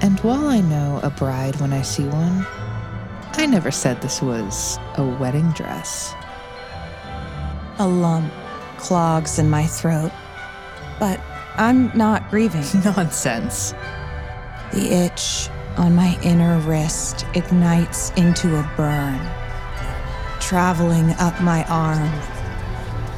And 0.00 0.20
while 0.20 0.46
I 0.46 0.60
know 0.60 1.00
a 1.02 1.10
bride 1.10 1.60
when 1.60 1.72
I 1.72 1.82
see 1.82 2.06
one, 2.06 2.46
I 3.32 3.46
never 3.46 3.70
said 3.70 4.00
this 4.00 4.22
was 4.22 4.78
a 4.96 5.04
wedding 5.04 5.50
dress. 5.52 6.14
A 7.78 7.86
lump 7.86 8.32
clogs 8.78 9.38
in 9.38 9.50
my 9.50 9.66
throat, 9.66 10.12
but 10.98 11.20
I'm 11.56 11.96
not 11.96 12.30
grieving. 12.30 12.64
Nonsense. 12.84 13.74
The 14.72 14.92
itch 14.92 15.48
on 15.76 15.94
my 15.94 16.18
inner 16.22 16.58
wrist 16.60 17.26
ignites 17.34 18.10
into 18.10 18.56
a 18.56 18.72
burn, 18.76 19.18
traveling 20.40 21.10
up 21.18 21.40
my 21.40 21.64
arm. 21.64 22.10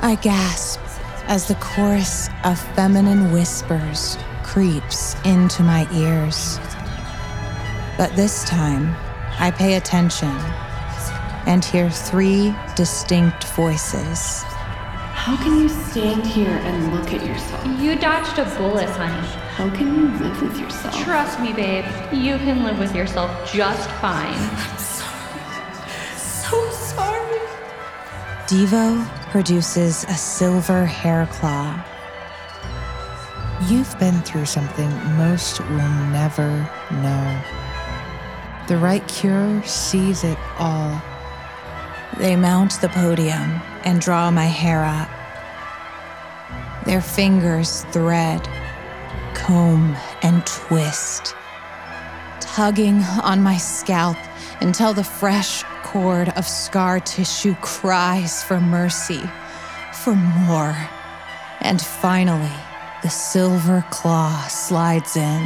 I 0.03 0.17
gasp 0.23 0.81
as 1.27 1.47
the 1.47 1.55
chorus 1.57 2.29
of 2.45 2.59
feminine 2.75 3.33
whispers 3.33 4.17
creeps 4.43 5.15
into 5.25 5.63
my 5.63 5.87
ears. 5.95 6.59
But 8.01 8.17
this 8.17 8.45
time, 8.45 8.97
I 9.39 9.51
pay 9.51 9.75
attention 9.75 10.35
and 11.47 11.63
hear 11.63 11.91
three 11.91 12.55
distinct 12.75 13.45
voices. 13.49 14.43
How 15.13 15.37
can 15.37 15.61
you 15.61 15.69
stand 15.69 16.27
here 16.27 16.49
and 16.49 16.95
look 16.95 17.13
at 17.13 17.27
yourself? 17.27 17.63
You 17.79 17.97
dodged 17.97 18.39
a 18.39 18.47
bullet, 18.57 18.89
honey. 18.89 19.29
How 19.53 19.69
can 19.77 19.95
you 19.95 20.09
live 20.19 20.41
with 20.41 20.59
yourself? 20.59 20.95
Trust 21.05 21.41
me, 21.41 21.53
babe. 21.53 21.85
You 22.11 22.39
can 22.39 22.65
live 22.65 22.79
with 22.79 22.97
yourself 22.97 23.53
just 23.53 23.91
fine. 24.01 24.33
I'm 24.33 24.79
sorry. 24.79 26.17
So 26.17 26.71
sorry. 26.71 27.39
Divo 28.47 29.07
produces 29.31 30.05
a 30.05 30.15
silver 30.15 30.87
hair 30.87 31.29
claw. 31.33 31.85
You've 33.69 33.95
been 33.99 34.23
through 34.23 34.47
something 34.47 34.89
most 35.19 35.61
will 35.61 35.95
never 36.09 36.67
know. 36.93 37.60
The 38.71 38.77
right 38.77 39.07
cure 39.09 39.61
sees 39.65 40.23
it 40.23 40.39
all. 40.57 41.03
They 42.19 42.37
mount 42.37 42.81
the 42.81 42.89
podium 42.89 43.61
and 43.83 44.01
draw 44.01 44.31
my 44.31 44.45
hair 44.45 44.85
up. 44.85 45.11
Their 46.87 47.01
fingers 47.01 47.83
thread, 47.87 48.49
comb, 49.35 49.97
and 50.23 50.47
twist, 50.47 51.35
tugging 52.39 53.03
on 53.25 53.43
my 53.43 53.57
scalp 53.57 54.17
until 54.61 54.95
the 54.95 55.03
fresh 55.03 55.65
cord 55.83 56.29
of 56.37 56.47
scar 56.47 57.01
tissue 57.01 57.57
cries 57.63 58.45
for 58.45 58.61
mercy, 58.61 59.29
for 59.93 60.15
more. 60.15 60.77
And 61.61 61.83
finally, 61.83 62.57
the 63.03 63.11
silver 63.11 63.85
claw 63.91 64.47
slides 64.47 65.17
in, 65.17 65.43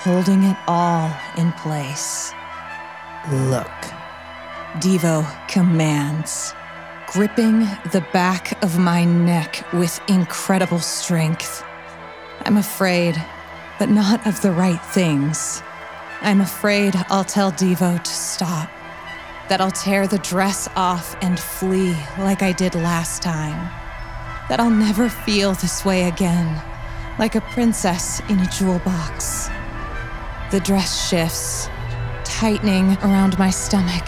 holding 0.00 0.42
it 0.42 0.56
all 0.66 1.16
in 1.38 1.52
place. 1.52 2.32
Look. 3.32 3.66
Divo 4.78 5.26
commands, 5.48 6.54
gripping 7.08 7.60
the 7.90 8.06
back 8.12 8.62
of 8.62 8.78
my 8.78 9.04
neck 9.04 9.66
with 9.72 10.00
incredible 10.06 10.78
strength. 10.78 11.64
I'm 12.44 12.56
afraid, 12.56 13.20
but 13.80 13.88
not 13.88 14.24
of 14.28 14.40
the 14.42 14.52
right 14.52 14.80
things. 14.80 15.60
I'm 16.20 16.40
afraid 16.40 16.94
I'll 17.08 17.24
tell 17.24 17.50
Divo 17.50 18.00
to 18.00 18.10
stop, 18.10 18.70
that 19.48 19.60
I'll 19.60 19.72
tear 19.72 20.06
the 20.06 20.18
dress 20.18 20.68
off 20.76 21.16
and 21.20 21.36
flee 21.36 21.96
like 22.18 22.42
I 22.42 22.52
did 22.52 22.76
last 22.76 23.22
time, 23.22 23.58
that 24.48 24.60
I'll 24.60 24.70
never 24.70 25.08
feel 25.08 25.54
this 25.54 25.84
way 25.84 26.04
again, 26.04 26.62
like 27.18 27.34
a 27.34 27.40
princess 27.40 28.20
in 28.28 28.38
a 28.38 28.50
jewel 28.50 28.78
box. 28.80 29.48
The 30.52 30.60
dress 30.60 31.08
shifts, 31.08 31.68
tightening 32.36 32.98
around 32.98 33.38
my 33.38 33.48
stomach 33.48 34.04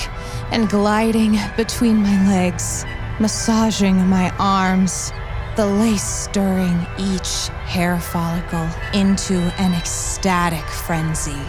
and 0.53 0.69
gliding 0.69 1.39
between 1.57 1.97
my 1.97 2.29
legs, 2.29 2.85
massaging 3.19 3.97
my 4.07 4.29
arms, 4.39 5.13
the 5.57 5.65
lace 5.65 6.05
stirring 6.05 6.87
each 6.99 7.49
hair 7.65 7.99
follicle 7.99 8.69
into 8.93 9.39
an 9.59 9.73
ecstatic 9.73 10.63
frenzy. 10.67 11.41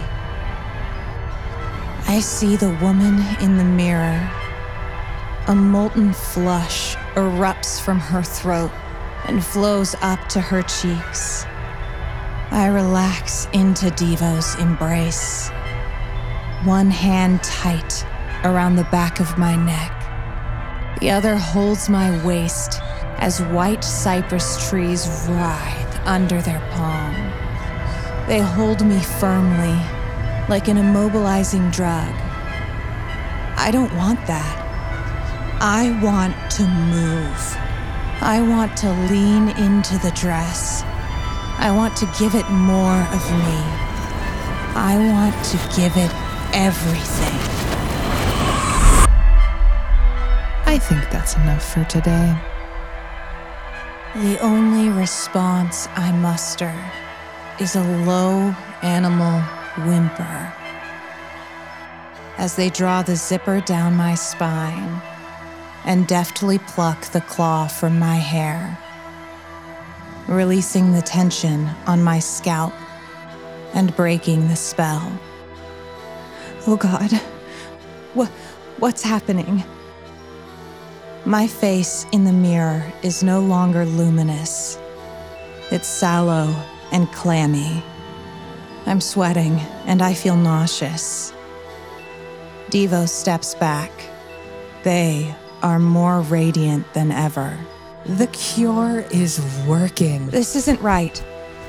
I 2.08 2.22
see 2.22 2.56
the 2.56 2.78
woman 2.82 3.26
in 3.42 3.58
the 3.58 3.66
mirror. 3.66 4.32
A 5.48 5.56
molten 5.56 6.14
flush 6.14 6.96
erupts 7.16 7.82
from 7.82 8.00
her 8.00 8.24
throat 8.24 8.72
and 9.26 9.44
flows 9.44 9.96
up 10.02 10.30
to 10.30 10.40
her 10.40 10.62
cheeks. 10.62 11.44
I 12.52 12.68
relax 12.74 13.50
into 13.52 13.92
Divo's 13.92 14.56
embrace, 14.56 15.52
one 16.66 16.92
hand 16.92 17.42
tight 17.42 18.06
around 18.44 18.76
the 18.76 18.84
back 18.86 19.20
of 19.20 19.38
my 19.38 19.56
neck. 19.56 19.96
The 21.00 21.10
other 21.10 21.38
holds 21.38 21.88
my 21.88 22.26
waist 22.26 22.80
as 23.18 23.42
white 23.42 23.84
cypress 23.84 24.70
trees 24.70 25.08
writhe 25.30 26.02
under 26.06 26.42
their 26.42 26.60
palm. 26.72 27.16
They 28.28 28.40
hold 28.40 28.86
me 28.86 29.00
firmly, 29.00 29.80
like 30.50 30.68
an 30.68 30.78
immobilizing 30.78 31.72
drug. 31.72 32.14
I 33.58 33.70
don't 33.72 33.96
want 33.96 34.26
that. 34.28 34.66
I 35.62 35.98
want 36.04 36.36
to 36.52 36.64
move. 36.64 37.58
I 38.22 38.42
want 38.42 38.76
to 38.78 38.92
lean 39.10 39.50
into 39.50 39.98
the 40.00 40.12
dress. 40.12 40.84
I 41.58 41.72
want 41.74 41.96
to 41.98 42.14
give 42.20 42.36
it 42.36 42.50
more 42.50 43.02
of 43.14 43.32
me. 43.32 43.60
I 44.76 44.98
want 45.14 45.36
to 45.46 45.58
give 45.76 45.96
it 45.96 46.29
everything. 46.54 47.40
I 50.66 50.78
think 50.78 51.10
that's 51.10 51.36
enough 51.36 51.74
for 51.74 51.84
today. 51.86 52.38
The 54.16 54.40
only 54.40 54.90
response 54.90 55.88
I 55.96 56.12
muster 56.12 56.76
is 57.60 57.76
a 57.76 57.84
low 58.06 58.56
animal 58.82 59.42
whimper 59.86 60.54
as 62.38 62.56
they 62.56 62.70
draw 62.70 63.02
the 63.02 63.16
zipper 63.16 63.62
down 63.62 63.96
my 63.96 64.16
spine 64.16 65.02
and 65.86 66.08
deftly 66.08 66.58
pluck 66.60 67.02
the 67.12 67.22
claw 67.22 67.68
from 67.68 68.00
my 68.00 68.16
hair, 68.16 68.78
releasing 70.28 70.94
the 70.94 71.02
tension 71.02 71.70
on 71.86 72.02
my 72.02 72.20
scalp 72.20 72.74
and 73.74 73.96
breaking 73.96 74.48
the 74.48 74.56
spell. 74.56 75.20
Oh 76.68 76.78
God, 76.78 77.12
what, 78.14 78.30
what's 78.80 79.02
happening? 79.02 79.64
My 81.26 81.48
face 81.48 82.06
in 82.12 82.24
the 82.24 82.34
mirror 82.34 82.92
is 83.04 83.24
no 83.24 83.40
longer 83.40 83.86
luminous. 83.86 84.80
It's 85.72 85.88
sallow 85.88 86.54
and 86.92 87.12
clammy. 87.12 87.84
I'm 88.86 89.02
sweating 89.02 89.60
and 89.86 90.02
I 90.02 90.14
feel 90.14 90.36
nauseous. 90.36 91.34
Divo 92.70 93.08
steps 93.08 93.54
back. 93.56 93.92
They 94.84 95.36
are 95.62 95.80
more 95.80 96.22
radiant 96.22 96.92
than 96.94 97.12
ever. 97.12 97.58
The 98.06 98.28
cure 98.28 99.06
is 99.12 99.40
working. 99.68 100.28
This 100.28 100.56
isn't 100.56 100.82
right. 100.82 101.24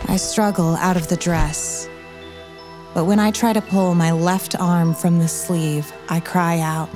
I 0.09 0.17
struggle 0.17 0.77
out 0.77 0.97
of 0.97 1.09
the 1.09 1.17
dress. 1.17 1.90
But 2.95 3.05
when 3.05 3.21
I 3.21 3.31
try 3.31 3.53
to 3.53 3.61
pull 3.63 3.95
my 3.95 4.13
left 4.13 4.57
arm 4.61 4.95
from 4.95 5.19
the 5.19 5.29
sleeve, 5.29 5.93
I 6.09 6.21
cry 6.21 6.61
out. 6.61 6.91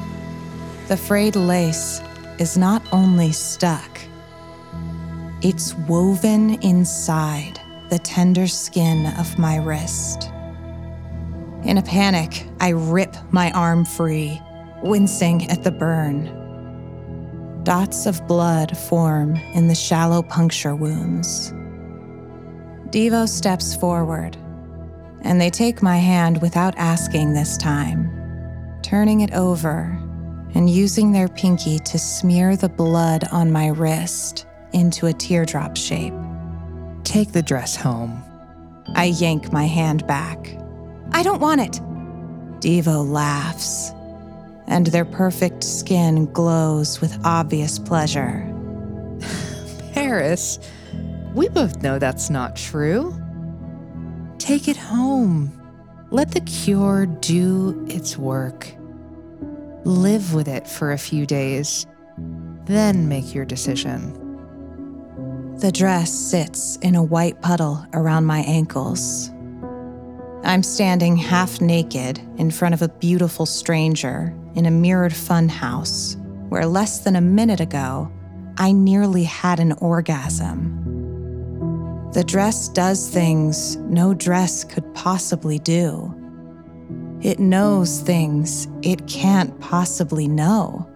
The 0.89 0.97
frayed 0.97 1.37
lace 1.37 2.01
is 2.39 2.59
not 2.59 2.83
only 2.93 3.33
stuck, 3.33 4.01
It's 5.43 5.75
woven 5.75 6.61
inside 6.63 7.61
the 7.91 7.99
tender 8.01 8.47
skin 8.49 9.07
of 9.19 9.39
my 9.39 9.57
wrist. 9.59 10.31
In 11.65 11.79
a 11.79 11.83
panic, 11.83 12.47
I 12.61 12.71
rip 12.71 13.15
my 13.31 13.53
arm 13.53 13.85
free, 13.85 14.41
wincing 14.83 15.49
at 15.51 15.63
the 15.63 15.71
burn. 15.71 16.51
Dots 17.65 18.07
of 18.07 18.27
blood 18.27 18.77
form 18.77 19.37
in 19.55 19.69
the 19.69 19.75
shallow 19.75 20.23
puncture 20.23 20.75
wounds. 20.75 21.53
Divo 22.91 23.29
steps 23.29 23.77
forward, 23.77 24.37
and 25.25 25.41
they 25.41 25.51
take 25.51 25.83
my 25.83 25.97
hand 25.97 26.41
without 26.43 26.77
asking 26.77 27.33
this 27.33 27.57
time, 27.57 28.11
turning 28.83 29.23
it 29.23 29.33
over 29.33 29.99
and 30.55 30.71
using 30.71 31.11
their 31.11 31.29
pinky 31.29 31.79
to 31.81 31.99
smear 31.99 32.57
the 32.57 32.69
blood 32.69 33.25
on 33.33 33.51
my 33.51 33.69
wrist 33.69 34.47
into 34.73 35.07
a 35.07 35.13
teardrop 35.13 35.77
shape. 35.77 36.15
Take 37.03 37.33
the 37.33 37.43
dress 37.43 37.75
home. 37.75 38.23
I 38.95 39.07
yank 39.07 39.53
my 39.53 39.65
hand 39.65 40.07
back. 40.07 40.57
I 41.13 41.23
don't 41.23 41.41
want 41.41 41.61
it. 41.61 41.81
Divo 42.61 43.07
laughs, 43.07 43.93
and 44.67 44.87
their 44.87 45.05
perfect 45.05 45.65
skin 45.65 46.27
glows 46.33 47.01
with 47.01 47.19
obvious 47.25 47.79
pleasure. 47.79 48.51
Paris, 49.93 50.59
we 51.35 51.49
both 51.49 51.83
know 51.83 51.99
that's 51.99 52.31
not 52.31 52.57
true. 52.57 53.15
Take 54.45 54.69
it 54.69 54.77
home. 54.77 55.51
Let 56.11 56.33
the 56.33 56.43
cure 56.43 57.07
do 57.07 57.83
its 57.89 58.19
work. 58.19 58.69
Live 59.87 60.35
with 60.35 60.49
it 60.49 60.69
for 60.69 60.93
a 60.93 60.99
few 60.99 61.25
days, 61.25 61.87
then 62.67 63.09
make 63.09 63.35
your 63.35 63.47
decision. 63.47 64.13
The 65.61 65.73
dress 65.73 66.13
sits 66.13 66.77
in 66.83 66.95
a 66.95 67.03
white 67.03 67.41
puddle 67.41 67.87
around 67.95 68.27
my 68.27 68.41
ankles. 68.41 69.31
I'm 70.45 70.63
standing 70.63 71.17
half 71.17 71.63
naked 71.63 72.19
in 72.37 72.51
front 72.51 72.75
of 72.75 72.83
a 72.83 72.89
beautiful 72.89 73.47
stranger 73.47 74.37
in 74.55 74.67
a 74.67 74.71
mirrored 74.71 75.13
funhouse 75.13 76.21
where 76.51 76.67
less 76.67 76.99
than 76.99 77.17
a 77.17 77.23
minute 77.23 77.61
ago 77.61 78.13
I 78.59 78.73
nearly 78.73 79.25
had 79.25 79.59
an 79.59 79.73
orgasm. 79.73 80.94
The 82.15 82.23
dress 82.23 82.69
does 82.69 83.09
things 83.09 83.75
no 83.75 84.15
dress 84.15 84.63
could 84.63 84.95
possibly 84.95 85.59
do. 85.59 86.15
It 87.21 87.41
knows 87.41 87.99
things 88.03 88.69
it 88.83 89.09
can't 89.09 89.59
possibly 89.59 90.29
know. 90.29 90.89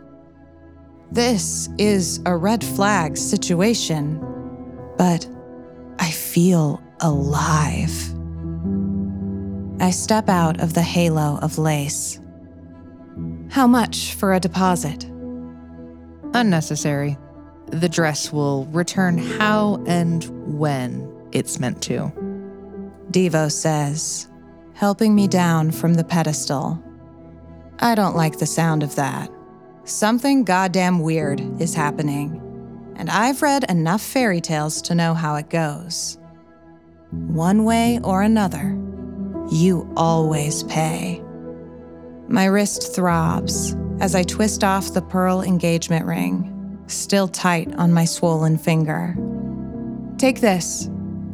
This 1.11 1.69
is 1.77 2.21
a 2.25 2.37
red 2.37 2.63
flag 2.63 3.17
situation, 3.17 4.25
but 4.97 5.29
I 5.99 6.13
feel 6.13 6.81
alive. 7.01 8.15
I 9.81 9.91
step 9.91 10.29
out 10.29 10.61
of 10.61 10.75
the 10.75 10.83
halo 10.83 11.41
of 11.43 11.59
lace. 11.59 12.21
How 13.51 13.67
much 13.67 14.15
for 14.15 14.35
a 14.35 14.41
deposit? 14.41 15.03
Unnecessary. 16.33 17.19
The 17.67 17.89
dress 17.89 18.33
will 18.33 18.67
return 18.67 19.19
how 19.19 19.83
and 19.87 20.25
when 20.59 21.08
it's 21.33 21.61
meant 21.61 21.83
to. 21.83 22.13
Divo 23.11 23.51
says, 23.51 24.29
helping 24.75 25.15
me 25.15 25.27
down 25.27 25.71
from 25.71 25.95
the 25.95 26.05
pedestal. 26.05 26.83
I 27.81 27.95
don't 27.95 28.17
like 28.17 28.39
the 28.39 28.47
sound 28.47 28.83
of 28.83 28.95
that. 28.97 29.31
Something 29.85 30.45
goddamn 30.45 31.01
weird 31.01 31.41
is 31.61 31.75
happening, 31.75 32.41
and 32.97 33.09
I've 33.09 33.43
read 33.43 33.65
enough 33.71 34.03
fairy 34.03 34.41
tales 34.41 34.83
to 34.83 34.95
know 34.95 35.15
how 35.15 35.37
it 35.37 35.51
goes. 35.51 36.19
One 37.11 37.65
way 37.65 37.99
or 38.05 38.23
another, 38.23 38.79
you 39.51 39.91
always 39.97 40.63
pay. 40.65 41.23
My 42.29 42.45
wrist 42.45 42.95
throbs 42.95 43.75
as 44.01 44.15
I 44.15 44.23
twist 44.23 44.63
off 44.63 44.93
the 44.93 45.03
pearl 45.03 45.43
engagement 45.43 46.07
ring, 46.07 46.85
still 46.87 47.27
tight 47.27 47.75
on 47.77 47.93
my 47.93 48.05
swollen 48.05 48.59
finger. 48.59 49.17
Take 50.19 50.41
this. 50.41 50.89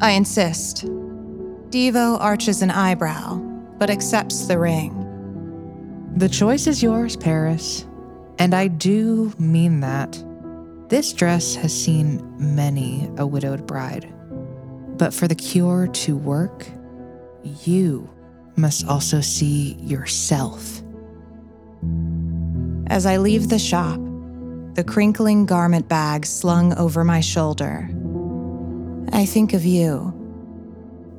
I 0.05 0.11
insist. 0.11 0.85
Divo 1.71 2.21
arches 2.21 2.61
an 2.61 2.71
eyebrow, 2.71 3.37
but 3.79 3.89
accepts 3.89 4.45
the 4.45 4.59
ring. 4.59 4.93
The 6.17 6.29
choice 6.29 6.67
is 6.67 6.83
yours, 6.83 7.17
Paris. 7.17 7.87
And 8.39 8.53
I 8.53 8.69
do 8.69 9.33
mean 9.39 9.81
that. 9.81 10.23
This 10.91 11.15
dress 11.15 11.55
has 11.55 11.73
seen 11.73 12.21
many 12.39 13.11
a 13.17 13.27
widowed 13.27 13.67
bride. 13.67 14.13
But 14.99 15.15
for 15.15 15.27
the 15.27 15.35
cure 15.35 15.87
to 15.87 16.19
work, 16.19 16.67
you 17.65 18.11
must 18.57 18.87
also 18.87 19.23
see 19.23 19.73
yourself. 19.81 20.83
As 22.89 23.07
I 23.07 23.17
leave 23.17 23.49
the 23.49 23.59
shop, 23.59 23.99
the 24.75 24.85
crinkling 24.85 25.47
garment 25.47 25.89
bag 25.89 26.27
slung 26.27 26.75
over 26.75 27.05
my 27.05 27.21
shoulder, 27.21 27.89
I 29.13 29.27
think 29.27 29.53
of 29.53 29.65
you. 29.65 30.13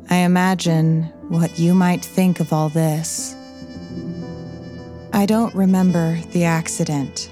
I 0.09 0.17
imagine 0.17 1.03
what 1.29 1.57
you 1.57 1.73
might 1.73 2.03
think 2.03 2.39
of 2.39 2.53
all 2.53 2.69
this. 2.69 3.35
I 5.13 5.25
don't 5.25 5.53
remember 5.55 6.19
the 6.31 6.43
accident, 6.43 7.29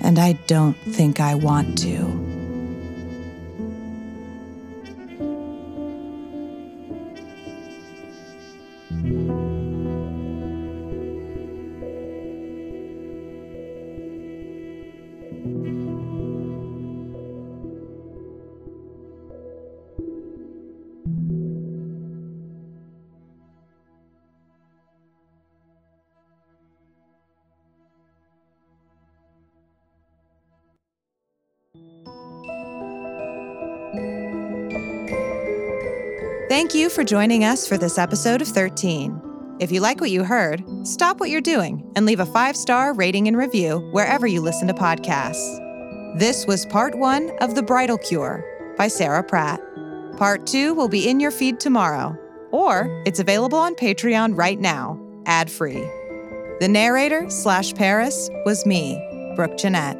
and 0.00 0.18
I 0.18 0.32
don't 0.46 0.76
think 0.76 1.18
I 1.18 1.34
want 1.34 1.78
to. 1.78 2.29
For 36.94 37.04
joining 37.04 37.44
us 37.44 37.68
for 37.68 37.78
this 37.78 37.98
episode 37.98 38.42
of 38.42 38.48
13. 38.48 39.56
If 39.60 39.70
you 39.70 39.80
like 39.80 40.00
what 40.00 40.10
you 40.10 40.24
heard, 40.24 40.64
stop 40.84 41.20
what 41.20 41.30
you're 41.30 41.40
doing 41.40 41.88
and 41.94 42.04
leave 42.04 42.18
a 42.18 42.26
five 42.26 42.56
star 42.56 42.92
rating 42.94 43.28
and 43.28 43.36
review 43.36 43.78
wherever 43.92 44.26
you 44.26 44.40
listen 44.40 44.66
to 44.66 44.74
podcasts. 44.74 46.18
This 46.18 46.48
was 46.48 46.66
part 46.66 46.98
one 46.98 47.30
of 47.40 47.54
The 47.54 47.62
Bridal 47.62 47.96
Cure 47.96 48.44
by 48.76 48.88
Sarah 48.88 49.22
Pratt. 49.22 49.60
Part 50.16 50.48
two 50.48 50.74
will 50.74 50.88
be 50.88 51.08
in 51.08 51.20
your 51.20 51.30
feed 51.30 51.60
tomorrow, 51.60 52.18
or 52.50 53.02
it's 53.06 53.20
available 53.20 53.58
on 53.58 53.76
Patreon 53.76 54.36
right 54.36 54.58
now, 54.58 55.00
ad 55.26 55.48
free. 55.48 55.84
The 56.58 56.68
narrator 56.68 57.30
slash 57.30 57.72
Paris 57.72 58.28
was 58.44 58.66
me, 58.66 59.00
Brooke 59.36 59.56
Jennett. 59.56 59.96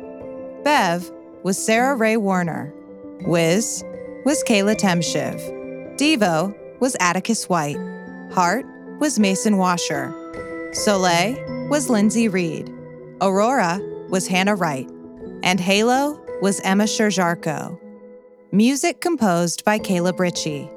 Bev 0.65 1.09
was 1.45 1.57
Sarah 1.57 1.95
Rhea 1.95 2.19
Werner. 2.19 2.75
Wiz 3.23 3.85
was 4.25 4.43
Kayla 4.43 4.75
Temshiv. 4.75 5.41
Divo 5.97 6.55
was 6.81 6.97
Atticus 6.99 7.49
White. 7.49 7.79
Hart 8.33 8.67
was 8.99 9.19
Mason 9.19 9.59
Washer. 9.59 10.15
Soleil 10.73 11.37
was 11.69 11.91
Lindsey 11.91 12.29
Reed. 12.29 12.73
Aurora 13.21 13.81
was 14.09 14.27
Hannah 14.27 14.55
Wright. 14.55 14.89
And 15.43 15.61
Halo 15.61 16.21
was 16.41 16.61
Emma 16.61 16.85
Sherr-Ziarko. 16.85 17.79
Music 18.53 19.01
composed 19.01 19.65
by 19.65 19.79
Caleb 19.79 20.19
Ritchie. 20.19 20.69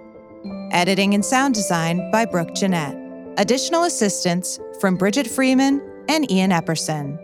Editing 0.72 1.14
and 1.14 1.24
sound 1.24 1.56
design 1.56 2.12
by 2.12 2.26
Brooke 2.26 2.54
Jennett. 2.54 2.98
Additional 3.38 3.84
assistance 3.84 4.60
from 4.80 4.98
Bridgett 4.98 5.28
Freeman 5.28 5.82
and 6.10 6.30
Ian 6.30 6.52
Epperson. 6.52 7.18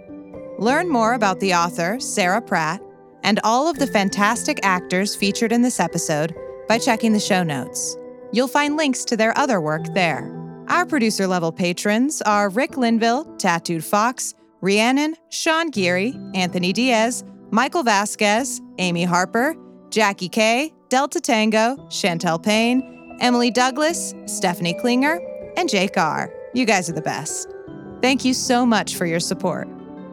Learn 0.57 0.89
more 0.89 1.13
about 1.13 1.39
the 1.39 1.53
author, 1.53 1.99
Sarah 1.99 2.41
Pratt, 2.41 2.81
and 3.23 3.39
all 3.43 3.67
of 3.69 3.77
the 3.77 3.87
fantastic 3.87 4.59
actors 4.63 5.15
featured 5.15 5.51
in 5.51 5.61
this 5.61 5.79
episode 5.79 6.35
by 6.67 6.77
checking 6.77 7.13
the 7.13 7.19
show 7.19 7.43
notes. 7.43 7.95
You'll 8.31 8.47
find 8.47 8.77
links 8.77 9.03
to 9.05 9.17
their 9.17 9.37
other 9.37 9.59
work 9.59 9.85
there. 9.93 10.35
Our 10.67 10.85
producer 10.85 11.25
level 11.25 11.51
patrons 11.51 12.21
are 12.21 12.49
Rick 12.49 12.77
Linville, 12.77 13.25
Tattooed 13.37 13.83
Fox, 13.83 14.35
Rhiannon, 14.61 15.15
Sean 15.29 15.71
Geary, 15.71 16.13
Anthony 16.35 16.71
Diaz, 16.71 17.23
Michael 17.49 17.83
Vasquez, 17.83 18.61
Amy 18.77 19.03
Harper, 19.03 19.55
Jackie 19.89 20.29
Kay, 20.29 20.71
Delta 20.89 21.19
Tango, 21.19 21.75
Chantel 21.87 22.41
Payne, 22.41 23.17
Emily 23.19 23.49
Douglas, 23.49 24.13
Stephanie 24.27 24.77
Klinger, 24.79 25.19
and 25.57 25.67
Jake 25.67 25.97
R. 25.97 26.31
You 26.53 26.65
guys 26.65 26.89
are 26.89 26.93
the 26.93 27.01
best. 27.01 27.47
Thank 28.01 28.23
you 28.23 28.33
so 28.33 28.65
much 28.65 28.95
for 28.95 29.05
your 29.05 29.19
support. 29.19 29.67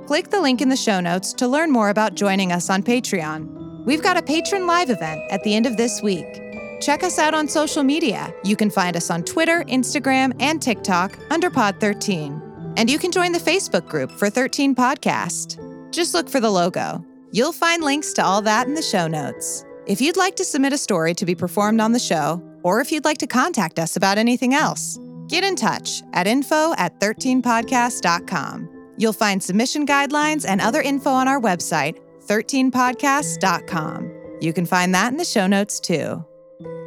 Click 0.06 0.30
the 0.30 0.40
link 0.40 0.62
in 0.62 0.68
the 0.68 0.76
show 0.76 1.00
notes 1.00 1.32
to 1.34 1.48
learn 1.48 1.70
more 1.70 1.90
about 1.90 2.14
joining 2.14 2.52
us 2.52 2.70
on 2.70 2.82
Patreon. 2.82 3.84
We've 3.84 4.02
got 4.02 4.16
a 4.16 4.22
patron 4.22 4.66
live 4.66 4.90
event 4.90 5.20
at 5.30 5.44
the 5.44 5.54
end 5.54 5.66
of 5.66 5.76
this 5.76 6.00
week. 6.02 6.45
Check 6.80 7.02
us 7.02 7.18
out 7.18 7.34
on 7.34 7.48
social 7.48 7.82
media. 7.82 8.34
You 8.44 8.56
can 8.56 8.70
find 8.70 8.96
us 8.96 9.10
on 9.10 9.22
Twitter, 9.24 9.64
Instagram, 9.64 10.34
and 10.40 10.60
TikTok 10.60 11.18
under 11.30 11.50
Pod13. 11.50 12.74
And 12.76 12.90
you 12.90 12.98
can 12.98 13.10
join 13.10 13.32
the 13.32 13.38
Facebook 13.38 13.88
group 13.88 14.10
for 14.10 14.28
13 14.28 14.74
Podcast. 14.74 15.58
Just 15.92 16.14
look 16.14 16.28
for 16.28 16.40
the 16.40 16.50
logo. 16.50 17.04
You'll 17.32 17.52
find 17.52 17.82
links 17.82 18.12
to 18.14 18.24
all 18.24 18.42
that 18.42 18.66
in 18.66 18.74
the 18.74 18.82
show 18.82 19.06
notes. 19.06 19.64
If 19.86 20.00
you'd 20.00 20.16
like 20.16 20.36
to 20.36 20.44
submit 20.44 20.72
a 20.72 20.78
story 20.78 21.14
to 21.14 21.24
be 21.24 21.34
performed 21.34 21.80
on 21.80 21.92
the 21.92 21.98
show, 21.98 22.42
or 22.62 22.80
if 22.80 22.92
you'd 22.92 23.04
like 23.04 23.18
to 23.18 23.26
contact 23.26 23.78
us 23.78 23.96
about 23.96 24.18
anything 24.18 24.52
else, 24.52 24.98
get 25.28 25.44
in 25.44 25.56
touch 25.56 26.02
at 26.12 26.26
info 26.26 26.74
at 26.76 26.98
13podcast.com. 27.00 28.68
You'll 28.98 29.12
find 29.12 29.42
submission 29.42 29.86
guidelines 29.86 30.44
and 30.46 30.60
other 30.60 30.82
info 30.82 31.10
on 31.10 31.28
our 31.28 31.40
website, 31.40 31.98
13podcast.com. 32.26 34.12
You 34.40 34.52
can 34.52 34.66
find 34.66 34.94
that 34.94 35.12
in 35.12 35.16
the 35.16 35.24
show 35.24 35.46
notes 35.46 35.80
too. 35.80 36.24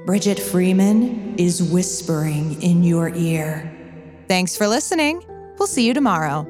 Bridgett 0.06 0.40
Freeman 0.40 1.36
is 1.38 1.62
whispering 1.62 2.62
in 2.62 2.84
your 2.84 3.10
ear. 3.10 3.72
Thanks 4.28 4.58
for 4.58 4.68
listening. 4.68 5.24
We'll 5.58 5.68
see 5.68 5.86
you 5.86 5.94
tomorrow. 5.94 6.48